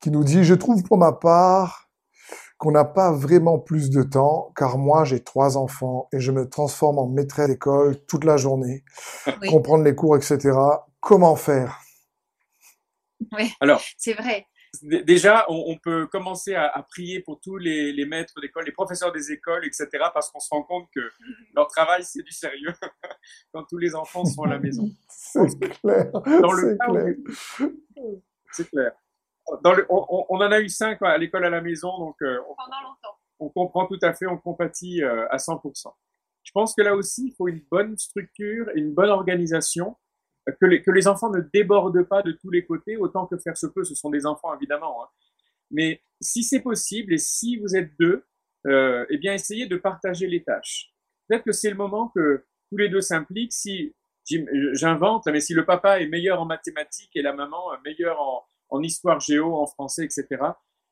qui 0.00 0.10
nous 0.10 0.24
dit, 0.24 0.42
je 0.44 0.54
trouve 0.54 0.82
pour 0.82 0.98
ma 0.98 1.12
part 1.12 1.88
qu'on 2.56 2.72
n'a 2.72 2.84
pas 2.84 3.12
vraiment 3.12 3.60
plus 3.60 3.88
de 3.88 4.02
temps, 4.02 4.52
car 4.56 4.78
moi 4.78 5.04
j'ai 5.04 5.22
trois 5.22 5.56
enfants 5.56 6.08
et 6.12 6.18
je 6.18 6.32
me 6.32 6.48
transforme 6.48 6.98
en 6.98 7.06
maîtresse 7.06 7.48
d'école 7.48 8.04
toute 8.06 8.24
la 8.24 8.36
journée, 8.36 8.84
oui. 9.26 9.48
comprendre 9.48 9.84
les 9.84 9.94
cours, 9.94 10.16
etc. 10.16 10.58
Comment 11.00 11.36
faire? 11.36 11.78
Oui, 13.32 13.50
Alors, 13.60 13.82
c'est 13.96 14.14
vrai. 14.14 14.46
Déjà, 14.82 15.46
on, 15.48 15.64
on, 15.68 15.78
peut 15.78 16.06
commencer 16.06 16.54
à, 16.54 16.66
à, 16.66 16.82
prier 16.82 17.20
pour 17.20 17.40
tous 17.40 17.56
les, 17.56 17.90
les 17.90 18.04
maîtres 18.04 18.38
d'école, 18.40 18.66
les 18.66 18.72
professeurs 18.72 19.12
des 19.12 19.32
écoles, 19.32 19.64
etc., 19.64 19.88
parce 20.12 20.30
qu'on 20.30 20.40
se 20.40 20.48
rend 20.50 20.62
compte 20.62 20.88
que 20.94 21.00
leur 21.54 21.68
travail, 21.68 22.04
c'est 22.04 22.22
du 22.22 22.32
sérieux 22.32 22.72
quand 23.52 23.64
tous 23.64 23.78
les 23.78 23.94
enfants 23.94 24.24
sont 24.24 24.42
à 24.42 24.48
la 24.48 24.58
maison. 24.58 24.88
C'est 25.08 25.58
clair. 25.80 26.10
Dans 26.12 26.52
le 26.52 26.76
clair. 26.76 27.14
C'est 28.52 28.68
clair. 28.68 28.92
Dans 29.62 29.72
le, 29.72 29.86
on, 29.88 30.26
on, 30.28 30.36
en 30.36 30.52
a 30.52 30.60
eu 30.60 30.68
cinq 30.68 31.00
à 31.02 31.16
l'école 31.16 31.46
à 31.46 31.50
la 31.50 31.62
maison, 31.62 31.96
donc 31.98 32.16
euh, 32.22 32.38
on, 32.48 32.54
pendant 32.54 32.82
longtemps. 32.82 33.16
On 33.40 33.48
comprend 33.48 33.86
tout 33.86 33.98
à 34.02 34.12
fait, 34.12 34.26
on 34.26 34.36
compatit 34.36 35.02
euh, 35.02 35.26
à 35.30 35.36
100%. 35.38 35.94
Je 36.42 36.52
pense 36.52 36.74
que 36.74 36.82
là 36.82 36.94
aussi, 36.94 37.28
il 37.28 37.34
faut 37.34 37.48
une 37.48 37.62
bonne 37.70 37.96
structure 37.96 38.68
et 38.74 38.78
une 38.78 38.92
bonne 38.92 39.10
organisation 39.10 39.96
que 40.60 40.66
les, 40.66 40.82
que 40.82 40.90
les 40.90 41.06
enfants 41.06 41.30
ne 41.30 41.40
débordent 41.40 42.02
pas 42.04 42.22
de 42.22 42.32
tous 42.32 42.50
les 42.50 42.64
côtés, 42.64 42.96
autant 42.96 43.26
que 43.26 43.36
faire 43.38 43.56
se 43.56 43.66
peut, 43.66 43.84
ce 43.84 43.94
sont 43.94 44.10
des 44.10 44.26
enfants 44.26 44.54
évidemment. 44.54 45.02
Hein. 45.02 45.08
Mais 45.70 46.02
si 46.20 46.42
c'est 46.42 46.60
possible 46.60 47.12
et 47.12 47.18
si 47.18 47.56
vous 47.56 47.76
êtes 47.76 47.90
deux, 47.98 48.24
euh, 48.66 49.06
eh 49.10 49.18
bien 49.18 49.34
essayez 49.34 49.66
de 49.66 49.76
partager 49.76 50.26
les 50.26 50.42
tâches. 50.42 50.92
Peut-être 51.28 51.44
que 51.44 51.52
c'est 51.52 51.70
le 51.70 51.76
moment 51.76 52.08
que 52.14 52.44
tous 52.70 52.76
les 52.76 52.88
deux 52.88 53.00
s'impliquent. 53.00 53.52
Si 53.52 53.94
j'invente, 54.72 55.26
mais 55.26 55.40
si 55.40 55.54
le 55.54 55.64
papa 55.64 56.00
est 56.00 56.06
meilleur 56.06 56.40
en 56.40 56.44
mathématiques 56.44 57.14
et 57.14 57.22
la 57.22 57.32
maman 57.32 57.70
meilleure 57.84 58.20
en, 58.20 58.44
en 58.68 58.82
histoire 58.82 59.20
géo, 59.20 59.54
en 59.54 59.66
français, 59.66 60.04
etc. 60.04 60.26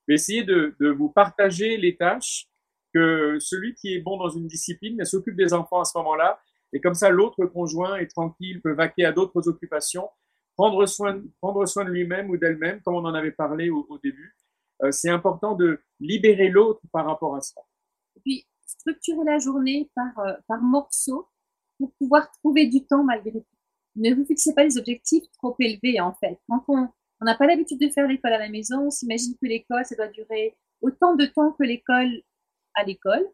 Essayez 0.09 0.45
de, 0.45 0.75
de 0.81 0.89
vous 0.89 1.11
partager 1.11 1.77
les 1.77 1.97
tâches 1.97 2.47
que 2.95 3.37
celui 3.41 3.75
qui 3.75 3.95
est 3.95 4.01
bon 4.01 4.17
dans 4.17 4.31
une 4.31 4.47
discipline 4.47 5.05
s'occupe 5.05 5.37
des 5.37 5.53
enfants 5.53 5.81
à 5.81 5.85
ce 5.85 5.99
moment-là 5.99 6.41
et 6.73 6.81
comme 6.81 6.95
ça, 6.95 7.11
l'autre 7.11 7.47
conjoint 7.47 7.97
est 7.97 8.09
tranquille, 8.09 8.61
peut 8.61 8.75
vaquer 8.75 9.05
à 9.05 9.13
d'autres 9.13 9.49
occupations, 9.49 10.09
prendre 10.57 10.87
soin, 10.87 11.23
prendre 11.41 11.65
soin 11.67 11.85
de 11.85 11.91
lui-même 11.91 12.31
ou 12.31 12.37
d'elle-même, 12.37 12.81
comme 12.83 12.95
on 12.95 13.05
en 13.05 13.15
avait 13.15 13.33
parlé 13.33 13.71
au, 13.71 13.87
début. 14.03 14.37
Euh, 14.83 14.91
c'est 14.91 15.11
important 15.11 15.55
de 15.55 15.81
libérer 16.01 16.49
l'autre 16.49 16.81
par 16.93 17.07
rapport 17.07 17.37
à 17.37 17.41
ça. 17.41 17.61
Et 18.17 18.21
puis, 18.21 18.47
structurer 18.67 19.25
la 19.25 19.39
journée 19.39 19.91
par, 19.95 20.19
euh, 20.19 20.35
par 20.49 20.61
morceaux 20.61 21.29
pour 21.79 21.93
pouvoir 21.95 22.31
trouver 22.33 22.67
du 22.67 22.85
temps 22.85 23.05
malgré 23.05 23.33
tout. 23.33 23.57
Ne 23.97 24.15
vous 24.15 24.27
fixez 24.27 24.55
pas 24.55 24.65
des 24.65 24.77
objectifs 24.77 25.25
trop 25.39 25.55
élevés, 25.59 26.01
en 26.01 26.15
fait. 26.15 26.39
Quand 26.49 26.65
on 26.69 27.25
n'a 27.25 27.35
pas 27.35 27.47
l'habitude 27.47 27.81
de 27.81 27.89
faire 27.89 28.07
l'école 28.07 28.33
à 28.33 28.39
la 28.39 28.51
maison, 28.51 28.87
on 28.87 28.91
s'imagine 28.91 29.35
que 29.41 29.47
l'école, 29.47 29.85
ça 29.85 29.97
doit 29.97 30.09
durer 30.09 30.57
autant 30.83 31.15
de 31.15 31.25
temps 31.27 31.53
que 31.53 31.65
l'école 31.65 32.23
à 32.75 32.85
l'école. 32.85 33.27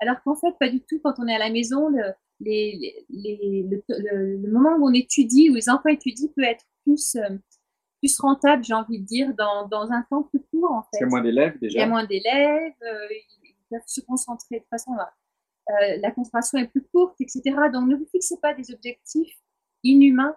Alors 0.00 0.22
qu'en 0.22 0.36
fait, 0.36 0.54
pas 0.58 0.68
du 0.68 0.80
tout. 0.80 1.00
Quand 1.02 1.14
on 1.18 1.26
est 1.26 1.34
à 1.34 1.38
la 1.38 1.50
maison, 1.50 1.88
le, 1.88 2.12
les, 2.40 3.04
les, 3.08 3.66
le, 3.88 4.50
moment 4.50 4.76
où 4.76 4.88
on 4.88 4.92
étudie, 4.92 5.50
où 5.50 5.54
les 5.54 5.68
enfants 5.68 5.88
étudient, 5.88 6.28
peut 6.36 6.44
être 6.44 6.64
plus, 6.84 7.16
euh, 7.16 7.36
plus 8.00 8.18
rentable, 8.18 8.64
j'ai 8.64 8.74
envie 8.74 9.00
de 9.00 9.06
dire, 9.06 9.34
dans, 9.34 9.66
dans 9.68 9.90
un 9.92 10.02
temps 10.10 10.24
plus 10.24 10.42
court, 10.50 10.72
en 10.72 10.82
fait. 10.82 10.98
Il 10.98 11.00
y 11.00 11.04
a 11.04 11.08
moins 11.08 11.22
d'élèves, 11.22 11.58
déjà. 11.58 11.78
Il 11.78 11.80
y 11.80 11.84
a 11.84 11.88
moins 11.88 12.04
d'élèves, 12.04 12.74
euh, 12.82 13.08
ils 13.42 13.56
peuvent 13.70 13.80
se 13.86 14.00
concentrer 14.02 14.60
de 14.60 14.66
façon 14.70 14.92
à... 14.92 15.12
Euh, 15.68 15.96
la 16.00 16.12
concentration 16.12 16.58
est 16.58 16.68
plus 16.68 16.86
courte, 16.92 17.20
etc. 17.20 17.42
Donc, 17.72 17.88
ne 17.88 17.96
vous 17.96 18.06
fixez 18.12 18.36
pas 18.40 18.54
des 18.54 18.72
objectifs 18.72 19.36
inhumains. 19.82 20.36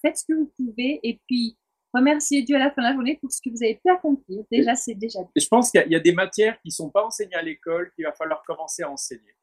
faites 0.00 0.16
ce 0.16 0.24
que 0.24 0.32
vous 0.32 0.50
pouvez 0.56 1.00
et 1.02 1.20
puis 1.26 1.58
remerciez 1.92 2.42
Dieu 2.42 2.56
à 2.56 2.58
la 2.58 2.70
fin 2.70 2.82
de 2.82 2.88
la 2.88 2.94
journée 2.94 3.18
pour 3.20 3.30
ce 3.32 3.40
que 3.42 3.50
vous 3.50 3.62
avez 3.62 3.76
pu 3.76 3.90
accomplir. 3.90 4.44
Déjà, 4.50 4.74
c'est 4.74 4.94
déjà 4.94 5.20
bien. 5.20 5.30
je 5.36 5.48
pense 5.48 5.70
qu'il 5.70 5.84
y, 5.88 5.92
y, 5.92 5.96
a 5.96 6.00
des 6.00 6.12
matières 6.12 6.60
qui 6.60 6.68
ne 6.68 6.72
sont 6.72 6.90
pas 6.90 7.04
enseignées 7.04 7.36
à 7.36 7.42
l'école 7.42 7.90
qu'il 7.94 8.04
va 8.04 8.12
falloir 8.12 8.42
commencer 8.44 8.82
à 8.82 8.90
enseigner 8.90 9.36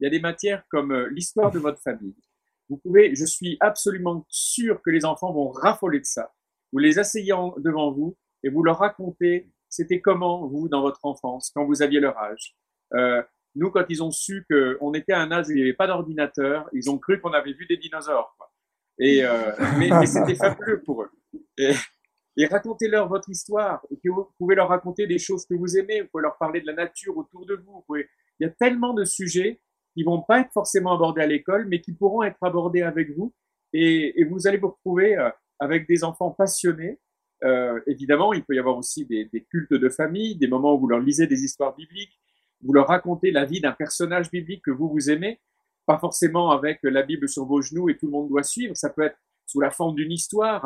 il 0.00 0.04
y 0.04 0.06
a 0.06 0.10
des 0.10 0.20
matières 0.20 0.64
comme 0.68 0.92
euh, 0.92 1.08
l'histoire 1.10 1.50
de 1.50 1.58
votre 1.58 1.80
famille. 1.80 2.16
Vous 2.68 2.78
pouvez, 2.78 3.14
je 3.14 3.24
suis 3.24 3.56
absolument 3.60 4.24
sûr 4.28 4.80
que 4.82 4.90
les 4.90 5.04
enfants 5.04 5.32
vont 5.32 5.50
raffoler 5.50 6.00
de 6.00 6.06
ça. 6.06 6.32
Vous 6.72 6.78
les 6.78 6.98
asseyez 6.98 7.34
devant 7.58 7.92
vous 7.92 8.16
et 8.42 8.48
vous 8.48 8.62
leur 8.62 8.78
racontez 8.78 9.50
c'était 9.68 10.00
comment 10.00 10.48
vous 10.48 10.68
dans 10.68 10.82
votre 10.82 11.04
enfance 11.04 11.52
quand 11.54 11.64
vous 11.64 11.80
aviez 11.80 12.00
leur 12.00 12.18
âge. 12.18 12.56
Euh, 12.94 13.22
nous, 13.54 13.70
quand 13.70 13.84
ils 13.88 14.02
ont 14.02 14.10
su 14.10 14.44
qu'on 14.50 14.94
était 14.94 15.12
à 15.12 15.20
un 15.20 15.30
âge 15.30 15.46
où 15.48 15.52
il 15.52 15.56
n'y 15.56 15.62
avait 15.62 15.74
pas 15.74 15.86
d'ordinateur, 15.86 16.68
ils 16.72 16.90
ont 16.90 16.98
cru 16.98 17.20
qu'on 17.20 17.32
avait 17.32 17.52
vu 17.52 17.66
des 17.66 17.76
dinosaures. 17.76 18.34
Quoi. 18.36 18.52
Et 18.98 19.24
euh, 19.24 19.52
mais, 19.78 19.90
mais 19.90 20.06
c'était 20.06 20.34
fabuleux 20.34 20.82
pour 20.82 21.02
eux. 21.02 21.10
Et, 22.36 22.46
racontez-leur 22.46 23.08
votre 23.08 23.28
histoire. 23.28 23.84
vous 24.04 24.28
pouvez 24.38 24.54
leur 24.54 24.68
raconter 24.68 25.06
des 25.06 25.18
choses 25.18 25.44
que 25.46 25.54
vous 25.54 25.76
aimez. 25.76 26.02
Vous 26.02 26.08
pouvez 26.08 26.22
leur 26.22 26.38
parler 26.38 26.60
de 26.60 26.66
la 26.66 26.74
nature 26.74 27.16
autour 27.16 27.44
de 27.46 27.54
vous. 27.54 27.84
Il 27.96 28.06
y 28.40 28.44
a 28.44 28.50
tellement 28.50 28.94
de 28.94 29.04
sujets 29.04 29.60
qui 29.94 30.04
vont 30.04 30.22
pas 30.22 30.40
être 30.40 30.52
forcément 30.52 30.94
abordés 30.94 31.22
à 31.22 31.26
l'école, 31.26 31.66
mais 31.68 31.80
qui 31.80 31.92
pourront 31.92 32.22
être 32.22 32.38
abordés 32.42 32.82
avec 32.82 33.10
vous. 33.10 33.34
Et, 33.72 34.20
et 34.20 34.24
vous 34.24 34.46
allez 34.46 34.56
vous 34.56 34.68
retrouver 34.68 35.16
euh, 35.16 35.30
avec 35.58 35.86
des 35.86 36.04
enfants 36.04 36.30
passionnés. 36.30 36.98
Euh, 37.44 37.80
évidemment, 37.86 38.32
il 38.32 38.44
peut 38.44 38.54
y 38.54 38.58
avoir 38.58 38.76
aussi 38.76 39.04
des, 39.06 39.26
des, 39.26 39.44
cultes 39.44 39.72
de 39.72 39.88
famille, 39.88 40.36
des 40.36 40.48
moments 40.48 40.74
où 40.74 40.80
vous 40.80 40.88
leur 40.88 41.00
lisez 41.00 41.26
des 41.26 41.42
histoires 41.44 41.74
bibliques, 41.74 42.18
vous 42.62 42.72
leur 42.72 42.88
racontez 42.88 43.30
la 43.30 43.44
vie 43.44 43.60
d'un 43.60 43.72
personnage 43.72 44.30
biblique 44.30 44.62
que 44.64 44.70
vous 44.70 44.88
vous 44.90 45.10
aimez, 45.10 45.40
pas 45.86 45.98
forcément 45.98 46.50
avec 46.50 46.80
la 46.82 47.02
Bible 47.02 47.28
sur 47.28 47.46
vos 47.46 47.62
genoux 47.62 47.88
et 47.88 47.96
tout 47.96 48.06
le 48.06 48.12
monde 48.12 48.28
doit 48.28 48.42
suivre. 48.42 48.76
Ça 48.76 48.90
peut 48.90 49.02
être 49.02 49.18
sous 49.50 49.60
la 49.60 49.70
forme 49.70 49.94
d'une 49.96 50.12
histoire, 50.12 50.64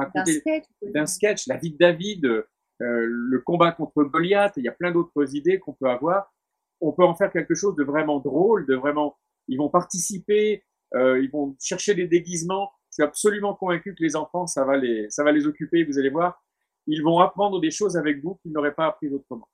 d'un 0.82 1.06
sketch, 1.06 1.46
la 1.46 1.56
vie 1.56 1.72
de 1.72 1.78
David, 1.78 2.24
euh, 2.26 2.44
le 2.80 3.40
combat 3.40 3.72
contre 3.72 4.04
Goliath. 4.04 4.54
Il 4.56 4.64
y 4.64 4.68
a 4.68 4.72
plein 4.72 4.92
d'autres 4.92 5.34
idées 5.34 5.58
qu'on 5.58 5.72
peut 5.72 5.88
avoir 5.88 6.34
on 6.84 6.92
peut 6.92 7.04
en 7.04 7.14
faire 7.14 7.32
quelque 7.32 7.54
chose 7.54 7.74
de 7.76 7.84
vraiment 7.84 8.20
drôle, 8.20 8.66
de 8.66 8.74
vraiment, 8.74 9.16
ils 9.48 9.56
vont 9.56 9.68
participer, 9.68 10.64
euh, 10.94 11.22
ils 11.22 11.30
vont 11.30 11.56
chercher 11.60 11.94
des 11.94 12.06
déguisements. 12.06 12.70
Je 12.90 12.94
suis 12.96 13.02
absolument 13.02 13.54
convaincu 13.54 13.94
que 13.94 14.02
les 14.02 14.16
enfants, 14.16 14.46
ça 14.46 14.64
va 14.64 14.76
les, 14.76 15.08
ça 15.10 15.24
va 15.24 15.32
les 15.32 15.46
occuper. 15.46 15.84
Vous 15.84 15.98
allez 15.98 16.10
voir, 16.10 16.44
ils 16.86 17.02
vont 17.02 17.18
apprendre 17.20 17.60
des 17.60 17.70
choses 17.70 17.96
avec 17.96 18.22
vous 18.22 18.36
qu'ils 18.36 18.52
n'auraient 18.52 18.74
pas 18.74 18.86
appris 18.86 19.08
autrement. 19.08 19.48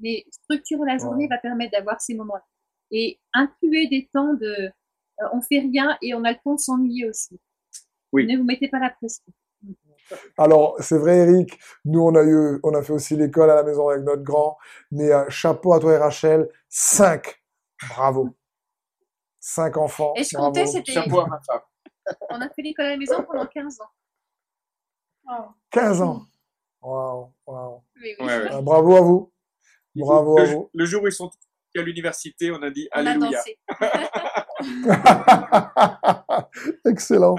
Mais 0.00 0.24
structurer 0.30 0.84
la 0.86 0.98
journée 0.98 1.28
va 1.28 1.38
permettre 1.38 1.72
d'avoir 1.72 2.00
ces 2.00 2.14
moments-là 2.14 2.44
et 2.90 3.18
incluer 3.32 3.86
des 3.86 4.10
temps 4.12 4.34
de, 4.34 4.46
euh, 4.46 5.28
on 5.32 5.40
fait 5.40 5.60
rien 5.60 5.96
et 6.02 6.14
on 6.14 6.24
a 6.24 6.32
le 6.32 6.38
temps 6.44 6.54
de 6.54 6.60
s'ennuyer 6.60 7.08
aussi. 7.08 7.38
Oui. 8.12 8.26
Ne 8.26 8.38
vous 8.38 8.44
mettez 8.44 8.68
pas 8.68 8.78
la 8.78 8.90
pression. 8.90 9.24
Alors, 10.36 10.76
c'est 10.80 10.98
vrai, 10.98 11.18
Eric, 11.18 11.58
nous, 11.84 12.00
on 12.00 12.14
a 12.14 12.22
eu, 12.22 12.58
on 12.62 12.74
a 12.74 12.82
fait 12.82 12.92
aussi 12.92 13.16
l'école 13.16 13.50
à 13.50 13.54
la 13.54 13.62
maison 13.62 13.88
avec 13.88 14.04
notre 14.04 14.22
grand, 14.22 14.58
mais 14.90 15.10
euh, 15.10 15.28
chapeau 15.28 15.72
à 15.72 15.80
toi 15.80 15.94
et 15.94 15.96
Rachel, 15.96 16.48
cinq. 16.68 17.42
Bravo. 17.88 18.36
Cinq 19.40 19.76
enfants. 19.76 20.12
Et 20.16 20.24
je 20.24 20.36
comptais, 20.36 20.66
c'était. 20.66 20.92
Chapeau 20.92 21.20
à 21.20 21.26
ma 21.26 21.40
femme. 21.40 21.60
On 22.30 22.40
a 22.40 22.48
fait 22.48 22.62
l'école 22.62 22.86
à 22.86 22.90
la 22.90 22.96
maison 22.96 23.22
pendant 23.22 23.46
15 23.46 23.80
ans. 23.80 25.50
15 25.70 26.02
ans. 26.02 26.26
Waouh, 26.82 27.32
waouh. 27.46 27.82
Bravo 28.62 28.96
à 28.96 29.00
vous. 29.00 29.32
Bravo 29.94 30.36
le, 30.36 30.42
à 30.42 30.46
vous. 30.46 30.70
Le 30.74 30.84
jour 30.84 31.02
où 31.02 31.06
ils 31.06 31.12
sont 31.12 31.30
à 31.76 31.82
l'université, 31.82 32.50
on 32.50 32.60
a 32.62 32.70
dit 32.70 32.88
on 32.94 33.06
Alléluia. 33.06 33.42
A 33.80 34.10
Excellent. 36.84 37.36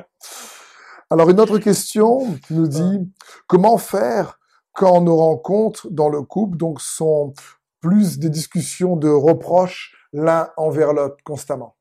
Alors 1.14 1.30
une 1.30 1.39
autre 1.39 1.59
question 1.59 2.39
nous 2.49 2.68
dit 2.68 3.14
comment 3.45 3.78
faire 3.78 4.39
quand 4.72 4.99
nos 5.01 5.16
rencontres 5.16 5.88
dans 5.91 6.09
le 6.09 6.24
couple 6.24 6.57
donc 6.57 6.82
sont 6.82 7.36
plus 7.82 8.18
des 8.18 8.32
discussions 8.32 8.95
de 8.95 9.09
reproches 9.09 9.95
l'un 10.11 10.51
envers 10.57 10.91
l'autre 10.91 11.18
constamment? 11.24 11.78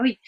Oui, 0.00 0.18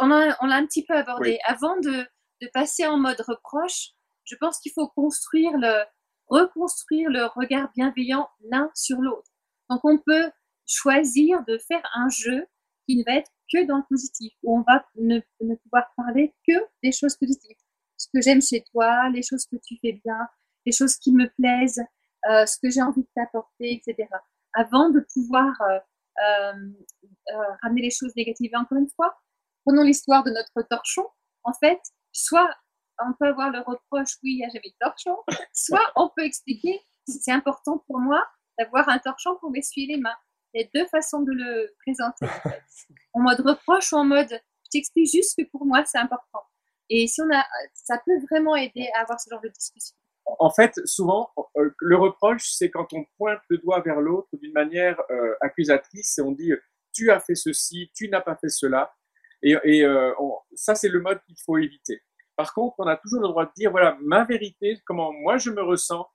on, 0.00 0.08
l'a 0.08 0.36
un 0.38 0.66
petit 0.66 0.84
peu 0.84 0.92
abordé. 0.92 1.38
Avant 1.46 1.80
de, 1.80 2.06
passer 2.52 2.86
en 2.86 2.98
mode 2.98 3.22
reproche, 3.26 3.92
je 4.24 4.36
pense 4.38 4.58
qu'il 4.58 4.72
faut 4.74 4.88
construire 4.88 5.52
le, 5.54 5.82
reconstruire 6.26 7.08
le 7.08 7.24
regard 7.24 7.70
bienveillant 7.74 8.28
l'un 8.50 8.70
sur 8.74 8.98
l'autre. 8.98 9.30
Donc 9.70 9.80
on 9.82 9.96
peut 9.96 10.30
choisir 10.66 11.42
de 11.48 11.56
faire 11.56 11.88
un 11.94 12.10
jeu 12.10 12.46
qui 12.86 12.98
ne 12.98 13.04
va 13.06 13.16
être 13.16 13.30
que 13.52 13.66
dans 13.66 13.78
le 13.78 13.82
positif, 13.88 14.32
où 14.42 14.58
on 14.58 14.62
va 14.62 14.84
ne, 14.96 15.20
pouvoir 15.56 15.92
parler 15.96 16.34
que 16.46 16.54
des 16.82 16.92
choses 16.92 17.16
positives. 17.16 17.56
Ce 17.96 18.08
que 18.12 18.20
j'aime 18.20 18.42
chez 18.42 18.64
toi, 18.72 19.08
les 19.10 19.22
choses 19.22 19.46
que 19.46 19.56
tu 19.56 19.76
fais 19.80 20.00
bien, 20.04 20.28
les 20.64 20.72
choses 20.72 20.96
qui 20.96 21.12
me 21.12 21.28
plaisent, 21.36 21.82
euh, 22.28 22.44
ce 22.46 22.58
que 22.62 22.70
j'ai 22.70 22.82
envie 22.82 23.02
de 23.02 23.08
t'apporter, 23.14 23.72
etc. 23.74 24.08
Avant 24.54 24.90
de 24.90 25.00
pouvoir 25.12 25.54
euh, 25.60 25.78
euh, 26.18 27.52
ramener 27.62 27.82
les 27.82 27.90
choses 27.90 28.14
négatives. 28.16 28.52
Encore 28.54 28.78
une 28.78 28.88
fois, 28.90 29.18
prenons 29.64 29.82
l'histoire 29.82 30.24
de 30.24 30.30
notre 30.30 30.62
torchon. 30.68 31.06
En 31.44 31.52
fait, 31.52 31.80
soit 32.12 32.48
on 33.04 33.12
peut 33.18 33.26
avoir 33.26 33.50
le 33.50 33.60
reproche, 33.60 34.16
oui, 34.22 34.42
j'avais 34.52 34.72
le 34.80 34.86
torchon, 34.86 35.16
soit 35.52 35.92
on 35.96 36.10
peut 36.16 36.24
expliquer, 36.24 36.80
c'est 37.06 37.32
important 37.32 37.84
pour 37.86 37.98
moi 37.98 38.24
d'avoir 38.58 38.88
un 38.88 38.98
torchon 38.98 39.36
pour 39.40 39.50
m'essuyer 39.50 39.88
les 39.88 40.00
mains. 40.00 40.16
Il 40.56 40.62
y 40.62 40.64
a 40.64 40.82
deux 40.82 40.88
façons 40.88 41.20
de 41.20 41.32
le 41.32 41.70
présenter. 41.80 42.26
En, 43.12 43.20
mode 43.20 43.40
reproche 43.40 43.92
ou 43.92 43.96
en 43.96 44.04
mode 44.04 44.30
je 44.30 44.70
t'explique 44.70 45.10
juste 45.10 45.36
que 45.38 45.46
pour 45.50 45.66
moi 45.66 45.84
c'est 45.84 45.98
important. 45.98 46.40
Et 46.88 47.06
si 47.06 47.20
on 47.20 47.30
a, 47.30 47.44
ça 47.74 48.00
peut 48.04 48.18
vraiment 48.30 48.56
aider 48.56 48.88
à 48.94 49.02
avoir 49.02 49.20
ce 49.20 49.28
genre 49.28 49.42
de 49.42 49.48
discussion. 49.48 49.94
En 50.38 50.50
fait, 50.50 50.80
souvent, 50.86 51.30
euh, 51.56 51.70
le 51.78 51.96
reproche, 51.96 52.48
c'est 52.50 52.70
quand 52.70 52.92
on 52.94 53.04
pointe 53.16 53.40
le 53.48 53.58
doigt 53.58 53.80
vers 53.80 54.00
l'autre 54.00 54.28
d'une 54.32 54.52
manière 54.52 54.98
euh, 55.10 55.34
accusatrice 55.40 56.18
et 56.18 56.22
on 56.22 56.32
dit 56.32 56.52
tu 56.92 57.10
as 57.10 57.20
fait 57.20 57.34
ceci, 57.34 57.90
tu 57.94 58.08
n'as 58.08 58.22
pas 58.22 58.36
fait 58.36 58.48
cela. 58.48 58.92
Et, 59.42 59.84
euh, 59.84 60.12
ça, 60.54 60.74
c'est 60.74 60.88
le 60.88 61.00
mode 61.00 61.20
qu'il 61.26 61.36
faut 61.44 61.58
éviter. 61.58 62.00
Par 62.34 62.54
contre, 62.54 62.76
on 62.78 62.86
a 62.86 62.96
toujours 62.96 63.20
le 63.20 63.28
droit 63.28 63.44
de 63.44 63.52
dire 63.56 63.70
voilà 63.70 63.98
ma 64.00 64.24
vérité, 64.24 64.78
comment 64.86 65.12
moi 65.12 65.36
je 65.36 65.50
me 65.50 65.62
ressens. 65.62 66.08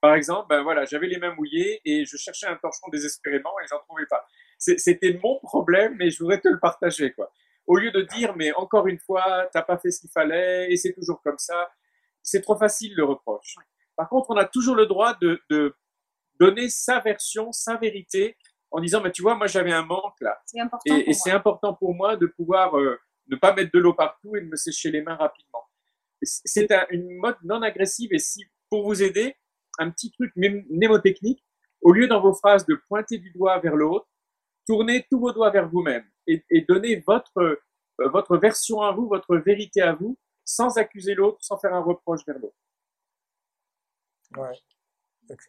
Par 0.00 0.14
exemple, 0.14 0.46
ben 0.48 0.62
voilà, 0.62 0.84
j'avais 0.86 1.06
les 1.06 1.18
mains 1.18 1.34
mouillées 1.34 1.80
et 1.84 2.04
je 2.04 2.16
cherchais 2.16 2.46
un 2.46 2.56
torchon 2.56 2.88
désespérément 2.90 3.52
et 3.62 3.66
j'en 3.68 3.78
trouvais 3.80 4.06
pas. 4.06 4.24
C'était 4.58 5.18
mon 5.22 5.38
problème, 5.40 5.96
mais 5.98 6.10
je 6.10 6.18
voudrais 6.18 6.40
te 6.40 6.48
le 6.48 6.58
partager, 6.58 7.12
quoi. 7.12 7.32
Au 7.66 7.76
lieu 7.76 7.90
de 7.90 8.02
dire, 8.02 8.34
mais 8.36 8.52
encore 8.54 8.86
une 8.86 8.98
fois, 8.98 9.48
t'as 9.52 9.62
pas 9.62 9.78
fait 9.78 9.90
ce 9.90 10.00
qu'il 10.00 10.10
fallait 10.10 10.72
et 10.72 10.76
c'est 10.76 10.92
toujours 10.92 11.20
comme 11.22 11.38
ça, 11.38 11.70
c'est 12.22 12.40
trop 12.40 12.56
facile 12.56 12.94
le 12.96 13.04
reproche. 13.04 13.56
Par 13.96 14.08
contre, 14.08 14.30
on 14.30 14.36
a 14.36 14.46
toujours 14.46 14.74
le 14.74 14.86
droit 14.86 15.14
de, 15.20 15.40
de 15.50 15.76
donner 16.38 16.70
sa 16.70 17.00
version, 17.00 17.52
sa 17.52 17.76
vérité, 17.76 18.36
en 18.70 18.80
disant, 18.80 19.02
mais 19.02 19.12
tu 19.12 19.22
vois, 19.22 19.34
moi 19.34 19.46
j'avais 19.46 19.72
un 19.72 19.84
manque 19.84 20.20
là. 20.20 20.40
Et, 20.86 21.10
et 21.10 21.12
c'est 21.12 21.30
important 21.30 21.74
pour 21.74 21.94
moi 21.94 22.16
de 22.16 22.26
pouvoir 22.26 22.78
euh, 22.78 22.98
ne 23.28 23.36
pas 23.36 23.54
mettre 23.54 23.70
de 23.72 23.78
l'eau 23.78 23.94
partout 23.94 24.36
et 24.36 24.40
de 24.40 24.46
me 24.46 24.56
sécher 24.56 24.90
les 24.90 25.02
mains 25.02 25.16
rapidement. 25.16 25.64
C'est 26.22 26.68
une 26.90 27.16
mode 27.16 27.36
non 27.44 27.62
agressive 27.62 28.12
et 28.12 28.18
si 28.18 28.44
pour 28.68 28.84
vous 28.84 29.02
aider, 29.02 29.36
un 29.80 29.90
petit 29.90 30.10
truc 30.12 30.32
mnémotechnique, 30.36 31.44
au 31.80 31.92
lieu 31.92 32.06
dans 32.06 32.20
vos 32.20 32.34
phrases 32.34 32.66
de 32.66 32.74
pointer 32.88 33.18
du 33.18 33.30
doigt 33.32 33.58
vers 33.58 33.74
l'autre, 33.74 34.06
tournez 34.66 35.06
tous 35.10 35.18
vos 35.18 35.32
doigts 35.32 35.50
vers 35.50 35.68
vous-même 35.68 36.04
et, 36.26 36.44
et, 36.50 36.60
donnez 36.62 37.02
votre, 37.06 37.38
euh, 37.38 37.56
votre 37.98 38.36
version 38.36 38.82
à 38.82 38.92
vous, 38.92 39.08
votre 39.08 39.36
vérité 39.36 39.80
à 39.82 39.94
vous, 39.94 40.16
sans 40.44 40.78
accuser 40.78 41.14
l'autre, 41.14 41.38
sans 41.40 41.58
faire 41.58 41.74
un 41.74 41.80
reproche 41.80 42.20
vers 42.26 42.38
l'autre. 42.38 42.56
Ouais. 44.36 44.52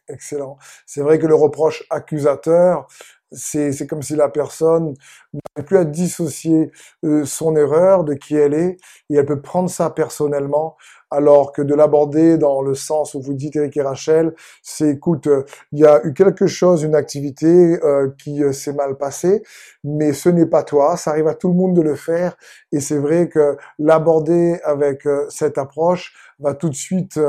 Excellent. 0.08 0.58
C'est 0.86 1.02
vrai 1.02 1.18
que 1.18 1.26
le 1.26 1.34
reproche 1.34 1.84
accusateur, 1.90 2.86
c'est 3.32 3.86
comme 3.86 4.02
si 4.02 4.16
la 4.16 4.28
personne 4.28 4.94
n'avait 5.32 5.66
plus 5.66 5.78
à 5.78 5.84
dissocier 5.84 6.70
euh, 7.04 7.24
son 7.24 7.56
erreur 7.56 8.04
de 8.04 8.14
qui 8.14 8.36
elle 8.36 8.54
est 8.54 8.76
et 9.10 9.16
elle 9.16 9.26
peut 9.26 9.40
prendre 9.40 9.70
ça 9.70 9.90
personnellement 9.90 10.76
alors 11.10 11.52
que 11.52 11.60
de 11.60 11.74
l'aborder 11.74 12.38
dans 12.38 12.62
le 12.62 12.74
sens 12.74 13.14
où 13.14 13.20
vous 13.20 13.34
dites 13.34 13.56
Eric 13.56 13.76
et 13.76 13.82
Rachel, 13.82 14.34
c'est 14.62 14.88
écoute, 14.88 15.28
il 15.72 15.80
y 15.80 15.84
a 15.84 16.00
eu 16.06 16.14
quelque 16.14 16.46
chose, 16.46 16.82
une 16.82 16.94
activité 16.94 17.78
euh, 17.84 18.08
qui 18.18 18.42
euh, 18.42 18.52
s'est 18.52 18.72
mal 18.72 18.96
passée, 18.96 19.42
mais 19.84 20.14
ce 20.14 20.30
n'est 20.30 20.46
pas 20.46 20.62
toi, 20.62 20.96
ça 20.96 21.10
arrive 21.10 21.28
à 21.28 21.34
tout 21.34 21.48
le 21.48 21.54
monde 21.54 21.76
de 21.76 21.82
le 21.82 21.96
faire 21.96 22.34
et 22.72 22.80
c'est 22.80 22.96
vrai 22.96 23.28
que 23.28 23.58
l'aborder 23.78 24.58
avec 24.64 25.06
cette 25.28 25.58
approche 25.58 26.14
va 26.38 26.54
tout 26.54 26.70
de 26.70 26.74
suite 26.74 27.20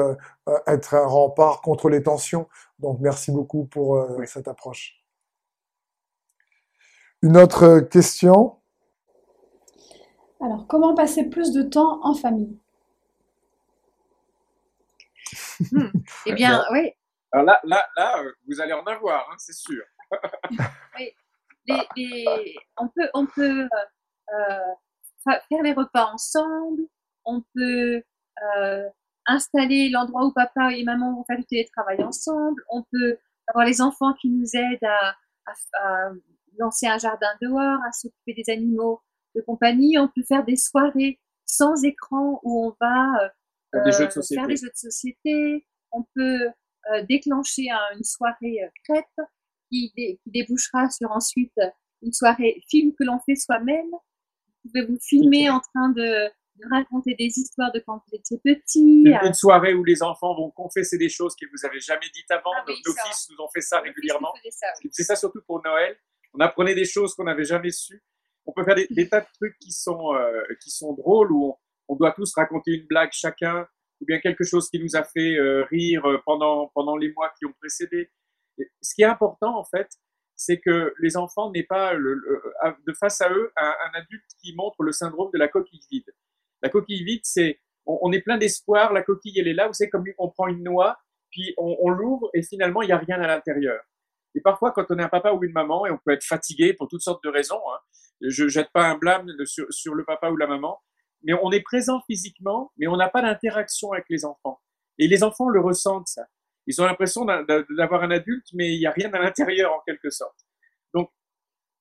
être 0.68 0.96
un 0.96 1.06
rempart 1.06 1.62
contre 1.62 1.90
les 1.90 2.02
tensions. 2.02 2.48
Donc 2.80 3.00
merci 3.02 3.32
beaucoup 3.32 3.66
pour 3.66 4.08
cette 4.26 4.48
approche. 4.48 5.03
Une 7.24 7.38
autre 7.38 7.80
question? 7.80 8.60
Alors, 10.42 10.68
comment 10.68 10.94
passer 10.94 11.30
plus 11.30 11.54
de 11.54 11.64
temps 11.64 12.04
en 12.04 12.16
famille? 12.16 12.60
Hmm. 15.72 15.88
Eh 16.26 16.34
bien, 16.34 16.66
oui. 16.74 16.92
Alors 17.32 17.46
là, 17.46 17.62
là, 17.64 17.88
là, 17.96 18.20
euh, 18.20 18.32
vous 18.46 18.60
allez 18.60 18.74
en 18.74 18.84
avoir, 18.84 19.30
hein, 19.32 19.36
c'est 19.38 19.56
sûr. 19.56 19.82
oui. 21.00 21.14
on 22.76 22.90
peut, 22.90 23.10
on 23.14 23.26
peut 23.26 23.70
euh, 24.34 24.74
faire 25.24 25.64
les 25.64 25.72
repas 25.72 26.12
ensemble, 26.12 26.82
on 27.24 27.42
peut 27.56 28.04
euh, 28.58 28.90
installer 29.28 29.88
l'endroit 29.88 30.26
où 30.26 30.34
papa 30.34 30.74
et 30.74 30.84
maman 30.84 31.16
vont 31.16 31.24
faire 31.24 31.38
du 31.38 31.46
télétravail 31.46 32.04
ensemble, 32.04 32.62
on 32.68 32.84
peut 32.92 33.18
avoir 33.48 33.66
les 33.66 33.80
enfants 33.80 34.12
qui 34.20 34.30
nous 34.30 34.58
aident 34.58 34.84
à 34.84 35.16
lancer 36.58 36.88
un 36.88 36.98
jardin 36.98 37.30
dehors, 37.42 37.80
à 37.88 37.92
s'occuper 37.92 38.34
des 38.34 38.52
animaux 38.52 39.02
de 39.36 39.42
compagnie. 39.42 39.98
On 39.98 40.08
peut 40.08 40.24
faire 40.28 40.46
des 40.46 40.56
soirées 40.56 41.20
sans 41.46 41.84
écran 41.84 42.40
où 42.44 42.68
on 42.68 42.76
va 42.80 43.24
euh, 43.24 43.30
faire 43.74 43.84
des 44.48 44.56
jeux 44.56 44.70
de 44.70 44.76
société. 44.76 45.66
On 45.92 46.04
peut 46.16 46.48
euh, 46.92 47.04
déclencher 47.08 47.68
une 47.96 48.04
soirée 48.04 48.64
euh, 48.64 48.70
crêpe 48.88 49.28
qui, 49.70 49.94
débouchera 50.26 50.90
sur 50.90 51.12
ensuite 51.12 51.54
une 52.02 52.14
soirée 52.14 52.62
film 52.70 52.94
que 52.98 53.04
l'on 53.04 53.20
fait 53.20 53.36
soi-même. 53.36 53.90
Vous 53.92 54.70
pouvez 54.70 54.86
vous 54.86 55.00
filmer 55.02 55.50
en 55.50 55.60
train 55.60 55.90
de, 55.90 56.30
raconter 56.70 57.16
des 57.16 57.40
histoires 57.40 57.72
de 57.72 57.80
quand 57.80 57.96
vous 57.96 58.16
étiez 58.16 58.40
petit. 58.44 59.06
Une, 59.24 59.34
soirée 59.34 59.74
où 59.74 59.84
les 59.84 60.04
enfants 60.04 60.36
vont 60.36 60.52
confesser 60.52 61.00
des 61.00 61.10
choses 61.10 61.36
qu'ils 61.36 61.50
vous 61.50 61.66
avaient 61.66 61.80
jamais 61.80 62.06
dites 62.14 62.30
avant. 62.30 62.52
Ah 62.56 62.64
nos, 62.68 62.76
fils 62.76 63.28
nous 63.32 63.44
ont 63.44 63.50
fait 63.52 63.62
ça 63.62 63.80
régulièrement. 63.80 64.32
C'est 64.92 65.04
ça 65.04 65.16
surtout 65.16 65.42
pour 65.48 65.64
Noël 65.64 65.98
on 66.34 66.40
apprenait 66.40 66.76
des 66.76 66.86
choses 66.86 67.14
qu'on 67.16 67.26
n'avait 67.26 67.46
jamais 67.46 67.72
su. 67.72 68.04
On 68.46 68.52
peut 68.52 68.64
faire 68.64 68.76
des, 68.76 69.10
tas 69.10 69.22
de 69.22 69.28
trucs 69.40 69.58
qui 69.60 69.72
sont 69.72 70.16
euh, 70.16 70.42
qui 70.62 70.70
sont 70.70 70.94
drôles 70.94 71.32
où 71.32 71.56
on, 71.88 71.96
doit 71.96 72.12
tous 72.12 72.34
raconter 72.36 72.72
une 72.72 72.88
blague 72.88 73.12
chacun 73.14 73.68
ou 74.02 74.06
bien 74.06 74.20
quelque 74.20 74.44
chose 74.44 74.70
qui 74.70 74.80
nous 74.80 74.96
a 74.96 75.04
fait 75.04 75.38
euh, 75.38 75.64
rire 75.66 76.06
euh, 76.06 76.22
pendant 76.26 76.70
pendant 76.74 76.98
les 76.98 77.14
mois 77.14 77.32
qui 77.38 77.46
ont 77.46 77.54
précédé. 77.54 78.12
ce 78.82 78.96
qui 78.96 79.04
est 79.04 79.06
important 79.06 79.58
en 79.58 79.64
fait, 79.64 79.88
c'est 80.36 80.60
que 80.60 80.94
les 81.00 81.16
enfants 81.16 81.52
n'aient 81.52 81.64
pas 81.64 81.94
le, 81.94 82.22
de 82.86 82.94
face 82.94 83.22
à 83.22 83.32
eux 83.32 83.52
un, 83.56 83.74
adulte 83.94 84.30
qui 84.42 84.54
montre 84.56 84.84
le 84.84 84.92
syndrome 84.92 85.30
de 85.32 85.40
la 85.40 85.48
coquille 85.48 85.86
vide. 85.90 86.14
La 86.62 86.70
coquille 86.70 87.04
vide, 87.04 87.22
c'est 87.24 87.62
on, 87.86 88.12
est 88.12 88.22
plein 88.22 88.38
d'espoir, 88.38 88.94
la 88.94 89.04
coquille 89.04 89.40
elle 89.40 89.48
est 89.48 89.54
là, 89.54 89.68
vous 89.68 89.74
savez 89.74 89.90
comme 89.90 90.06
on 90.18 90.30
prend 90.30 90.48
une 90.48 90.64
noix, 90.64 90.98
puis 91.30 91.54
on, 91.58 91.78
on 91.82 91.90
l'ouvre 91.90 92.30
et 92.34 92.42
finalement 92.42 92.82
il 92.82 92.88
n'y 92.88 92.94
a 92.94 92.98
rien 92.98 93.22
à 93.22 93.28
l'intérieur. 93.28 93.82
Et 94.36 94.42
parfois, 94.42 94.72
quand 94.72 94.86
on 94.90 94.98
est 94.98 95.04
un 95.04 95.10
papa 95.10 95.32
ou 95.32 95.44
une 95.44 95.52
maman, 95.52 95.86
et 95.86 95.92
on 95.92 95.98
peut 95.98 96.12
être 96.12 96.24
fatigué 96.24 96.74
pour 96.74 96.88
toutes 96.88 97.02
sortes 97.02 97.24
de 97.24 97.30
raisons, 97.30 97.62
hein, 97.72 97.80
je 98.22 98.48
jette 98.48 98.72
pas 98.72 98.86
un 98.86 98.98
blâme 98.98 99.28
sur, 99.46 99.96
le 99.96 100.04
papa 100.04 100.30
ou 100.30 100.38
la 100.38 100.48
maman, 100.48 100.82
mais 101.24 101.34
on 101.42 101.52
est 101.52 101.62
présent 101.62 102.02
physiquement, 102.08 102.72
mais 102.78 102.88
on 102.88 102.98
n'a 102.98 103.10
pas 103.10 103.22
d'interaction 103.22 103.92
avec 103.92 104.06
les 104.10 104.26
enfants. 104.26 104.60
Et 104.98 105.08
les 105.08 105.24
enfants 105.24 105.50
le 105.50 105.60
ressentent, 105.60 106.08
ça. 106.08 106.26
Ils 106.66 106.82
ont 106.82 106.86
l'impression 106.86 107.26
d'avoir 107.26 108.04
un 108.04 108.12
adulte, 108.12 108.48
mais 108.54 108.74
il 108.74 108.80
n'y 108.80 108.86
a 108.86 108.92
rien 108.92 109.12
à 109.14 109.20
l'intérieur, 109.20 109.74
en 109.74 109.82
quelque 109.86 110.10
sorte. 110.10 110.38
Donc, 110.94 111.12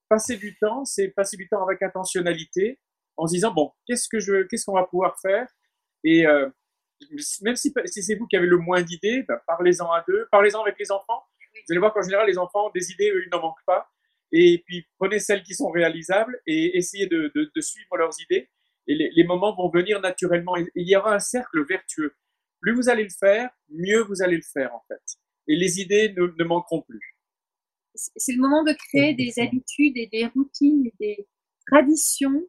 passer 0.08 0.36
du 0.36 0.56
temps, 0.58 0.84
c'est 0.84 1.08
passer 1.08 1.36
du 1.36 1.48
temps 1.48 1.62
avec 1.62 1.82
intentionnalité, 1.82 2.80
en 3.16 3.26
se 3.26 3.34
disant, 3.34 3.52
bon, 3.52 3.72
qu'est-ce 3.86 4.08
que 4.08 4.18
je, 4.18 4.42
qu'est-ce 4.44 4.64
qu'on 4.64 4.74
va 4.74 4.84
pouvoir 4.84 5.18
faire? 5.20 5.46
Et 6.02 6.26
euh, 6.26 6.48
même 7.42 7.56
si, 7.56 7.72
c'est 7.86 8.14
vous 8.14 8.26
qui 8.26 8.36
avez 8.36 8.46
le 8.46 8.58
moins 8.58 8.82
d'idées, 8.82 9.22
ben, 9.28 9.38
parlez-en 9.46 9.90
à 9.90 10.04
deux, 10.06 10.26
parlez-en 10.30 10.62
avec 10.62 10.78
les 10.78 10.90
enfants, 10.90 11.22
vous 11.54 11.72
allez 11.72 11.78
voir 11.78 11.92
qu'en 11.92 12.02
général, 12.02 12.26
les 12.26 12.38
enfants, 12.38 12.70
des 12.74 12.90
idées, 12.90 13.10
eux, 13.10 13.22
ils 13.24 13.30
n'en 13.30 13.40
manquent 13.40 13.64
pas. 13.66 13.88
Et 14.32 14.62
puis, 14.66 14.86
prenez 14.98 15.18
celles 15.18 15.42
qui 15.42 15.54
sont 15.54 15.70
réalisables 15.70 16.40
et 16.46 16.76
essayez 16.76 17.06
de, 17.06 17.30
de, 17.34 17.60
suivre 17.60 17.96
leurs 17.96 18.18
idées. 18.20 18.48
Et 18.86 18.94
les, 18.94 19.24
moments 19.24 19.54
vont 19.54 19.68
venir 19.68 20.00
naturellement. 20.00 20.56
Et 20.56 20.66
il 20.74 20.88
y 20.88 20.96
aura 20.96 21.14
un 21.14 21.18
cercle 21.20 21.64
vertueux. 21.66 22.14
Plus 22.60 22.74
vous 22.74 22.88
allez 22.88 23.04
le 23.04 23.10
faire, 23.10 23.50
mieux 23.68 24.02
vous 24.02 24.22
allez 24.22 24.36
le 24.36 24.42
faire, 24.42 24.74
en 24.74 24.82
fait. 24.88 25.02
Et 25.48 25.56
les 25.56 25.80
idées 25.80 26.14
ne, 26.16 26.32
ne 26.38 26.44
manqueront 26.44 26.82
plus. 26.82 27.16
C'est 27.94 28.32
le 28.32 28.40
moment 28.40 28.64
de 28.64 28.72
créer 28.72 29.14
des 29.14 29.38
habitudes 29.38 29.96
et 29.96 30.08
des 30.10 30.26
routines 30.26 30.86
et 30.86 30.94
des 30.98 31.28
traditions 31.66 32.42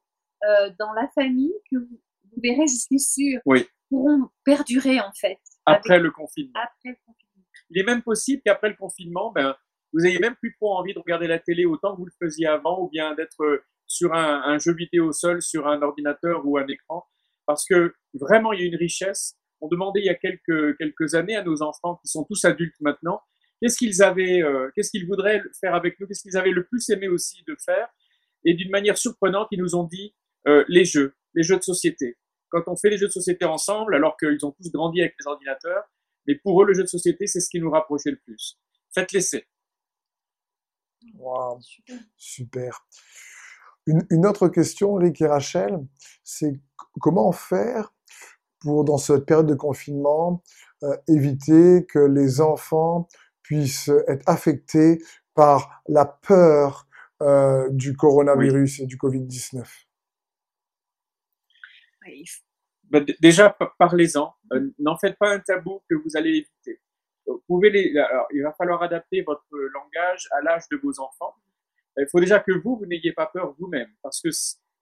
euh, 0.47 0.69
dans 0.79 0.93
la 0.93 1.07
famille 1.15 1.53
que 1.69 1.77
vous, 1.77 1.99
verrez, 2.41 2.67
je 2.67 2.75
suis 2.75 2.99
sûre, 2.99 3.41
pourront 3.89 4.29
perdurer, 4.43 4.99
en 4.99 5.11
fait. 5.19 5.39
Après 5.65 5.99
le 5.99 6.11
confinement. 6.11 6.53
Après 6.55 6.89
le 6.89 6.97
confinement. 7.05 7.22
Il 7.69 7.79
est 7.79 7.85
même 7.85 8.01
possible 8.01 8.41
qu'après 8.45 8.69
le 8.69 8.75
confinement, 8.75 9.31
ben, 9.31 9.55
vous 9.93 10.05
ayez 10.05 10.19
même 10.19 10.35
plus 10.35 10.53
trop 10.55 10.75
envie 10.75 10.93
de 10.93 10.99
regarder 10.99 11.27
la 11.27 11.39
télé 11.39 11.65
autant 11.65 11.93
que 11.93 11.99
vous 11.99 12.05
le 12.05 12.11
faisiez 12.19 12.47
avant, 12.47 12.81
ou 12.81 12.89
bien 12.89 13.13
d'être 13.15 13.41
euh, 13.43 13.63
sur 13.85 14.13
un, 14.13 14.57
jeu 14.57 14.73
vidéo 14.73 15.11
seul, 15.11 15.41
sur 15.41 15.67
un 15.67 15.81
ordinateur 15.81 16.45
ou 16.45 16.57
un 16.57 16.65
écran, 16.67 17.05
parce 17.45 17.65
que 17.65 17.93
vraiment 18.13 18.53
il 18.53 18.61
y 18.61 18.63
a 18.63 18.67
une 18.67 18.75
richesse. 18.75 19.35
On 19.61 19.67
demandait 19.67 19.99
il 19.99 20.05
y 20.05 20.09
a 20.09 20.15
quelques 20.15 20.77
quelques 20.77 21.15
années 21.15 21.35
à 21.35 21.43
nos 21.43 21.61
enfants 21.61 21.99
qui 22.01 22.09
sont 22.09 22.23
tous 22.23 22.43
adultes 22.45 22.75
maintenant, 22.81 23.21
qu'est-ce 23.61 23.77
qu'ils 23.77 24.01
avaient, 24.01 24.41
euh, 24.41 24.69
qu'est-ce 24.75 24.89
qu'ils 24.89 25.05
voudraient 25.05 25.41
faire 25.61 25.75
avec 25.75 25.99
nous, 25.99 26.07
qu'est-ce 26.07 26.23
qu'ils 26.23 26.37
avaient 26.37 26.51
le 26.51 26.65
plus 26.65 26.89
aimé 26.89 27.07
aussi 27.07 27.43
de 27.47 27.55
faire, 27.63 27.87
et 28.45 28.55
d'une 28.55 28.71
manière 28.71 28.97
surprenante, 28.97 29.47
ils 29.51 29.59
nous 29.59 29.75
ont 29.75 29.85
dit 29.85 30.15
euh, 30.47 30.65
les 30.67 30.85
jeux, 30.85 31.15
les 31.33 31.43
jeux 31.43 31.57
de 31.57 31.63
société. 31.63 32.17
Quand 32.49 32.63
on 32.67 32.75
fait 32.75 32.89
les 32.89 32.97
jeux 32.97 33.07
de 33.07 33.11
société 33.13 33.45
ensemble, 33.45 33.95
alors 33.95 34.17
qu'ils 34.17 34.45
ont 34.45 34.51
tous 34.51 34.71
grandi 34.71 35.01
avec 35.01 35.15
les 35.19 35.27
ordinateurs, 35.27 35.83
mais 36.27 36.35
pour 36.35 36.61
eux, 36.61 36.65
le 36.65 36.73
jeu 36.73 36.83
de 36.83 36.87
société, 36.87 37.27
c'est 37.27 37.39
ce 37.39 37.49
qui 37.49 37.59
nous 37.59 37.71
rapprochait 37.71 38.11
le 38.11 38.19
plus. 38.19 38.59
Faites 38.93 39.11
l'essai. 39.11 39.47
Wow, 41.15 41.59
super. 42.15 42.87
Une, 43.85 44.25
autre 44.25 44.47
question, 44.47 44.93
Rick 44.95 45.21
et 45.21 45.27
Rachel, 45.27 45.85
c'est 46.23 46.53
comment 47.01 47.33
faire 47.33 47.93
pour, 48.59 48.85
dans 48.85 48.97
cette 48.97 49.25
période 49.25 49.47
de 49.47 49.55
confinement, 49.55 50.41
euh, 50.83 50.95
éviter 51.09 51.85
que 51.85 51.99
les 51.99 52.39
enfants 52.39 53.09
puissent 53.41 53.91
être 54.07 54.23
affectés 54.25 55.03
par 55.33 55.83
la 55.89 56.05
peur 56.05 56.87
euh, 57.21 57.69
du 57.71 57.95
coronavirus 57.97 58.79
et 58.79 58.85
du 58.85 58.95
Covid-19 58.95 59.65
bah, 62.93 62.99
déjà, 63.19 63.57
parlez-en. 63.79 64.35
Euh, 64.53 64.69
n'en 64.77 64.95
faites 64.97 65.17
pas 65.17 65.31
un 65.31 65.39
tabou 65.39 65.81
que 65.89 65.95
vous 65.95 66.15
allez 66.15 66.29
éviter. 66.29 66.79
Il 67.49 68.41
va 68.43 68.53
falloir 68.53 68.83
adapter 68.83 69.23
votre 69.23 69.47
langage 69.51 70.27
à 70.31 70.41
l'âge 70.41 70.69
de 70.69 70.77
vos 70.77 70.99
enfants. 70.99 71.33
Il 71.97 72.05
faut 72.11 72.19
déjà 72.19 72.39
que 72.39 72.51
vous, 72.51 72.77
vous 72.77 72.85
n'ayez 72.85 73.11
pas 73.11 73.25
peur 73.25 73.55
vous-même. 73.57 73.89
Parce 74.03 74.21
que 74.21 74.29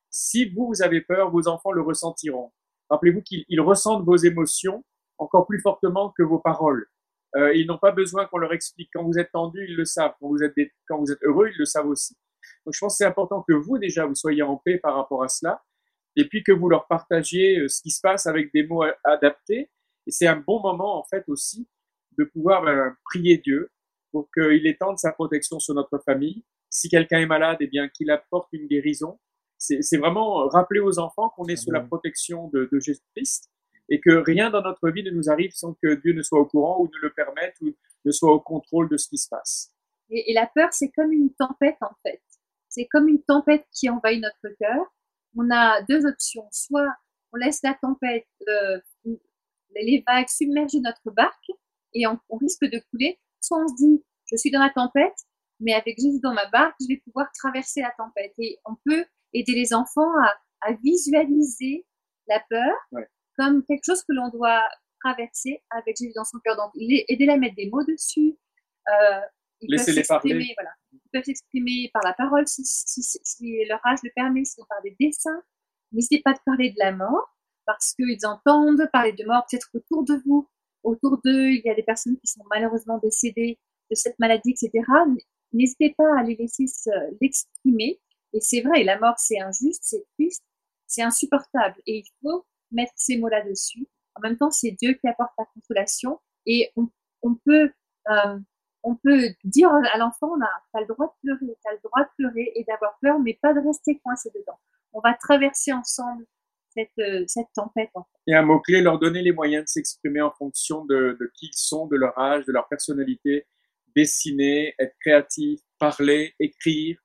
si 0.09 0.49
vous, 0.49 0.67
vous 0.67 0.81
avez 0.81 0.99
peur, 0.99 1.31
vos 1.31 1.47
enfants 1.47 1.71
le 1.71 1.81
ressentiront. 1.81 2.51
Rappelez-vous 2.89 3.21
qu'ils 3.21 3.61
ressentent 3.61 4.03
vos 4.03 4.17
émotions 4.17 4.83
encore 5.17 5.47
plus 5.47 5.61
fortement 5.61 6.13
que 6.17 6.23
vos 6.23 6.39
paroles. 6.39 6.87
Euh, 7.37 7.53
ils 7.53 7.65
n'ont 7.65 7.77
pas 7.77 7.91
besoin 7.91 8.25
qu'on 8.25 8.39
leur 8.39 8.51
explique. 8.51 8.89
Quand 8.93 9.05
vous 9.05 9.19
êtes 9.19 9.31
tendu, 9.31 9.65
ils 9.69 9.75
le 9.77 9.85
savent. 9.85 10.15
Quand 10.19 10.27
vous 10.27 10.43
êtes, 10.43 10.55
quand 10.85 10.97
vous 10.97 11.13
êtes 11.13 11.23
heureux, 11.23 11.47
ils 11.47 11.57
le 11.57 11.65
savent 11.65 11.87
aussi. 11.87 12.17
Donc 12.65 12.73
je 12.73 12.79
pense 12.79 12.95
que 12.95 12.97
c'est 12.97 13.05
important 13.05 13.45
que 13.47 13.53
vous, 13.53 13.77
déjà, 13.77 14.05
vous 14.05 14.15
soyez 14.15 14.41
en 14.41 14.57
paix 14.57 14.77
par 14.79 14.95
rapport 14.95 15.23
à 15.23 15.29
cela 15.29 15.63
et 16.15 16.27
puis 16.27 16.43
que 16.43 16.51
vous 16.51 16.69
leur 16.69 16.87
partagiez 16.87 17.59
euh, 17.59 17.67
ce 17.67 17.81
qui 17.81 17.91
se 17.91 18.01
passe 18.01 18.27
avec 18.27 18.53
des 18.53 18.63
mots 18.63 18.83
adaptés. 19.03 19.69
Et 20.07 20.11
c'est 20.11 20.27
un 20.27 20.37
bon 20.37 20.61
moment, 20.61 20.99
en 20.99 21.03
fait, 21.03 21.23
aussi, 21.27 21.67
de 22.17 22.23
pouvoir 22.25 22.63
ben, 22.63 22.95
prier 23.05 23.37
Dieu 23.37 23.69
pour 24.11 24.29
qu'il 24.31 24.67
étende 24.67 24.97
sa 24.97 25.11
protection 25.11 25.59
sur 25.59 25.73
notre 25.73 25.99
famille. 25.99 26.43
Si 26.69 26.89
quelqu'un 26.89 27.19
est 27.19 27.25
malade, 27.25 27.57
eh 27.61 27.67
bien, 27.67 27.87
qu'il 27.89 28.11
apporte 28.11 28.49
une 28.51 28.67
guérison. 28.67 29.19
c'est 29.57 29.97
vraiment 29.97 30.47
rappeler 30.47 30.79
aux 30.79 30.99
enfants 30.99 31.29
qu'on 31.35 31.45
est 31.45 31.55
sous 31.55 31.71
la 31.71 31.81
protection 31.81 32.49
de, 32.49 32.67
de 32.71 32.79
Jésus-Christ 32.79 33.49
et 33.91 33.99
que 33.99 34.23
rien 34.25 34.49
dans 34.49 34.61
notre 34.61 34.89
vie 34.89 35.03
ne 35.03 35.11
nous 35.11 35.29
arrive 35.29 35.51
sans 35.51 35.73
que 35.73 35.95
Dieu 35.95 36.13
ne 36.13 36.21
soit 36.23 36.39
au 36.39 36.45
courant 36.45 36.79
ou 36.79 36.87
ne 36.87 36.99
le 37.01 37.11
permette 37.13 37.55
ou 37.61 37.75
ne 38.05 38.11
soit 38.11 38.33
au 38.33 38.39
contrôle 38.39 38.89
de 38.89 38.97
ce 38.97 39.09
qui 39.09 39.17
se 39.17 39.27
passe. 39.29 39.75
Et, 40.09 40.33
la 40.33 40.47
peur, 40.47 40.69
c'est 40.71 40.91
comme 40.91 41.11
une 41.11 41.33
tempête 41.33 41.77
en 41.81 41.93
fait. 42.03 42.21
C'est 42.69 42.87
comme 42.87 43.09
une 43.09 43.21
tempête 43.23 43.65
qui 43.71 43.89
envahit 43.89 44.21
notre 44.21 44.55
cœur. 44.57 44.85
On 45.35 45.49
a 45.51 45.81
deux 45.83 46.05
options. 46.05 46.47
Soit 46.51 46.87
on 47.33 47.37
laisse 47.37 47.61
la 47.63 47.73
tempête, 47.81 48.27
euh, 48.47 48.79
les 49.75 50.03
vagues 50.07 50.27
submerger 50.27 50.79
notre 50.81 51.11
barque 51.11 51.51
et 51.93 52.05
on, 52.07 52.19
risque 52.37 52.65
de 52.65 52.81
couler. 52.91 53.19
Soit 53.39 53.63
on 53.63 53.67
se 53.67 53.75
dit, 53.75 54.03
je 54.31 54.37
suis 54.37 54.51
dans 54.51 54.61
la 54.61 54.69
tempête, 54.69 55.15
mais 55.59 55.73
avec 55.73 55.97
Jésus 55.97 56.19
dans 56.21 56.33
ma 56.33 56.47
barque, 56.49 56.75
je 56.81 56.87
vais 56.87 57.01
pouvoir 57.05 57.27
traverser 57.33 57.81
la 57.81 57.91
tempête. 57.97 58.33
Et 58.37 58.59
on 58.65 58.75
peut 58.85 59.05
aider 59.33 59.53
les 59.53 59.73
enfants 59.73 60.11
à, 60.23 60.35
à 60.61 60.73
visualiser 60.83 61.85
la 62.27 62.39
peur 62.49 62.73
comme 63.37 63.63
quelque 63.65 63.83
chose 63.85 64.03
que 64.03 64.13
l'on 64.13 64.29
doit 64.29 64.61
traverser 65.03 65.63
avec 65.69 65.97
Jésus 65.97 66.13
dans 66.15 66.23
son 66.23 66.39
cœur. 66.39 66.55
Donc, 66.55 66.71
aider 66.75 67.27
à 67.29 67.37
mettre 67.37 67.55
des 67.55 67.69
mots 67.69 67.83
dessus. 67.83 68.37
Euh, 68.89 69.21
peuvent 69.67 69.79
s'exprimer, 69.79 70.53
voilà. 70.57 70.71
Peuvent 71.11 71.23
s'exprimer 71.23 71.89
par 71.93 72.03
la 72.03 72.13
parole 72.13 72.45
si, 72.47 73.65
leur 73.67 73.85
âge 73.85 73.99
le 74.03 74.11
permet, 74.15 74.45
sinon 74.45 74.65
par 74.69 74.81
des 74.81 74.95
dessins. 74.99 75.41
N'hésitez 75.91 76.21
pas 76.21 76.33
de 76.33 76.39
parler 76.45 76.69
de 76.69 76.79
la 76.79 76.93
mort 76.93 77.37
parce 77.65 77.93
qu'ils 77.93 78.25
entendent 78.25 78.89
parler 78.91 79.13
de 79.13 79.25
mort 79.25 79.45
peut-être 79.49 79.69
autour 79.73 80.03
de 80.05 80.21
vous. 80.25 80.49
Autour 80.83 81.19
d'eux, 81.23 81.51
il 81.51 81.61
y 81.63 81.69
a 81.69 81.75
des 81.75 81.83
personnes 81.83 82.17
qui 82.17 82.27
sont 82.27 82.43
malheureusement 82.49 82.97
décédées 82.97 83.59
de 83.89 83.95
cette 83.95 84.17
maladie, 84.19 84.51
etc. 84.51 84.85
N'hésitez 85.53 85.93
pas 85.97 86.17
à 86.17 86.23
les 86.23 86.35
laisser 86.35 86.65
l'exprimer. 87.21 87.99
Et 88.33 88.39
c'est 88.39 88.61
vrai, 88.61 88.83
la 88.83 88.97
mort, 88.97 89.15
c'est 89.17 89.39
injuste, 89.39 89.81
c'est 89.83 90.05
triste, 90.13 90.43
c'est 90.87 91.01
insupportable. 91.01 91.75
Et 91.85 91.99
il 91.99 92.05
faut 92.21 92.45
mettre 92.71 92.93
ces 92.95 93.17
mots 93.17 93.27
là-dessus. 93.27 93.87
En 94.15 94.21
même 94.21 94.37
temps, 94.37 94.51
c'est 94.51 94.71
Dieu 94.71 94.93
qui 94.93 95.07
apporte 95.07 95.31
la 95.37 95.45
consolation 95.53 96.19
et 96.45 96.71
on, 96.75 96.89
on 97.21 97.35
peut 97.35 97.71
euh, 98.09 98.39
on 98.83 98.95
peut 98.95 99.29
dire 99.43 99.69
à 99.69 99.97
l'enfant, 99.97 100.33
on 100.35 100.41
a, 100.41 100.49
as 100.73 100.81
le 100.81 100.87
droit 100.87 101.07
de 101.07 101.13
pleurer, 101.21 101.57
tu 101.61 101.69
as 101.69 101.73
le 101.73 101.79
droit 101.83 102.03
de 102.03 102.09
pleurer 102.17 102.51
et 102.55 102.63
d'avoir 102.63 102.97
peur, 103.01 103.19
mais 103.19 103.37
pas 103.41 103.53
de 103.53 103.59
rester 103.59 103.99
coincé 104.03 104.29
dedans. 104.33 104.59
On 104.93 104.99
va 104.99 105.13
traverser 105.13 105.71
ensemble 105.71 106.25
cette, 106.73 106.89
euh, 106.99 107.23
cette 107.27 107.47
tempête. 107.53 107.89
En 107.93 108.03
fait. 108.03 108.31
Et 108.31 108.35
un 108.35 108.41
mot-clé, 108.43 108.81
leur 108.81 108.99
donner 108.99 109.21
les 109.21 109.31
moyens 109.31 109.65
de 109.65 109.69
s'exprimer 109.69 110.21
en 110.21 110.31
fonction 110.31 110.85
de, 110.85 111.17
de, 111.19 111.31
qui 111.35 111.47
ils 111.47 111.57
sont, 111.57 111.87
de 111.87 111.95
leur 111.95 112.17
âge, 112.17 112.45
de 112.45 112.51
leur 112.51 112.67
personnalité, 112.67 113.45
dessiner, 113.95 114.73
être 114.79 114.95
créatif, 114.99 115.59
parler, 115.79 116.33
écrire, 116.39 116.97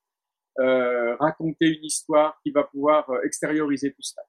euh, 0.59 1.17
raconter 1.17 1.67
une 1.67 1.85
histoire 1.85 2.39
qui 2.43 2.51
va 2.51 2.65
pouvoir 2.65 3.09
euh, 3.11 3.23
extérioriser 3.25 3.93
tout 3.93 4.03
ça. 4.03 4.23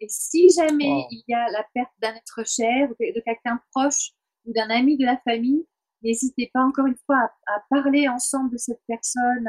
Et 0.00 0.06
si 0.08 0.48
jamais 0.50 1.06
il 1.10 1.24
y 1.26 1.34
a 1.34 1.50
la 1.50 1.64
perte 1.74 1.92
d'un 1.98 2.14
être 2.14 2.46
cher, 2.46 2.88
de 2.88 3.20
quelqu'un 3.20 3.60
proche 3.72 4.12
ou 4.44 4.52
d'un 4.52 4.70
ami 4.70 4.96
de 4.96 5.04
la 5.04 5.16
famille, 5.24 5.66
n'hésitez 6.02 6.50
pas 6.52 6.62
encore 6.62 6.86
une 6.86 6.96
fois 7.06 7.30
à, 7.46 7.64
parler 7.70 8.08
ensemble 8.08 8.52
de 8.52 8.58
cette 8.58 8.80
personne, 8.86 9.48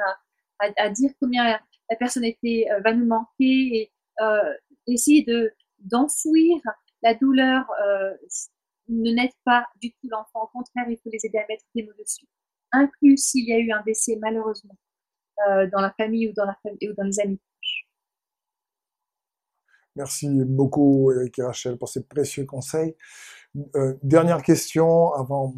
à, 0.60 0.90
dire 0.90 1.12
combien 1.20 1.60
la 1.90 1.96
personne 1.96 2.26
était, 2.26 2.68
euh, 2.72 2.82
va 2.82 2.94
nous 2.94 3.06
manquer 3.06 3.36
et 3.40 3.92
euh, 4.22 4.54
essayer 4.88 5.24
de 5.24 5.52
d'enfouir 5.80 6.60
la 7.02 7.14
douleur 7.14 7.66
euh, 7.86 8.14
ne 8.90 9.12
n'aide 9.12 9.32
pas 9.46 9.66
du 9.82 9.92
tout 9.94 10.10
l'enfant. 10.10 10.44
Au 10.44 10.48
contraire, 10.48 10.90
il 10.90 10.98
faut 10.98 11.10
les 11.10 11.26
aider 11.26 11.38
à 11.38 11.46
mettre 11.48 11.64
des 11.74 11.84
mots 11.84 11.94
dessus. 11.98 12.26
Inclus 12.74 13.18
s'il 13.18 13.48
y 13.48 13.54
a 13.54 13.60
eu 13.60 13.72
un 13.72 13.82
décès 13.84 14.18
malheureusement 14.20 14.76
dans 15.72 15.80
la 15.80 15.94
famille 15.98 16.28
ou 16.28 16.34
dans 16.34 16.44
la 16.44 16.58
famille 16.62 16.90
ou 16.90 16.94
dans 16.96 17.06
les 17.06 17.18
amis. 17.22 17.40
Merci 19.96 20.30
beaucoup, 20.46 21.12
Eric 21.12 21.40
et 21.40 21.44
Rachel, 21.44 21.78
pour 21.78 21.90
ces 21.90 22.04
précieux 22.04 22.46
conseils. 22.46 22.96
Euh, 23.76 23.96
dernière 24.04 24.44
question 24.44 25.12
avant 25.14 25.56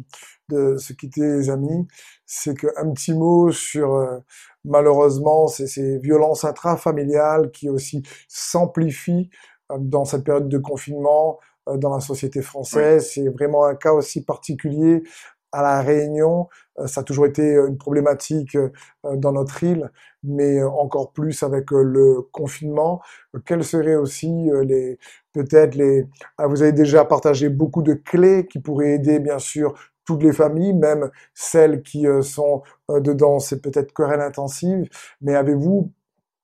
de 0.48 0.76
se 0.76 0.94
quitter, 0.94 1.20
les 1.20 1.50
amis, 1.50 1.86
c'est 2.24 2.56
qu'un 2.56 2.90
petit 2.92 3.12
mot 3.12 3.52
sur 3.52 3.94
euh, 3.94 4.18
malheureusement 4.64 5.46
ces, 5.46 5.66
ces, 5.66 5.98
violences 5.98 6.44
intrafamiliales 6.44 7.50
qui 7.50 7.68
aussi 7.68 8.02
s'amplifient 8.28 9.28
euh, 9.70 9.76
dans 9.78 10.06
cette 10.06 10.24
période 10.24 10.48
de 10.48 10.58
confinement 10.58 11.38
dans 11.76 11.94
la 11.94 12.00
société 12.00 12.42
française. 12.42 13.10
C'est 13.12 13.28
vraiment 13.28 13.64
un 13.64 13.76
cas 13.76 13.92
aussi 13.92 14.24
particulier 14.24 15.04
à 15.52 15.62
la 15.62 15.82
Réunion, 15.82 16.48
euh, 16.78 16.86
ça 16.86 17.02
a 17.02 17.04
toujours 17.04 17.26
été 17.26 17.42
une 17.42 17.76
problématique 17.76 18.56
euh, 18.56 18.70
dans 19.16 19.32
notre 19.32 19.62
île, 19.62 19.90
mais 20.24 20.62
encore 20.62 21.12
plus 21.12 21.42
avec 21.42 21.72
euh, 21.72 21.82
le 21.82 22.22
confinement. 22.32 23.02
Quels 23.44 23.64
seraient 23.64 23.96
aussi 23.96 24.50
les 24.64 24.98
peut-être 25.32 25.74
les 25.74 26.06
ah, 26.38 26.46
vous 26.46 26.62
avez 26.62 26.72
déjà 26.72 27.04
partagé 27.04 27.48
beaucoup 27.48 27.82
de 27.82 27.94
clés 27.94 28.46
qui 28.46 28.58
pourraient 28.60 28.92
aider 28.92 29.18
bien 29.18 29.38
sûr 29.38 29.74
toutes 30.04 30.22
les 30.22 30.32
familles, 30.32 30.74
même 30.74 31.10
celles 31.32 31.82
qui 31.82 32.06
sont 32.22 32.62
dedans, 32.88 33.38
c'est 33.38 33.60
peut-être 33.60 33.92
querelle 33.94 34.20
intensive, 34.20 34.88
mais 35.20 35.36
avez-vous 35.36 35.92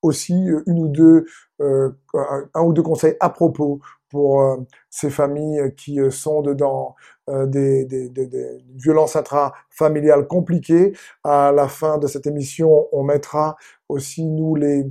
aussi 0.01 0.33
une 0.65 0.79
ou 0.79 0.87
deux, 0.87 1.25
un 1.59 2.61
ou 2.61 2.71
deux 2.71 2.81
conseils 2.81 3.17
à 3.19 3.29
propos 3.29 3.81
pour 4.09 4.41
euh, 4.41 4.57
ces 4.89 5.09
familles 5.09 5.73
qui 5.75 5.99
euh, 5.99 6.09
sont 6.09 6.41
dedans 6.41 6.95
euh, 7.29 7.45
des, 7.45 7.85
des, 7.85 8.09
des, 8.09 8.27
des, 8.27 8.63
violences 8.75 9.15
intrafamiliales 9.15 10.27
compliquées. 10.27 10.93
À 11.23 11.51
la 11.51 11.67
fin 11.67 11.97
de 11.97 12.07
cette 12.07 12.27
émission, 12.27 12.87
on 12.91 13.03
mettra 13.03 13.55
aussi 13.87 14.25
nous 14.25 14.55
les 14.55 14.85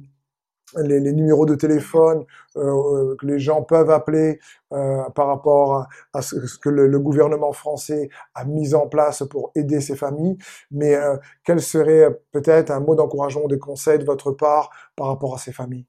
les, 0.77 1.01
les 1.01 1.13
numéros 1.13 1.47
de 1.47 1.55
téléphone 1.55 2.25
euh, 2.57 3.17
que 3.17 3.27
les 3.27 3.39
gens 3.39 3.63
peuvent 3.63 3.91
appeler 3.91 4.39
euh, 4.73 5.09
par 5.11 5.29
rapport 5.29 5.87
à, 6.13 6.23
ce, 6.23 6.37
que 6.59 6.69
le, 6.69 6.87
le, 6.87 6.99
gouvernement 6.99 7.53
français 7.53 8.09
a 8.35 8.45
mis 8.45 8.75
en 8.75 8.89
place 8.89 9.23
pour 9.31 9.51
aider 9.55 9.81
ces 9.81 9.97
familles. 9.97 10.37
Mais 10.71 10.95
euh, 10.95 11.17
quel 11.45 11.61
serait 11.61 12.09
peut-être 12.33 12.71
un 12.71 12.81
mot 12.81 12.95
d'encouragement, 12.95 13.47
de 13.47 13.57
conseil 13.57 13.99
de 13.99 14.05
votre 14.05 14.33
part 14.33 14.71
par 14.97 15.09
rapport 15.09 15.35
à 15.35 15.39
ces 15.39 15.53
familles? 15.53 15.87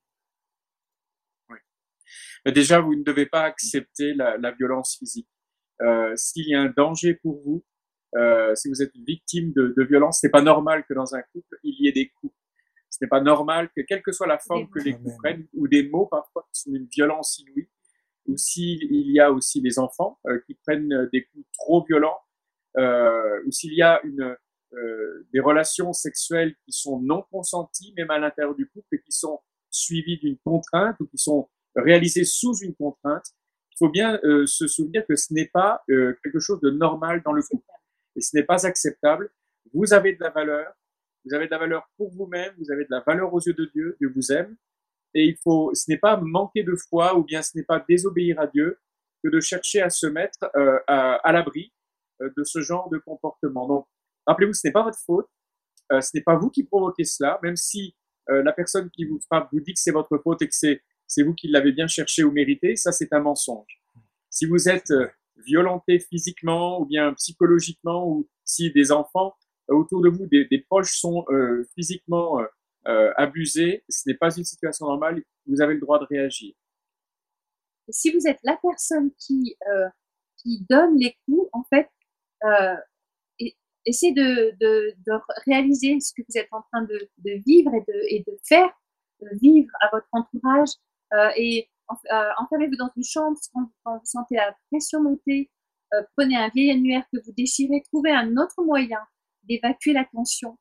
Déjà, 2.45 2.79
vous 2.79 2.95
ne 2.95 3.03
devez 3.03 3.25
pas 3.25 3.41
accepter 3.41 4.13
la, 4.13 4.37
la 4.37 4.51
violence 4.51 4.95
physique. 4.97 5.27
Euh, 5.81 6.13
S'il 6.15 6.47
y 6.47 6.55
a 6.55 6.61
un 6.61 6.73
danger 6.75 7.15
pour 7.15 7.41
vous, 7.43 7.63
euh, 8.15 8.55
si 8.55 8.69
vous 8.69 8.81
êtes 8.81 8.95
victime 8.95 9.53
de, 9.53 9.73
de 9.77 9.83
violence, 9.83 10.19
c'est 10.19 10.29
pas 10.29 10.41
normal 10.41 10.83
que 10.87 10.93
dans 10.93 11.15
un 11.15 11.21
couple 11.33 11.57
il 11.63 11.75
y 11.79 11.87
ait 11.87 11.91
des 11.91 12.09
coups. 12.09 12.33
Ce 12.89 12.97
n'est 13.01 13.07
pas 13.07 13.21
normal 13.21 13.69
que, 13.75 13.81
quelle 13.81 14.01
que 14.01 14.11
soit 14.11 14.27
la 14.27 14.39
forme 14.39 14.67
que 14.69 14.79
les 14.79 14.93
coups 14.93 15.15
prennent, 15.17 15.47
ou 15.53 15.67
des 15.67 15.87
mots 15.87 16.07
parfois 16.07 16.47
qui 16.51 16.61
sont 16.61 16.73
une 16.73 16.87
violence 16.87 17.39
inouïe, 17.39 17.69
ou 18.25 18.35
s'il 18.35 18.79
y 18.91 19.19
a 19.19 19.31
aussi 19.31 19.61
des 19.61 19.79
enfants 19.79 20.19
euh, 20.27 20.39
qui 20.47 20.55
prennent 20.55 21.07
des 21.13 21.25
coups 21.25 21.45
trop 21.53 21.85
violents, 21.85 22.19
euh, 22.77 23.43
ou 23.45 23.51
s'il 23.51 23.73
y 23.73 23.81
a 23.83 24.01
une, 24.03 24.35
euh, 24.73 25.27
des 25.33 25.39
relations 25.39 25.93
sexuelles 25.93 26.55
qui 26.65 26.71
sont 26.71 26.99
non 26.99 27.23
consenties, 27.31 27.93
même 27.95 28.11
à 28.11 28.19
l'intérieur 28.19 28.55
du 28.55 28.67
couple, 28.67 28.95
et 28.95 29.01
qui 29.01 29.11
sont 29.11 29.39
suivies 29.69 30.17
d'une 30.17 30.37
contrainte 30.39 30.95
ou 30.99 31.07
qui 31.07 31.17
sont 31.17 31.49
réalisé 31.75 32.23
sous 32.23 32.55
une 32.57 32.75
contrainte, 32.75 33.25
faut 33.79 33.89
bien 33.89 34.19
euh, 34.23 34.45
se 34.45 34.67
souvenir 34.67 35.05
que 35.07 35.15
ce 35.15 35.33
n'est 35.33 35.47
pas 35.47 35.81
euh, 35.89 36.17
quelque 36.23 36.39
chose 36.39 36.59
de 36.59 36.69
normal 36.69 37.21
dans 37.23 37.31
le 37.31 37.41
couple. 37.41 37.65
Et 38.15 38.21
ce 38.21 38.35
n'est 38.35 38.43
pas 38.43 38.65
acceptable. 38.67 39.31
Vous 39.73 39.93
avez 39.93 40.13
de 40.13 40.21
la 40.21 40.29
valeur. 40.29 40.73
Vous 41.25 41.33
avez 41.33 41.45
de 41.45 41.51
la 41.51 41.57
valeur 41.57 41.89
pour 41.97 42.11
vous-même. 42.11 42.53
Vous 42.57 42.71
avez 42.71 42.83
de 42.83 42.91
la 42.91 43.01
valeur 43.01 43.33
aux 43.33 43.39
yeux 43.39 43.53
de 43.53 43.65
Dieu. 43.73 43.95
Dieu 43.99 44.11
vous 44.13 44.31
aime. 44.31 44.55
Et 45.13 45.25
il 45.25 45.37
faut, 45.37 45.73
ce 45.73 45.89
n'est 45.89 45.97
pas 45.97 46.17
manquer 46.17 46.63
de 46.63 46.75
foi 46.75 47.17
ou 47.17 47.23
bien 47.23 47.41
ce 47.41 47.57
n'est 47.57 47.63
pas 47.63 47.83
désobéir 47.87 48.39
à 48.39 48.47
Dieu 48.47 48.77
que 49.23 49.29
de 49.29 49.39
chercher 49.39 49.81
à 49.81 49.89
se 49.89 50.05
mettre 50.05 50.37
euh, 50.55 50.79
à, 50.87 51.15
à 51.15 51.31
l'abri 51.31 51.73
de 52.19 52.43
ce 52.43 52.59
genre 52.59 52.89
de 52.89 52.97
comportement. 52.97 53.65
Donc, 53.65 53.87
rappelez-vous, 54.27 54.53
ce 54.53 54.67
n'est 54.67 54.73
pas 54.73 54.83
votre 54.83 54.99
faute. 54.99 55.27
ce 55.89 56.09
n'est 56.13 56.21
pas 56.21 56.35
vous 56.35 56.49
qui 56.49 56.63
provoquez 56.63 57.05
cela, 57.05 57.39
même 57.41 57.55
si 57.55 57.95
la 58.27 58.51
personne 58.51 58.89
qui 58.89 59.05
vous 59.05 59.21
frappe 59.21 59.47
vous 59.53 59.61
dit 59.61 59.73
que 59.73 59.79
c'est 59.79 59.93
votre 59.93 60.17
faute 60.17 60.41
et 60.41 60.47
que 60.47 60.53
c'est 60.53 60.81
c'est 61.09 61.23
vous 61.23 61.33
qui 61.33 61.47
l'avez 61.47 61.71
bien 61.71 61.87
cherché 61.87 62.23
ou 62.23 62.31
mérité, 62.31 62.75
ça 62.75 62.91
c'est 62.91 63.11
un 63.13 63.19
mensonge. 63.19 63.81
Si 64.29 64.45
vous 64.45 64.69
êtes 64.69 64.91
euh, 64.91 65.07
violenté 65.37 65.99
physiquement 65.99 66.79
ou 66.79 66.85
bien 66.85 67.13
psychologiquement 67.15 68.07
ou 68.07 68.29
si 68.45 68.71
des 68.71 68.91
enfants 68.91 69.33
euh, 69.69 69.75
autour 69.75 70.01
de 70.01 70.09
vous, 70.09 70.27
des, 70.27 70.65
proches 70.69 70.99
sont 70.99 71.25
euh, 71.29 71.67
physiquement 71.75 72.39
abusés, 73.17 73.83
ce 73.87 74.09
n'est 74.09 74.15
pas 74.15 74.35
une 74.35 74.43
situation 74.43 74.87
normale, 74.87 75.21
vous 75.45 75.61
avez 75.61 75.75
le 75.75 75.79
droit 75.79 75.99
de 75.99 76.05
réagir. 76.05 76.55
Si 77.89 78.11
vous 78.11 78.25
êtes 78.25 78.39
la 78.43 78.57
personne 78.63 79.11
qui, 79.19 79.55
qui 80.37 80.65
donne 80.67 80.97
les 80.97 81.15
coups, 81.25 81.49
en 81.53 81.63
fait, 81.65 81.87
essayez 83.85 84.13
de, 84.13 84.55
de, 84.59 84.95
de, 85.05 85.11
réaliser 85.45 85.99
ce 85.99 86.13
que 86.15 86.23
vous 86.27 86.35
êtes 86.35 86.47
en 86.51 86.63
train 86.71 86.81
de, 86.83 87.09
de 87.19 87.43
vivre 87.45 87.71
et 87.75 87.81
de, 87.81 87.99
et 88.07 88.23
de 88.25 88.39
faire 88.47 88.71
vivre 89.39 89.69
à 89.81 89.89
votre 89.91 90.07
entourage 90.11 90.69
euh, 91.13 91.29
et 91.35 91.69
euh, 91.89 92.29
enfermez-vous 92.37 92.75
dans 92.77 92.91
une 92.95 93.03
chambre 93.03 93.37
quand, 93.53 93.97
vous 93.97 94.05
sentez 94.05 94.35
la 94.35 94.55
pression 94.71 95.01
monter. 95.01 95.49
Euh, 95.93 96.03
prenez 96.15 96.35
un 96.35 96.49
vieil 96.49 96.71
annuaire 96.71 97.03
que 97.11 97.19
vous 97.25 97.31
déchirez. 97.33 97.81
Trouvez 97.91 98.11
un 98.11 98.37
autre 98.37 98.63
moyen 98.63 98.99
d'évacuer 99.43 99.93
la 99.93 100.05
tension 100.05 100.57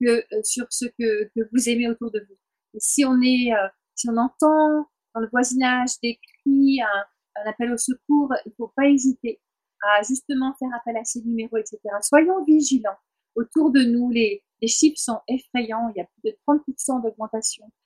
que 0.00 0.24
sur 0.42 0.66
ce 0.70 0.86
que, 0.98 1.30
que, 1.34 1.48
vous 1.52 1.68
aimez 1.68 1.88
autour 1.88 2.10
de 2.10 2.24
vous. 2.28 2.36
Et 2.74 2.80
si 2.80 3.04
on 3.04 3.20
est 3.20 3.50
si 3.94 4.08
on 4.08 4.16
entend 4.16 4.86
dans 5.14 5.20
le 5.20 5.28
voisinage 5.30 5.90
des 6.02 6.18
cris, 6.18 6.80
un, 6.80 7.48
appel 7.50 7.72
au 7.72 7.76
secours, 7.76 8.32
il 8.46 8.48
ne 8.48 8.54
faut 8.56 8.72
pas 8.74 8.86
hésiter 8.86 9.40
à 9.82 10.02
justement 10.02 10.54
faire 10.58 10.70
appel 10.74 10.96
à 10.96 11.04
ces 11.04 11.22
numéros, 11.22 11.58
etc. 11.58 11.78
Soyons 12.00 12.44
vigilants. 12.44 12.96
Autour 13.34 13.70
de 13.70 13.82
nous, 13.82 14.10
les, 14.10 14.42
les 14.60 14.68
chiffres 14.68 14.98
sont 14.98 15.20
effrayants. 15.28 15.90
Il 15.94 15.98
y 15.98 16.00
a 16.00 16.06
plus 16.06 16.30
de 16.30 16.36
30% 16.46 17.02
d'augmentation 17.02 17.64
euh, 17.66 17.81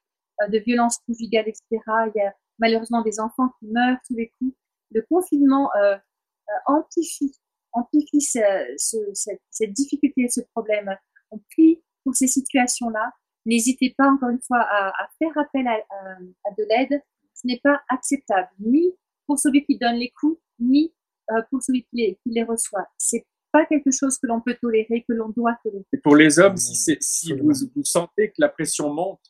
de 0.48 0.58
violences 0.58 0.98
conjugales, 1.06 1.48
etc. 1.48 1.64
Il 2.06 2.12
y 2.16 2.20
a 2.20 2.34
malheureusement 2.58 3.02
des 3.02 3.20
enfants 3.20 3.50
qui 3.58 3.66
meurent 3.66 3.98
tous 4.06 4.14
les 4.14 4.32
coups. 4.38 4.54
Le 4.92 5.02
confinement 5.10 5.70
euh, 5.76 5.94
euh 5.94 6.52
amplifie, 6.66 7.34
amplifie 7.72 8.20
ce, 8.20 8.38
ce, 8.76 8.96
cette, 9.14 9.40
cette, 9.50 9.72
difficulté, 9.72 10.28
ce 10.28 10.40
problème. 10.54 10.94
On 11.30 11.38
prie 11.50 11.82
pour 12.04 12.14
ces 12.14 12.28
situations-là. 12.28 13.12
N'hésitez 13.44 13.94
pas, 13.96 14.08
encore 14.08 14.30
une 14.30 14.42
fois, 14.42 14.60
à, 14.60 14.88
à 14.88 15.08
faire 15.18 15.36
appel 15.36 15.66
à, 15.66 15.74
à, 15.74 16.50
de 16.56 16.64
l'aide. 16.68 17.02
Ce 17.34 17.46
n'est 17.46 17.60
pas 17.62 17.80
acceptable, 17.88 18.48
ni 18.60 18.94
pour 19.26 19.38
celui 19.38 19.64
qui 19.64 19.76
donne 19.76 19.96
les 19.96 20.10
coups, 20.10 20.40
ni 20.58 20.94
euh, 21.32 21.42
pour 21.50 21.62
celui 21.62 21.82
qui 21.82 21.96
les, 21.96 22.18
qui 22.22 22.30
les 22.30 22.44
reçoit. 22.44 22.86
C'est 22.96 23.26
pas 23.52 23.66
quelque 23.66 23.90
chose 23.90 24.18
que 24.18 24.26
l'on 24.26 24.40
peut 24.40 24.56
tolérer, 24.60 25.04
que 25.08 25.12
l'on 25.12 25.28
doit 25.30 25.56
tolérer. 25.62 25.84
Et 25.92 25.98
pour 25.98 26.16
les 26.16 26.38
hommes, 26.38 26.56
si, 26.56 26.96
si 27.00 27.32
vous, 27.32 27.52
vous, 27.74 27.84
sentez 27.84 28.28
que 28.28 28.36
la 28.38 28.48
pression 28.48 28.92
monte, 28.92 29.20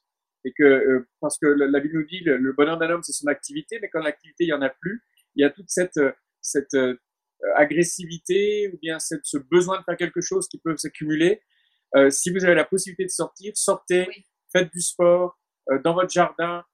et 0.47 0.53
que, 0.57 0.62
euh, 0.62 1.09
parce 1.20 1.38
que 1.38 1.47
la 1.47 1.80
Bible 1.80 1.99
nous 1.99 2.07
dit, 2.07 2.20
le, 2.20 2.36
le 2.36 2.53
bonheur 2.53 2.78
d'un 2.78 2.88
homme, 2.90 3.03
c'est 3.03 3.12
son 3.12 3.26
activité, 3.26 3.78
mais 3.82 3.90
quand 3.90 4.01
l'activité, 4.01 4.44
il 4.44 4.49
y 4.49 4.53
en 4.53 4.62
a 4.62 4.70
plus, 4.70 5.03
il 5.34 5.42
y 5.42 5.44
a 5.44 5.51
toute 5.51 5.68
cette, 5.68 5.97
euh, 5.97 6.12
cette 6.40 6.74
euh, 6.74 6.97
agressivité 7.57 8.70
ou 8.72 8.78
bien 8.78 9.01
cette, 9.01 9.24
ce 9.24 9.38
besoin 9.38 9.80
de 9.80 9.84
faire 9.84 9.97
quelque 9.97 10.20
chose 10.20 10.47
qui 10.49 10.59
peut 10.59 10.76
s'accumuler. 10.76 11.42
Euh, 11.97 12.11
si 12.11 12.30
vous 12.30 12.44
avez 12.44 12.55
la 12.55 12.64
possibilité 12.64 13.05
de 13.05 13.11
sortir, 13.11 13.53
sortez, 13.57 14.07
oui. 14.09 14.24
faites 14.53 14.72
du 14.72 14.80
sport 14.80 15.36
euh, 15.70 15.80
dans 15.82 15.94
votre 15.94 16.11
jardin, 16.11 16.64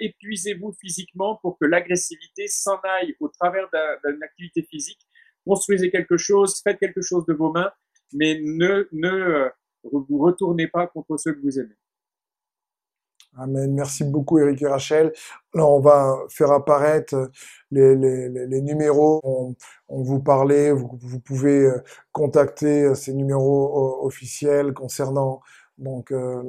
épuisez-vous 0.00 0.74
physiquement 0.78 1.38
pour 1.40 1.56
que 1.58 1.64
l'agressivité 1.64 2.46
s'en 2.46 2.78
aille 2.80 3.16
au 3.20 3.28
travers 3.28 3.70
d'une 4.04 4.22
activité 4.22 4.62
physique. 4.70 5.00
Construisez 5.46 5.90
quelque 5.90 6.18
chose, 6.18 6.60
faites 6.62 6.78
quelque 6.78 7.00
chose 7.00 7.24
de 7.24 7.32
vos 7.32 7.50
mains, 7.50 7.72
mais 8.12 8.38
ne, 8.42 8.86
ne 8.92 9.48
vous 9.82 10.18
retournez 10.18 10.68
pas 10.68 10.88
contre 10.88 11.16
ceux 11.16 11.32
que 11.32 11.40
vous 11.40 11.58
aimez. 11.58 11.74
Amen. 13.38 13.72
Merci 13.72 14.04
beaucoup, 14.04 14.38
Eric 14.38 14.60
et 14.62 14.66
Rachel. 14.66 15.12
Alors, 15.54 15.72
on 15.74 15.80
va 15.80 16.18
faire 16.28 16.52
apparaître 16.52 17.30
les, 17.70 17.96
les, 17.96 18.28
les 18.28 18.60
numéros. 18.60 19.20
On, 19.24 19.54
on, 19.88 20.02
vous 20.02 20.20
parlait, 20.20 20.70
vous, 20.70 21.20
pouvez 21.24 21.64
euh, 21.64 21.82
contacter 22.12 22.84
euh, 22.84 22.94
ces 22.94 23.14
numéros 23.14 24.02
euh, 24.02 24.06
officiels 24.06 24.74
concernant 24.74 25.40
donc 25.78 26.12
euh, 26.12 26.42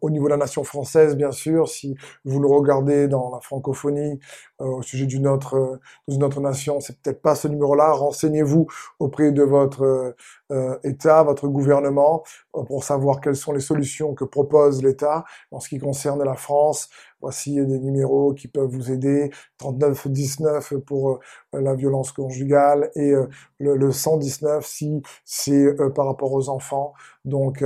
au 0.00 0.10
niveau 0.10 0.26
de 0.26 0.30
la 0.30 0.36
nation 0.36 0.62
française, 0.62 1.16
bien 1.16 1.32
sûr, 1.32 1.68
si 1.68 1.96
vous 2.24 2.38
le 2.38 2.46
regardez 2.46 3.08
dans 3.08 3.30
la 3.30 3.40
francophonie 3.40 4.20
euh, 4.60 4.66
au 4.66 4.82
sujet 4.82 5.06
d'une 5.06 5.26
autre, 5.26 5.80
d'une 6.06 6.22
autre 6.22 6.40
nation, 6.40 6.78
c'est 6.80 7.00
peut-être 7.00 7.22
pas 7.22 7.34
ce 7.34 7.48
numéro-là. 7.48 7.92
Renseignez-vous 7.92 8.66
auprès 8.98 9.32
de 9.32 9.42
votre 9.42 10.14
euh, 10.50 10.78
État, 10.84 11.22
votre 11.22 11.48
gouvernement, 11.48 12.22
euh, 12.56 12.62
pour 12.62 12.84
savoir 12.84 13.20
quelles 13.20 13.36
sont 13.36 13.52
les 13.52 13.60
solutions 13.60 14.14
que 14.14 14.24
propose 14.24 14.82
l'État 14.82 15.24
en 15.50 15.60
ce 15.60 15.68
qui 15.68 15.78
concerne 15.78 16.22
la 16.24 16.34
France. 16.34 16.88
Voici 17.20 17.56
des 17.56 17.80
numéros 17.80 18.32
qui 18.32 18.46
peuvent 18.46 18.70
vous 18.70 18.92
aider 18.92 19.30
3919 19.58 20.74
pour 20.86 21.18
la 21.52 21.74
violence 21.74 22.12
conjugale 22.12 22.92
et 22.94 23.12
le, 23.58 23.74
le 23.74 23.90
119 23.90 24.64
si 24.64 25.02
c'est 25.24 25.74
par 25.96 26.06
rapport 26.06 26.32
aux 26.32 26.48
enfants. 26.48 26.94
Donc, 27.24 27.64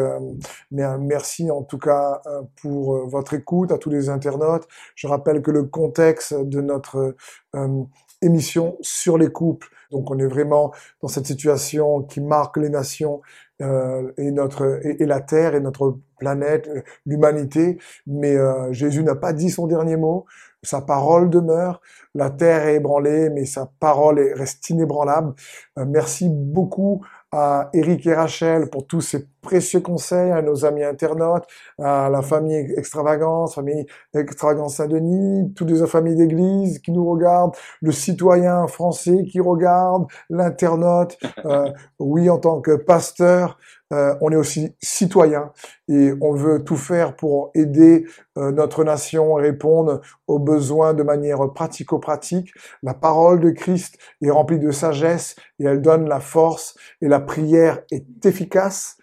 merci 0.71 1.51
en 1.51 1.63
tout 1.63 1.79
cas 1.79 2.21
euh, 2.27 2.43
pour 2.61 2.97
euh, 2.97 3.05
votre 3.07 3.35
écoute 3.35 3.73
à 3.73 3.79
tous 3.79 3.91
les 3.91 4.09
internautes. 4.09 4.67
Je 4.95 5.07
rappelle 5.07 5.43
que 5.43 5.51
le 5.51 5.65
contexte 5.65 6.35
de 6.35 6.61
notre 6.61 7.15
euh, 7.55 7.83
émission 8.21 8.77
sur 8.81 9.19
les 9.19 9.29
couples, 9.29 9.69
donc 9.93 10.11
on 10.11 10.19
est 10.19 10.27
vraiment 10.27 10.73
dans 11.01 11.09
cette 11.09 11.27
situation 11.27 12.03
qui 12.03 12.21
marque 12.21 12.57
les 12.57 12.71
nations 12.71 13.21
et 13.61 14.33
notre 14.33 14.81
et, 14.85 15.07
la 15.07 15.21
terre 15.21 15.55
et 15.55 15.61
notre 15.61 15.97
planète, 16.19 16.69
l'humanité. 17.07 17.79
Mais 18.09 18.37
Jésus 18.73 19.05
n'a 19.05 19.15
pas 19.15 19.33
dit 19.33 19.51
son 19.51 19.69
dernier 19.69 19.97
mot. 19.97 20.27
Sa 20.65 20.81
parole 20.81 21.31
demeure. 21.31 21.81
La 22.15 22.31
terre 22.31 22.67
est 22.67 22.77
ébranlée, 22.77 23.31
mais 23.31 23.45
sa 23.45 23.71
parole 23.79 24.19
reste 24.35 24.69
inébranlable. 24.71 25.35
merci 25.77 26.29
beaucoup 26.29 27.05
à 27.31 27.71
Eric 27.73 28.05
et 28.07 28.15
Rachel 28.15 28.69
pour 28.69 28.87
tous 28.87 29.01
ces 29.01 29.29
précieux 29.43 29.81
conseils, 29.81 30.31
à 30.31 30.41
nos 30.41 30.65
amis 30.65 30.85
internautes, 30.85 31.45
à 31.79 32.09
la 32.09 32.23
famille 32.23 32.73
Extravagance, 32.77 33.57
famille 33.57 33.87
Extravagance 34.15 34.77
Saint-Denis, 34.77 35.53
toutes 35.55 35.71
les 35.71 35.87
familles 35.87 36.17
d'église 36.17 36.79
qui 36.79 36.93
nous 36.93 37.11
regardent, 37.11 37.55
le 37.81 37.93
citoyen 37.93 38.67
français 38.69 39.25
qui 39.31 39.41
regarde, 39.41 40.07
l'internaute. 40.31 41.19
Euh, 41.45 41.73
oui, 41.99 42.31
en 42.31 42.39
tant 42.39 42.61
que 42.61 42.77
pasteur, 42.77 43.59
euh, 43.93 44.15
on 44.21 44.31
est 44.31 44.37
aussi 44.37 44.75
citoyen 44.81 45.53
et 45.89 46.13
on 46.21 46.33
veut 46.33 46.65
tout 46.65 46.77
faire 46.77 47.15
pour 47.15 47.51
aider 47.55 48.07
euh, 48.39 48.53
notre 48.53 48.85
nation 48.85 49.37
à 49.37 49.41
répondre 49.41 50.01
aux 50.27 50.39
besoins 50.39 50.95
de 50.95 51.03
manière 51.03 51.53
pratico-pratique. 51.53 52.53
La 52.83 52.95
parole 52.95 53.41
de 53.41 53.51
Christ 53.51 53.99
est 54.23 54.31
remplie 54.31 54.59
de 54.59 54.71
sagesse 54.71 55.37
et 55.59 55.65
elle 55.65 55.83
donne 55.83 56.09
la 56.09 56.21
force 56.21 56.77
et 57.03 57.09
la 57.09 57.21
prière 57.21 57.81
est 57.91 58.25
efficace. 58.25 58.97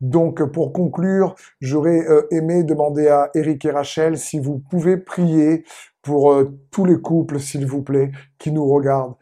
Donc, 0.00 0.42
pour 0.52 0.72
conclure, 0.72 1.34
j'aurais 1.60 2.06
euh, 2.08 2.26
aimé 2.30 2.64
demander 2.64 3.08
à 3.08 3.30
Eric 3.34 3.64
et 3.64 3.70
Rachel 3.70 4.18
si 4.18 4.38
vous 4.38 4.58
pouvez 4.58 4.96
prier 4.96 5.64
pour 6.02 6.32
euh, 6.32 6.50
tous 6.70 6.84
les 6.84 7.00
couples, 7.00 7.40
s'il 7.40 7.66
vous 7.66 7.82
plaît, 7.82 8.12
qui 8.38 8.52
nous 8.52 8.66
regardent. 8.66 9.16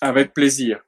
Avec 0.00 0.34
plaisir. 0.34 0.82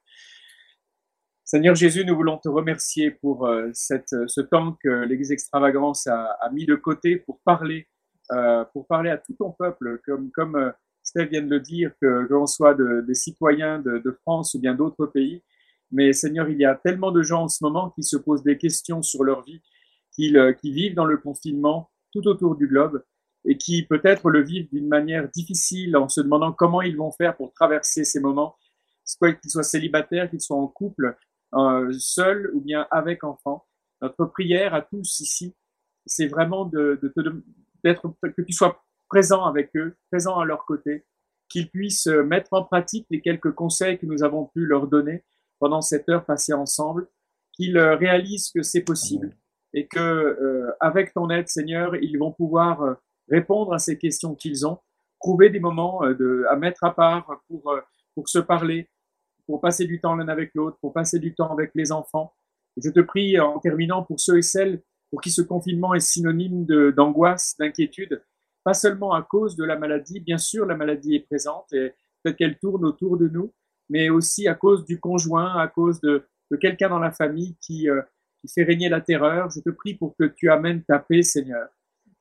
Seigneur 1.43 1.75
Jésus, 1.75 2.05
nous 2.05 2.15
voulons 2.15 2.37
te 2.37 2.47
remercier 2.47 3.11
pour 3.11 3.45
euh, 3.45 3.69
ce 3.73 4.41
temps 4.41 4.77
que 4.81 4.89
l'Église 5.05 5.31
Extravagance 5.31 6.07
a, 6.07 6.49
mis 6.53 6.65
de 6.65 6.75
côté 6.75 7.17
pour 7.17 7.41
parler, 7.43 7.87
pour 8.71 8.87
parler 8.87 9.09
à 9.09 9.17
tout 9.17 9.33
ton 9.33 9.51
peuple, 9.51 9.99
comme, 10.05 10.31
comme 10.31 10.73
vient 11.15 11.41
de 11.41 11.49
le 11.49 11.59
dire, 11.59 11.91
que, 12.01 12.27
l'on 12.29 12.45
soit 12.45 12.73
de, 12.73 13.01
des 13.01 13.15
citoyens 13.15 13.79
de, 13.79 14.17
France 14.21 14.53
ou 14.53 14.59
bien 14.59 14.73
d'autres 14.73 15.05
pays. 15.05 15.43
Mais 15.91 16.13
Seigneur, 16.13 16.49
il 16.49 16.57
y 16.57 16.65
a 16.65 16.75
tellement 16.75 17.11
de 17.11 17.21
gens 17.21 17.43
en 17.43 17.47
ce 17.47 17.63
moment 17.63 17.89
qui 17.91 18.03
se 18.03 18.17
posent 18.17 18.43
des 18.43 18.57
questions 18.57 19.01
sur 19.01 19.23
leur 19.23 19.43
vie, 19.43 19.61
qui, 20.11 20.35
qui 20.61 20.71
vivent 20.71 20.95
dans 20.95 21.05
le 21.05 21.17
confinement 21.17 21.89
tout 22.11 22.27
autour 22.27 22.55
du 22.55 22.67
globe 22.67 23.03
et 23.45 23.57
qui 23.57 23.83
peut-être 23.83 24.29
le 24.29 24.41
vivent 24.41 24.69
d'une 24.71 24.87
manière 24.87 25.29
difficile 25.29 25.97
en 25.97 26.09
se 26.09 26.21
demandant 26.21 26.51
comment 26.51 26.81
ils 26.81 26.97
vont 26.97 27.11
faire 27.11 27.35
pour 27.35 27.53
traverser 27.53 28.03
ces 28.03 28.19
moments, 28.19 28.55
qu'ils 29.05 29.51
soient 29.51 29.63
célibataires, 29.63 30.29
qu'ils 30.29 30.41
soient 30.41 30.57
en 30.57 30.67
couple, 30.67 31.17
euh, 31.55 31.91
seul 31.97 32.51
ou 32.53 32.61
bien 32.61 32.87
avec 32.91 33.23
enfant. 33.23 33.65
Notre 34.01 34.25
prière 34.25 34.73
à 34.73 34.81
tous 34.81 35.19
ici, 35.19 35.55
c'est 36.05 36.27
vraiment 36.27 36.65
de, 36.65 36.99
d'être, 37.83 38.13
que 38.21 38.41
tu 38.41 38.53
sois 38.53 38.83
présent 39.07 39.45
avec 39.45 39.75
eux, 39.75 39.95
présent 40.11 40.39
à 40.39 40.45
leur 40.45 40.65
côté, 40.65 41.05
qu'ils 41.49 41.69
puissent 41.69 42.07
mettre 42.07 42.53
en 42.53 42.63
pratique 42.63 43.07
les 43.09 43.21
quelques 43.21 43.51
conseils 43.51 43.99
que 43.99 44.05
nous 44.05 44.23
avons 44.23 44.45
pu 44.45 44.65
leur 44.65 44.87
donner 44.87 45.23
pendant 45.61 45.81
cette 45.81 46.09
heure 46.09 46.25
passée 46.25 46.53
ensemble, 46.53 47.07
qu'ils 47.53 47.77
réalisent 47.77 48.51
que 48.51 48.63
c'est 48.63 48.81
possible 48.81 49.37
et 49.73 49.87
que 49.87 49.99
euh, 49.99 50.71
avec 50.79 51.13
ton 51.13 51.29
aide, 51.29 51.47
Seigneur, 51.47 51.95
ils 51.95 52.17
vont 52.17 52.31
pouvoir 52.31 52.81
euh, 52.81 52.95
répondre 53.29 53.73
à 53.73 53.79
ces 53.79 53.97
questions 53.97 54.35
qu'ils 54.35 54.65
ont, 54.65 54.79
trouver 55.19 55.49
des 55.49 55.59
moments 55.59 56.03
euh, 56.03 56.15
de, 56.15 56.45
à 56.49 56.55
mettre 56.55 56.83
à 56.83 56.93
part 56.95 57.41
pour, 57.47 57.73
pour 58.15 58.27
se 58.27 58.39
parler, 58.39 58.89
pour 59.45 59.61
passer 59.61 59.85
du 59.85 60.01
temps 60.01 60.15
l'un 60.15 60.27
avec 60.27 60.51
l'autre, 60.55 60.77
pour 60.81 60.93
passer 60.93 61.19
du 61.19 61.35
temps 61.35 61.53
avec 61.53 61.71
les 61.75 61.91
enfants. 61.91 62.33
je 62.77 62.89
te 62.89 62.99
prie 62.99 63.39
en 63.39 63.59
terminant 63.59 64.03
pour 64.03 64.19
ceux 64.19 64.39
et 64.39 64.41
celles 64.41 64.81
pour 65.11 65.21
qui 65.21 65.29
ce 65.29 65.41
confinement 65.41 65.93
est 65.93 65.99
synonyme 65.99 66.65
d'angoisse, 66.65 67.55
d'inquiétude, 67.59 68.23
pas 68.63 68.73
seulement 68.73 69.13
à 69.13 69.21
cause 69.21 69.55
de 69.55 69.63
la 69.63 69.77
maladie, 69.77 70.21
bien 70.21 70.37
sûr 70.37 70.65
la 70.65 70.75
maladie 70.75 71.15
est 71.15 71.27
présente 71.27 71.71
et 71.73 71.93
peut-être 72.23 72.37
qu'elle 72.37 72.57
tourne 72.57 72.85
autour 72.85 73.17
de 73.17 73.27
nous, 73.27 73.53
mais 73.91 74.09
aussi 74.09 74.47
à 74.47 74.55
cause 74.55 74.85
du 74.85 74.99
conjoint, 74.99 75.57
à 75.57 75.67
cause 75.67 75.99
de, 75.99 76.25
quelqu'un 76.59 76.87
dans 76.87 76.99
la 76.99 77.11
famille 77.11 77.57
qui, 77.59 77.89
euh, 77.89 78.01
qui 78.39 78.47
fait 78.47 78.63
régner 78.63 78.87
la 78.87 79.01
terreur. 79.01 79.49
Je 79.49 79.59
te 79.59 79.69
prie 79.69 79.95
pour 79.95 80.15
que 80.17 80.23
tu 80.23 80.49
amènes 80.49 80.81
ta 80.83 80.97
paix, 80.97 81.23
Seigneur, 81.23 81.67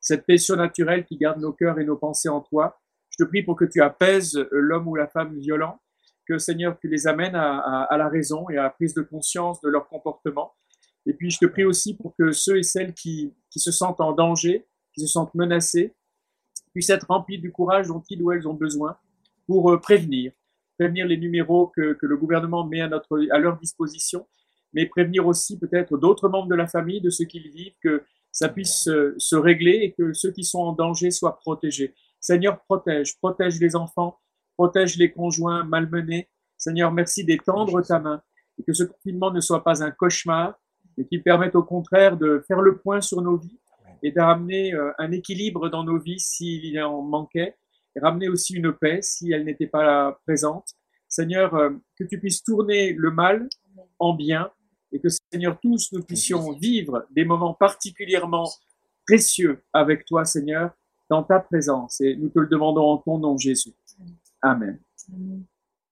cette 0.00 0.26
paix 0.26 0.36
surnaturelle 0.36 1.04
qui 1.04 1.16
garde 1.16 1.40
nos 1.40 1.52
cœurs 1.52 1.78
et 1.78 1.84
nos 1.84 1.96
pensées 1.96 2.28
en 2.28 2.40
toi. 2.40 2.80
Je 3.10 3.24
te 3.24 3.28
prie 3.28 3.44
pour 3.44 3.54
que 3.54 3.64
tu 3.64 3.80
apaises 3.80 4.36
l'homme 4.50 4.88
ou 4.88 4.96
la 4.96 5.06
femme 5.06 5.38
violent, 5.38 5.80
que 6.26 6.38
Seigneur, 6.38 6.76
tu 6.80 6.88
les 6.88 7.06
amènes 7.06 7.36
à, 7.36 7.96
la 7.96 8.08
raison 8.08 8.50
et 8.50 8.56
à 8.56 8.64
la 8.64 8.70
prise 8.70 8.94
de 8.94 9.02
conscience 9.02 9.60
de 9.60 9.68
leur 9.68 9.88
comportement. 9.88 10.52
Et 11.06 11.14
puis, 11.14 11.30
je 11.30 11.38
te 11.38 11.46
prie 11.46 11.64
aussi 11.64 11.96
pour 11.96 12.14
que 12.16 12.32
ceux 12.32 12.58
et 12.58 12.62
celles 12.64 12.94
qui, 12.94 13.32
qui 13.48 13.60
se 13.60 13.70
sentent 13.70 14.00
en 14.00 14.12
danger, 14.12 14.66
qui 14.92 15.02
se 15.02 15.06
sentent 15.06 15.34
menacés, 15.34 15.94
puissent 16.72 16.90
être 16.90 17.06
remplis 17.08 17.38
du 17.38 17.52
courage 17.52 17.86
dont 17.86 18.02
ils 18.10 18.22
ou 18.22 18.32
elles 18.32 18.46
ont 18.48 18.54
besoin 18.54 18.96
pour 19.46 19.70
euh, 19.70 19.78
prévenir. 19.78 20.32
Prévenir 20.80 21.06
les 21.06 21.18
numéros 21.18 21.70
que, 21.76 21.92
que 21.92 22.06
le 22.06 22.16
gouvernement 22.16 22.66
met 22.66 22.80
à, 22.80 22.88
notre, 22.88 23.20
à 23.30 23.38
leur 23.38 23.58
disposition, 23.58 24.26
mais 24.72 24.86
prévenir 24.86 25.26
aussi 25.26 25.58
peut-être 25.58 25.98
d'autres 25.98 26.30
membres 26.30 26.48
de 26.48 26.54
la 26.54 26.66
famille, 26.66 27.02
de 27.02 27.10
ce 27.10 27.22
qu'ils 27.22 27.50
vivent, 27.50 27.74
que 27.82 28.02
ça 28.32 28.48
puisse 28.48 28.88
se 29.18 29.36
régler 29.36 29.80
et 29.82 29.92
que 29.92 30.14
ceux 30.14 30.32
qui 30.32 30.44
sont 30.44 30.60
en 30.60 30.72
danger 30.72 31.10
soient 31.10 31.36
protégés. 31.36 31.94
Seigneur, 32.18 32.62
protège, 32.62 33.18
protège 33.18 33.60
les 33.60 33.76
enfants, 33.76 34.18
protège 34.56 34.96
les 34.96 35.10
conjoints 35.10 35.64
malmenés. 35.64 36.28
Seigneur, 36.56 36.92
merci 36.92 37.24
d'étendre 37.24 37.82
ta 37.82 37.98
main 37.98 38.22
et 38.58 38.62
que 38.62 38.72
ce 38.72 38.84
confinement 38.84 39.30
ne 39.30 39.40
soit 39.40 39.64
pas 39.64 39.82
un 39.82 39.90
cauchemar, 39.90 40.58
mais 40.96 41.06
qu'il 41.06 41.22
permette 41.22 41.54
au 41.56 41.62
contraire 41.62 42.16
de 42.16 42.42
faire 42.46 42.60
le 42.60 42.78
point 42.78 43.00
sur 43.00 43.22
nos 43.22 43.36
vies 43.36 43.58
et 44.02 44.12
de 44.12 44.20
ramener 44.20 44.74
euh, 44.74 44.92
un 44.98 45.12
équilibre 45.12 45.68
dans 45.68 45.84
nos 45.84 45.98
vies 45.98 46.20
s'il 46.20 46.80
en 46.82 47.02
manquait, 47.02 47.56
ramener 48.00 48.28
aussi 48.28 48.54
une 48.54 48.72
paix 48.72 49.00
si 49.02 49.32
elle 49.32 49.44
n'était 49.44 49.66
pas 49.66 50.20
présente. 50.26 50.74
Seigneur, 51.08 51.54
euh, 51.54 51.70
que 51.98 52.04
tu 52.04 52.18
puisses 52.18 52.42
tourner 52.42 52.92
le 52.92 53.10
mal 53.10 53.48
en 53.98 54.14
bien 54.14 54.50
et 54.92 55.00
que 55.00 55.08
Seigneur, 55.32 55.58
tous 55.60 55.92
nous 55.92 56.02
puissions 56.02 56.52
vivre 56.52 57.06
des 57.10 57.24
moments 57.24 57.54
particulièrement 57.54 58.48
précieux 59.06 59.62
avec 59.72 60.04
toi, 60.04 60.24
Seigneur, 60.24 60.70
dans 61.08 61.22
ta 61.22 61.40
présence. 61.40 62.00
Et 62.00 62.16
nous 62.16 62.28
te 62.28 62.38
le 62.38 62.46
demandons 62.46 62.90
en 62.90 62.98
ton 62.98 63.18
nom, 63.18 63.36
Jésus. 63.36 63.74
Amen. 64.42 64.78